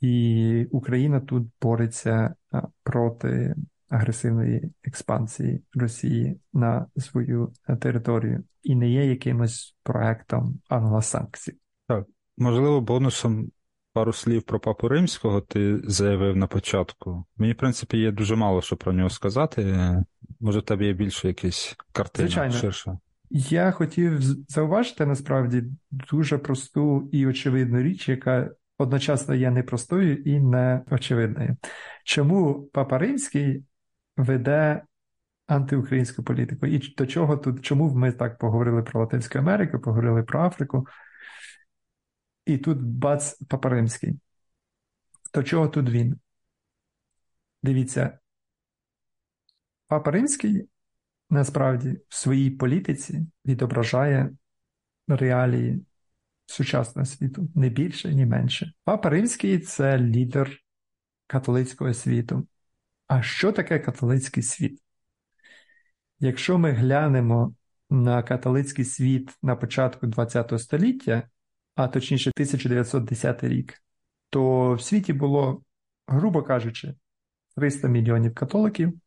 і 0.00 0.66
Україна 0.70 1.20
тут 1.20 1.46
бореться 1.62 2.34
е, 2.54 2.62
проти 2.82 3.54
агресивної 3.88 4.72
експансії 4.84 5.62
Росії 5.74 6.40
на 6.52 6.86
свою 6.96 7.52
е, 7.68 7.76
територію 7.76 8.44
і 8.62 8.74
не 8.74 8.90
є 8.90 9.06
якимось 9.06 9.76
проектом 9.82 10.60
англосанкцій. 10.68 11.56
Так, 11.88 12.06
можливо, 12.36 12.80
бонусом. 12.80 13.50
Пару 13.94 14.12
слів 14.12 14.42
про 14.42 14.60
папу 14.60 14.88
римського 14.88 15.40
ти 15.40 15.80
заявив 15.84 16.36
на 16.36 16.46
початку. 16.46 17.24
Мені, 17.36 17.52
в 17.52 17.56
принципі, 17.56 17.98
є 17.98 18.10
дуже 18.12 18.36
мало 18.36 18.62
що 18.62 18.76
про 18.76 18.92
нього 18.92 19.10
сказати. 19.10 19.76
Може, 20.40 20.58
в 20.58 20.62
тебе 20.62 20.84
є 20.84 20.92
більше 20.92 21.28
якісь 21.28 21.76
картина 21.92 22.28
Звичайно. 22.28 22.54
ширша. 22.54 22.98
Я 23.34 23.70
хотів 23.70 24.22
зауважити 24.48 25.06
насправді 25.06 25.64
дуже 25.90 26.38
просту 26.38 27.08
і 27.12 27.26
очевидну 27.26 27.82
річ, 27.82 28.08
яка 28.08 28.50
одночасно 28.78 29.34
є 29.34 29.50
непростою 29.50 30.16
і 30.16 30.40
неочевидною. 30.40 31.56
Чому 32.04 32.62
Папа 32.62 32.98
Римський 32.98 33.64
веде 34.16 34.82
антиукраїнську 35.46 36.22
політику? 36.22 36.66
І 36.66 36.94
до 36.94 37.06
чого 37.06 37.36
тут, 37.36 37.64
чому 37.64 37.94
ми 37.94 38.12
так 38.12 38.38
поговорили 38.38 38.82
про 38.82 39.00
Латинську 39.00 39.38
Америку, 39.38 39.80
поговорили 39.80 40.22
про 40.22 40.42
Африку? 40.42 40.86
І 42.46 42.58
тут 42.58 42.82
бац 42.82 43.38
Папа 43.48 43.68
Римський. 43.68 44.20
До 45.34 45.42
чого 45.42 45.68
тут 45.68 45.90
він? 45.90 46.20
Дивіться, 47.62 48.18
Папа 49.86 50.10
Римський 50.10 50.68
насправді 51.32 52.00
в 52.08 52.14
своїй 52.14 52.50
політиці 52.50 53.26
відображає 53.46 54.30
реалії 55.08 55.86
сучасного 56.46 57.06
світу, 57.06 57.48
не 57.54 57.68
більше, 57.68 58.14
ні 58.14 58.26
менше. 58.26 58.72
Папа 58.84 59.10
Римський 59.10 59.58
це 59.58 59.98
лідер 59.98 60.58
католицького 61.26 61.94
світу. 61.94 62.46
А 63.06 63.22
що 63.22 63.52
таке 63.52 63.78
католицький 63.78 64.42
світ? 64.42 64.82
Якщо 66.20 66.58
ми 66.58 66.70
глянемо 66.70 67.54
на 67.90 68.22
католицький 68.22 68.84
світ 68.84 69.30
на 69.42 69.56
початку 69.56 70.10
ХХ 70.10 70.58
століття, 70.58 71.28
а 71.74 71.88
точніше 71.88 72.30
1910 72.30 73.44
рік, 73.44 73.82
то 74.30 74.74
в 74.74 74.82
світі 74.82 75.12
було, 75.12 75.62
грубо 76.06 76.42
кажучи, 76.42 76.94
300 77.56 77.88
мільйонів 77.88 78.34
католиків, 78.34 79.00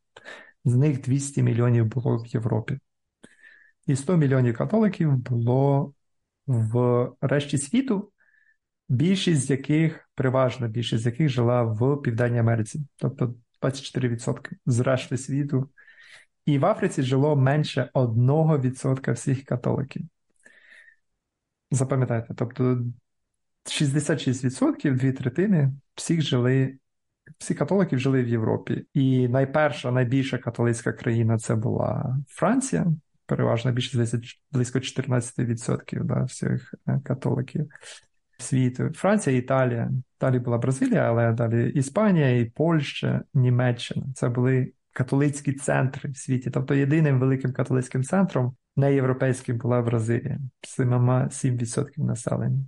з 0.66 0.74
них 0.74 1.00
200 1.00 1.42
мільйонів 1.42 1.86
було 1.86 2.16
в 2.16 2.26
Європі. 2.26 2.78
І 3.86 3.96
100 3.96 4.16
мільйонів 4.16 4.56
католиків 4.56 5.16
було 5.16 5.94
в 6.46 7.08
решті 7.20 7.58
світу, 7.58 8.12
більшість 8.88 9.40
з 9.40 9.50
яких, 9.50 10.10
переважна 10.14 10.68
більшість 10.68 11.02
з 11.02 11.06
яких 11.06 11.28
жила 11.28 11.62
в 11.62 12.02
Південній 12.02 12.38
Америці, 12.38 12.86
тобто 12.96 13.34
24% 13.62 14.50
з 14.66 14.80
решти 14.80 15.18
світу. 15.18 15.70
І 16.46 16.58
в 16.58 16.66
Африці 16.66 17.02
жило 17.02 17.36
менше 17.36 17.90
1% 17.94 19.12
всіх 19.12 19.44
католиків. 19.44 20.02
Запам'ятайте, 21.70 22.34
тобто 22.34 22.84
66%, 23.64 24.96
дві 24.96 25.12
третини 25.12 25.72
всіх 25.94 26.22
жили, 26.22 26.78
всі 27.38 27.54
католики 27.54 27.98
жили 27.98 28.22
в 28.22 28.28
Європі. 28.28 28.86
І 28.94 29.28
найперша, 29.28 29.90
найбільша 29.90 30.38
католицька 30.38 30.92
країна 30.92 31.38
це 31.38 31.54
була 31.54 32.18
Франція, 32.28 32.86
переважно 33.26 33.72
більше 33.72 34.20
близько 34.52 34.78
14% 34.78 36.04
да, 36.04 36.22
всіх 36.22 36.74
е, 36.88 37.00
католиків 37.04 37.68
світу. 38.38 38.90
Франція, 38.94 39.36
Італія. 39.36 39.90
Далі 40.20 40.38
була 40.38 40.58
Бразилія, 40.58 41.02
але 41.02 41.32
далі 41.32 41.70
Іспанія, 41.70 42.38
і 42.38 42.44
Польща, 42.44 43.22
Німеччина. 43.34 44.06
Це 44.14 44.28
були 44.28 44.72
католицькі 44.92 45.52
центри 45.52 46.10
в 46.10 46.16
світі. 46.16 46.50
Тобто 46.50 46.74
єдиним 46.74 47.20
великим 47.20 47.52
католицьким 47.52 48.04
центром 48.04 48.56
неєвропейським 48.76 49.58
була 49.58 49.82
Бразилія 49.82 50.38
з 50.62 50.78
7% 50.78 51.98
населення. 51.98 52.64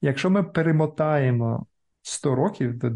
Якщо 0.00 0.30
ми 0.30 0.42
перемотаємо 0.42 1.66
100 2.02 2.34
років 2.34 2.78
до 2.78 2.92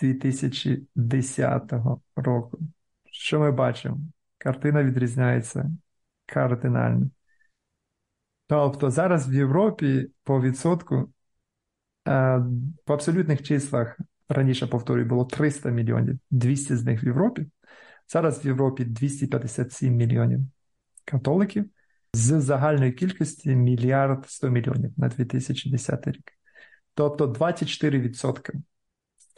2010 0.00 1.72
року, 2.16 2.58
що 3.04 3.40
ми 3.40 3.52
бачимо? 3.52 3.98
Картина 4.38 4.84
відрізняється 4.84 5.70
кардинально. 6.26 7.10
Тобто 8.46 8.90
зараз 8.90 9.28
в 9.28 9.34
Європі 9.34 10.10
по 10.24 10.40
відсотку 10.40 10.96
е, 10.96 11.08
в 12.86 12.92
абсолютних 12.92 13.42
числах 13.42 13.98
раніше 14.28 14.66
повторюю, 14.66 15.06
було 15.06 15.24
300 15.24 15.70
мільйонів, 15.70 16.18
200 16.30 16.76
з 16.76 16.84
них 16.84 17.04
в 17.04 17.06
Європі. 17.06 17.46
Зараз 18.08 18.44
в 18.44 18.46
Європі 18.46 18.84
257 18.84 19.94
мільйонів 19.94 20.40
католиків 21.04 21.70
з 22.14 22.40
загальної 22.40 22.92
кількості 22.92 23.56
мільярд 23.56 24.24
100 24.28 24.48
мільйонів 24.48 24.92
на 24.96 25.08
2010 25.08 26.06
рік. 26.06 26.32
Тобто 26.94 27.26
24% 27.26 28.52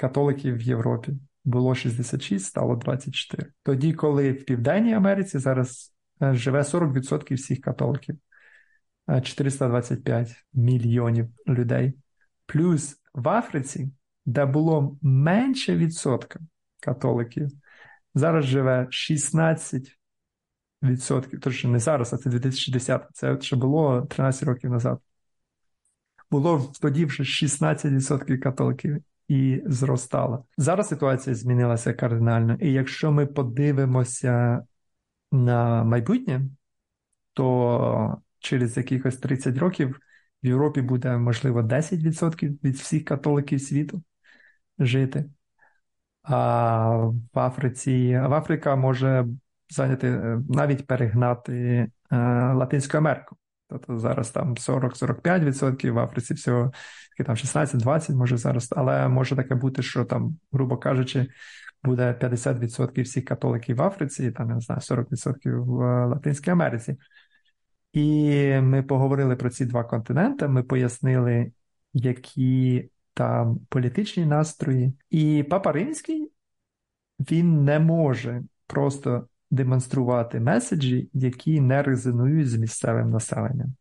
католиків 0.01 0.57
в 0.57 0.63
Європі. 0.63 1.13
Було 1.45 1.75
66, 1.75 2.47
стало 2.47 2.77
24. 2.77 3.53
Тоді, 3.63 3.93
коли 3.93 4.33
в 4.33 4.45
Південній 4.45 4.95
Америці 4.95 5.39
зараз 5.39 5.95
е, 6.23 6.35
живе 6.35 6.63
40% 6.63 7.35
всіх 7.35 7.61
католиків, 7.61 8.19
425 9.23 10.29
е, 10.29 10.35
мільйонів 10.53 11.29
людей. 11.49 11.95
Плюс 12.47 12.97
в 13.15 13.29
Африці, 13.29 13.91
де 14.27 14.47
було 14.47 14.99
менше 15.03 15.77
відсотка 15.77 16.41
католиків, 16.81 17.49
зараз 18.15 18.45
живе 18.45 18.87
16 18.91 19.99
відсотків. 20.83 21.41
Тож 21.41 21.65
не 21.65 21.79
зараз, 21.79 22.13
а 22.13 22.19
це 22.19 22.31
2010, 22.31 23.07
це 23.13 23.41
ще 23.41 23.57
було 23.57 24.03
13 24.03 24.43
років 24.43 24.71
назад. 24.71 24.99
Було 26.31 26.73
тоді 26.81 27.05
вже 27.05 27.23
16% 27.23 28.39
католиків 28.39 29.03
і 29.31 29.63
зростало. 29.67 30.45
Зараз 30.57 30.89
ситуація 30.89 31.37
змінилася 31.37 31.93
кардинально. 31.93 32.57
І 32.61 32.73
якщо 32.73 33.13
ми 33.13 33.27
подивимося 33.27 34.63
на 35.33 35.85
майбутнє, 35.85 36.43
то 37.33 38.23
через 38.39 38.77
якихось 38.77 39.17
30 39.17 39.59
років 39.59 40.01
в 40.43 40.47
Європі 40.47 40.83
буде, 40.83 41.17
можливо, 41.17 41.63
10% 41.63 42.59
від 42.65 42.75
всіх 42.75 43.05
католиків 43.05 43.61
світу 43.61 44.03
жити. 44.79 45.25
А 46.23 46.97
в 47.35 47.39
Африці, 47.39 48.21
в 48.29 48.35
Африка 48.35 48.77
може 48.77 49.27
зайняти 49.69 50.11
навіть 50.49 50.87
перегнати 50.87 51.87
Латинську 52.55 52.97
Америку. 52.97 53.37
Тобто 53.71 53.99
зараз 53.99 54.31
там 54.31 54.55
40-45%, 54.55 55.91
в 55.91 55.99
Африці 55.99 56.35
всього 56.35 56.73
там 57.25 57.37
16-20% 57.37 58.15
може 58.15 58.37
зараз, 58.37 58.69
але 58.77 59.09
може 59.09 59.37
таке 59.37 59.55
бути, 59.55 59.83
що 59.83 60.05
там, 60.05 60.39
грубо 60.53 60.77
кажучи, 60.77 61.27
буде 61.85 62.13
50% 62.13 63.03
всіх 63.03 63.25
католиків 63.25 63.77
в 63.77 63.83
Африці, 63.83 64.27
і 64.27 64.31
там, 64.31 64.49
я 64.49 64.55
не 64.55 64.61
знаю, 64.61 64.81
40% 64.81 65.65
в 65.65 66.07
Латинській 66.07 66.51
Америці. 66.51 66.97
І 67.93 68.39
ми 68.61 68.83
поговорили 68.83 69.37
про 69.37 69.51
ці 69.51 69.65
два 69.67 69.85
континенти. 69.85 70.49
Ми 70.49 70.63
пояснили, 70.63 71.53
які 71.93 72.91
там 73.15 73.59
політичні 73.69 74.27
настрої. 74.27 74.93
І 75.11 75.45
Папа 75.51 75.73
Римський 75.73 76.33
він 77.21 77.65
не 77.65 77.79
може 77.79 78.43
просто 78.67 79.29
демонструвати 79.51 80.41
меседжі, 80.41 81.11
які 81.13 81.61
не 81.61 81.83
резонують 81.83 82.49
з 82.51 82.57
місцевим 82.57 83.11
населенням. 83.11 83.75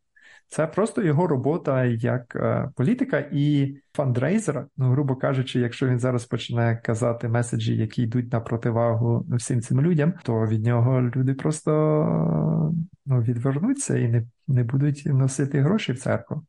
Це 0.47 0.67
просто 0.67 1.01
його 1.01 1.27
робота 1.27 1.85
як 1.85 2.35
е, 2.35 2.69
політика 2.75 3.29
і 3.31 3.75
фандрейзера. 3.93 4.67
Ну, 4.77 4.89
грубо 4.89 5.15
кажучи, 5.15 5.59
якщо 5.59 5.87
він 5.87 5.99
зараз 5.99 6.25
починає 6.25 6.77
казати 6.77 7.27
меседжі, 7.27 7.77
які 7.77 8.03
йдуть 8.03 8.33
на 8.33 8.39
противагу 8.39 9.25
всім 9.29 9.61
цим 9.61 9.81
людям, 9.81 10.13
то 10.23 10.47
від 10.47 10.65
нього 10.65 11.01
люди 11.01 11.33
просто 11.33 11.71
ну, 13.05 13.21
відвернуться 13.21 13.97
і 13.97 14.07
не, 14.07 14.23
не 14.47 14.63
будуть 14.63 15.03
носити 15.05 15.61
гроші 15.61 15.93
в 15.93 15.99
церкву. 15.99 16.45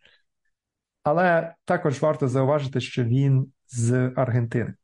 Але 1.03 1.55
також 1.65 2.03
варто 2.03 2.29
зауважити, 2.29 2.81
що 2.81 3.05
він 3.05 3.47
з 3.69 4.13
Аргентини. 4.17 4.75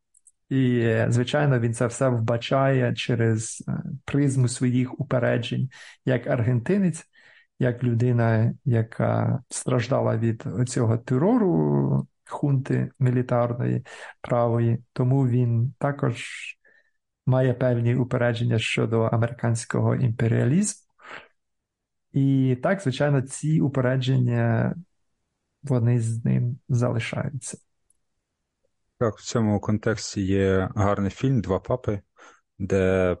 І, 0.49 0.95
звичайно, 1.09 1.59
він 1.59 1.73
це 1.73 1.87
все 1.87 2.09
вбачає 2.09 2.93
через 2.93 3.63
е, 3.67 3.71
призму 4.05 4.47
своїх 4.47 4.99
упереджень 4.99 5.69
як 6.05 6.27
аргентинець, 6.27 7.05
як 7.59 7.83
людина, 7.83 8.53
яка 8.65 9.43
страждала 9.49 10.17
від 10.17 10.43
цього 10.67 10.97
терору 10.97 12.07
хунти 12.25 12.91
мілітарної 12.99 13.85
правої, 14.21 14.83
тому 14.93 15.27
він 15.27 15.73
також 15.79 16.25
має 17.25 17.53
певні 17.53 17.95
упередження 17.95 18.59
щодо 18.59 19.01
американського 19.01 19.95
імперіалізму. 19.95 20.87
І 22.13 22.57
так, 22.63 22.81
звичайно, 22.81 23.21
ці 23.21 23.61
упередження 23.61 24.75
вони 25.63 25.99
з 25.99 26.25
ним 26.25 26.59
залишаються. 26.69 27.57
Так, 28.99 29.17
в 29.17 29.23
цьому 29.23 29.59
контексті 29.59 30.21
є 30.21 30.69
гарний 30.75 31.11
фільм 31.11 31.41
Два 31.41 31.59
папи, 31.59 32.01
де 32.59 33.17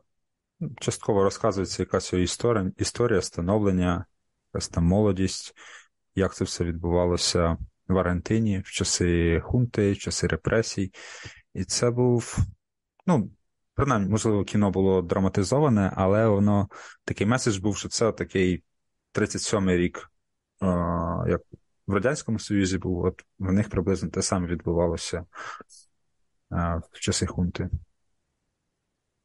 частково 0.79 1.23
розказується 1.23 1.83
якась 1.83 2.13
історія, 2.13 2.71
історія 2.77 3.21
становлення, 3.21 4.05
якась 4.53 4.69
там 4.69 4.85
молодість, 4.85 5.53
як 6.15 6.35
це 6.35 6.45
все 6.45 6.63
відбувалося 6.63 7.57
в 7.87 7.97
Аргентині 7.97 8.59
в 8.59 8.71
часи 8.71 9.39
хунти, 9.45 9.91
в 9.91 9.97
часи 9.97 10.27
репресій. 10.27 10.91
І 11.53 11.63
це 11.63 11.91
був, 11.91 12.37
ну, 13.07 13.31
принаймні, 13.73 14.09
можливо, 14.09 14.43
кіно 14.43 14.71
було 14.71 15.01
драматизоване, 15.01 15.93
але 15.95 16.27
воно 16.27 16.69
такий 17.05 17.27
меседж 17.27 17.57
був, 17.57 17.77
що 17.77 17.89
це 17.89 18.11
такий 18.11 18.63
37-й 19.13 19.77
рік, 19.77 20.11
як 20.61 21.06
в 21.87 21.93
Радянському 21.93 22.39
Союзі 22.39 22.77
був, 22.77 23.05
от 23.05 23.25
в 23.39 23.51
них 23.51 23.69
приблизно 23.69 24.09
те 24.09 24.21
саме 24.21 24.47
відбувалося 24.47 25.25
в 26.49 26.99
часи 26.99 27.25
хунти. 27.25 27.69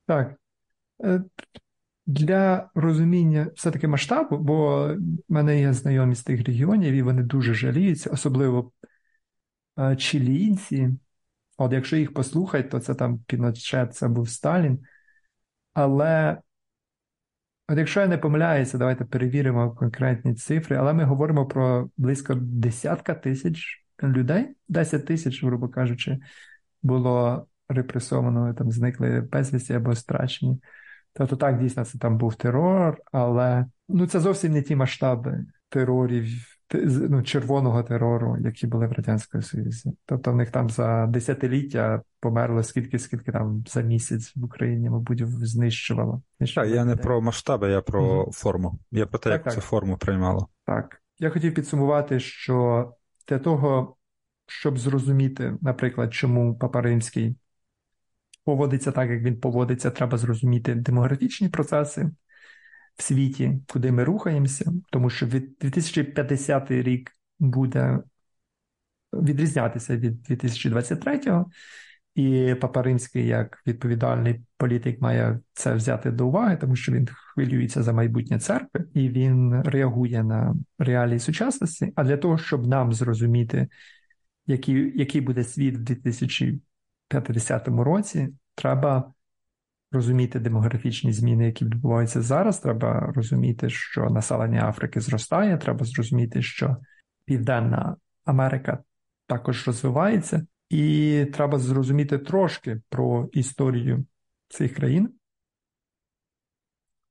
Так. 0.06 0.34
Е, 1.04 1.22
для 2.06 2.70
розуміння 2.74 3.50
все-таки 3.54 3.88
масштабу, 3.88 4.38
бо 4.38 4.86
в 5.28 5.32
мене 5.32 5.60
є 5.60 5.72
знайомі 5.72 6.14
з 6.14 6.22
тих 6.22 6.46
регіонів, 6.46 6.94
і 6.94 7.02
вони 7.02 7.22
дуже 7.22 7.54
жаліються, 7.54 8.10
особливо 8.10 8.72
е, 9.78 9.96
чилійці. 9.96 10.90
От 11.56 11.72
якщо 11.72 11.96
їх 11.96 12.14
послухати, 12.14 12.68
то 12.68 12.80
це 12.80 12.94
там 12.94 13.18
Піночет, 13.18 13.94
це 13.94 14.08
був 14.08 14.30
Сталін. 14.30 14.78
Але 15.72 16.38
От 17.72 17.78
якщо 17.78 18.00
я 18.00 18.06
не 18.06 18.18
помиляюся, 18.18 18.78
давайте 18.78 19.04
перевіримо 19.04 19.70
конкретні 19.70 20.34
цифри, 20.34 20.76
але 20.76 20.92
ми 20.92 21.04
говоримо 21.04 21.46
про 21.46 21.90
близько 21.96 22.34
десятка 22.34 23.14
тисяч 23.14 23.84
людей, 24.02 24.48
10 24.68 25.06
тисяч, 25.06 25.44
грубо 25.44 25.68
кажучи, 25.68 26.18
було 26.82 27.46
репресовано, 27.68 28.54
там 28.54 28.70
зникли 28.70 29.20
безвісті 29.20 29.72
або 29.72 29.94
страчені. 29.94 30.60
Тобто 31.12 31.36
так, 31.36 31.58
дійсно, 31.58 31.84
це 31.84 31.98
там 31.98 32.18
був 32.18 32.34
терор, 32.34 32.98
але 33.12 33.66
ну 33.88 34.06
це 34.06 34.20
зовсім 34.20 34.52
не 34.52 34.62
ті 34.62 34.76
масштаби 34.76 35.44
терорів, 35.68 36.51
ну, 37.10 37.22
червоного 37.22 37.82
терору, 37.82 38.36
які 38.40 38.66
були 38.66 38.86
в 38.86 38.92
Радянському 38.92 39.42
Союзі. 39.42 39.92
Тобто 40.06 40.32
в 40.32 40.36
них 40.36 40.50
там 40.50 40.70
за 40.70 41.06
десятиліття 41.06 42.02
померло 42.20 42.62
скільки, 42.62 42.98
скільки 42.98 43.32
там 43.32 43.64
за 43.68 43.80
місяць 43.80 44.32
в 44.36 44.44
Україні, 44.44 44.90
мабуть, 44.90 45.22
знищувало. 45.26 46.22
Так, 46.54 46.68
я 46.68 46.84
не 46.84 46.96
про 46.96 47.20
масштаби, 47.20 47.70
я 47.70 47.80
про 47.80 48.30
форму. 48.32 48.78
Я 48.90 49.06
про 49.06 49.18
те, 49.18 49.30
Так, 49.30 49.32
як 49.32 49.44
так. 49.44 49.54
це 49.54 49.60
форму 49.60 49.96
приймало. 49.96 50.48
Так. 50.66 51.02
Я 51.18 51.30
хотів 51.30 51.54
підсумувати, 51.54 52.20
що 52.20 52.88
для 53.28 53.38
того, 53.38 53.96
щоб 54.46 54.78
зрозуміти, 54.78 55.54
наприклад, 55.60 56.14
чому 56.14 56.54
Папа 56.54 56.80
Римський 56.80 57.36
поводиться 58.44 58.92
так, 58.92 59.10
як 59.10 59.22
він 59.22 59.40
поводиться, 59.40 59.90
треба 59.90 60.18
зрозуміти 60.18 60.74
демографічні 60.74 61.48
процеси 61.48 62.10
в 62.96 63.02
світі, 63.02 63.60
куди 63.72 63.92
ми 63.92 64.04
рухаємося, 64.04 64.72
тому 64.90 65.10
що 65.10 65.26
від 65.26 65.56
2050 65.60 66.70
рік 66.70 67.10
буде 67.38 67.98
відрізнятися 69.12 69.96
від 69.96 70.30
2023-го, 70.30 71.50
і 72.14 72.54
Папа 72.60 72.82
Римський, 72.82 73.26
як 73.26 73.62
відповідальний 73.66 74.40
політик, 74.56 75.00
має 75.00 75.40
це 75.52 75.74
взяти 75.74 76.10
до 76.10 76.26
уваги, 76.26 76.56
тому 76.56 76.76
що 76.76 76.92
він 76.92 77.08
хвилюється 77.12 77.82
за 77.82 77.92
майбутнє 77.92 78.38
церкви 78.38 78.84
і 78.94 79.08
він 79.08 79.62
реагує 79.62 80.22
на 80.24 80.54
реалії 80.78 81.18
сучасності. 81.18 81.92
А 81.94 82.04
для 82.04 82.16
того, 82.16 82.38
щоб 82.38 82.66
нам 82.66 82.92
зрозуміти, 82.92 83.68
який, 84.46 84.98
який 84.98 85.20
буде 85.20 85.44
світ 85.44 85.76
в 85.76 85.80
2050 85.80 87.68
році, 87.68 88.28
треба 88.54 89.12
розуміти 89.92 90.40
демографічні 90.40 91.12
зміни, 91.12 91.46
які 91.46 91.64
відбуваються 91.64 92.22
зараз. 92.22 92.58
Треба 92.58 93.12
розуміти, 93.16 93.70
що 93.70 94.10
населення 94.10 94.68
Африки 94.68 95.00
зростає. 95.00 95.58
Треба 95.58 95.84
зрозуміти, 95.84 96.42
що 96.42 96.76
Південна 97.24 97.96
Америка 98.24 98.78
також 99.26 99.66
розвивається, 99.66 100.46
і 100.70 101.26
треба 101.32 101.58
зрозуміти 101.58 102.18
трошки 102.18 102.80
про 102.88 103.28
історію 103.32 104.04
цих 104.48 104.74
країн, 104.74 105.10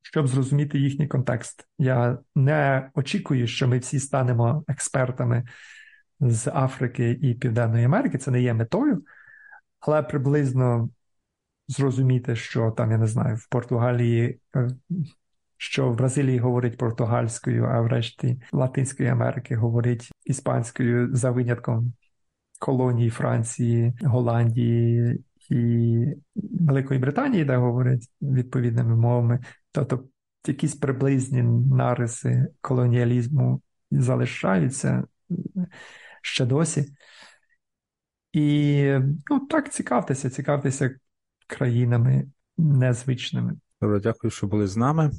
щоб 0.01 0.27
зрозуміти 0.27 0.79
їхній 0.79 1.07
контекст. 1.07 1.67
Я 1.77 2.17
не 2.35 2.89
очікую, 2.93 3.47
що 3.47 3.67
ми 3.67 3.77
всі 3.79 3.99
станемо 3.99 4.63
експертами 4.67 5.43
з 6.19 6.47
Африки 6.47 7.11
і 7.21 7.33
Південної 7.33 7.85
Америки. 7.85 8.17
Це 8.17 8.31
не 8.31 8.41
є 8.41 8.53
метою, 8.53 9.03
але 9.79 10.03
приблизно 10.03 10.89
зрозуміти, 11.67 12.35
що 12.35 12.71
там, 12.71 12.91
я 12.91 12.97
не 12.97 13.07
знаю, 13.07 13.35
в 13.35 13.49
Португалії, 13.49 14.39
е, 14.55 14.67
що 15.57 15.91
в 15.91 15.95
Бразилії 15.95 16.39
говорить 16.39 16.77
португальською, 16.77 17.65
а 17.65 17.81
в 17.81 17.87
решті 17.87 18.41
Латинської 18.51 19.09
Америки 19.09 19.55
говорить 19.55 20.11
іспанською 20.25 21.15
за 21.15 21.31
винятком 21.31 21.93
колонії 22.59 23.09
Франції, 23.09 23.93
Голландії 24.01 25.23
і 25.49 26.05
Великої 26.35 26.99
Британії, 26.99 27.45
де 27.45 27.55
говорять 27.55 28.07
відповідними 28.21 28.95
мовами. 28.95 29.39
Тобто 29.71 30.03
якісь 30.47 30.75
приблизні 30.75 31.43
нариси 31.75 32.47
колоніалізму 32.61 33.61
залишаються 33.91 35.03
ще 36.21 36.45
досі. 36.45 36.85
І 38.33 38.83
ну, 39.29 39.39
так 39.39 39.73
цікавтеся, 39.73 40.29
цікавтеся 40.29 40.95
країнами 41.51 42.27
незвичними. 42.57 43.53
Добре, 43.81 43.99
дякую, 43.99 44.31
що 44.31 44.47
були 44.47 44.67
з 44.67 44.77
нами. 44.77 45.11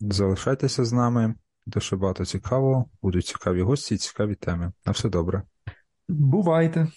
Залишайтеся 0.00 0.84
з 0.84 0.92
нами. 0.92 1.34
Дуже 1.66 1.96
багато 1.96 2.24
цікавого. 2.24 2.86
Будуть 3.02 3.26
цікаві 3.26 3.62
гості 3.62 3.94
і 3.94 3.98
цікаві 3.98 4.34
теми. 4.34 4.72
На 4.86 4.92
все 4.92 5.08
добре. 5.08 5.42
Бувайте! 6.08 6.88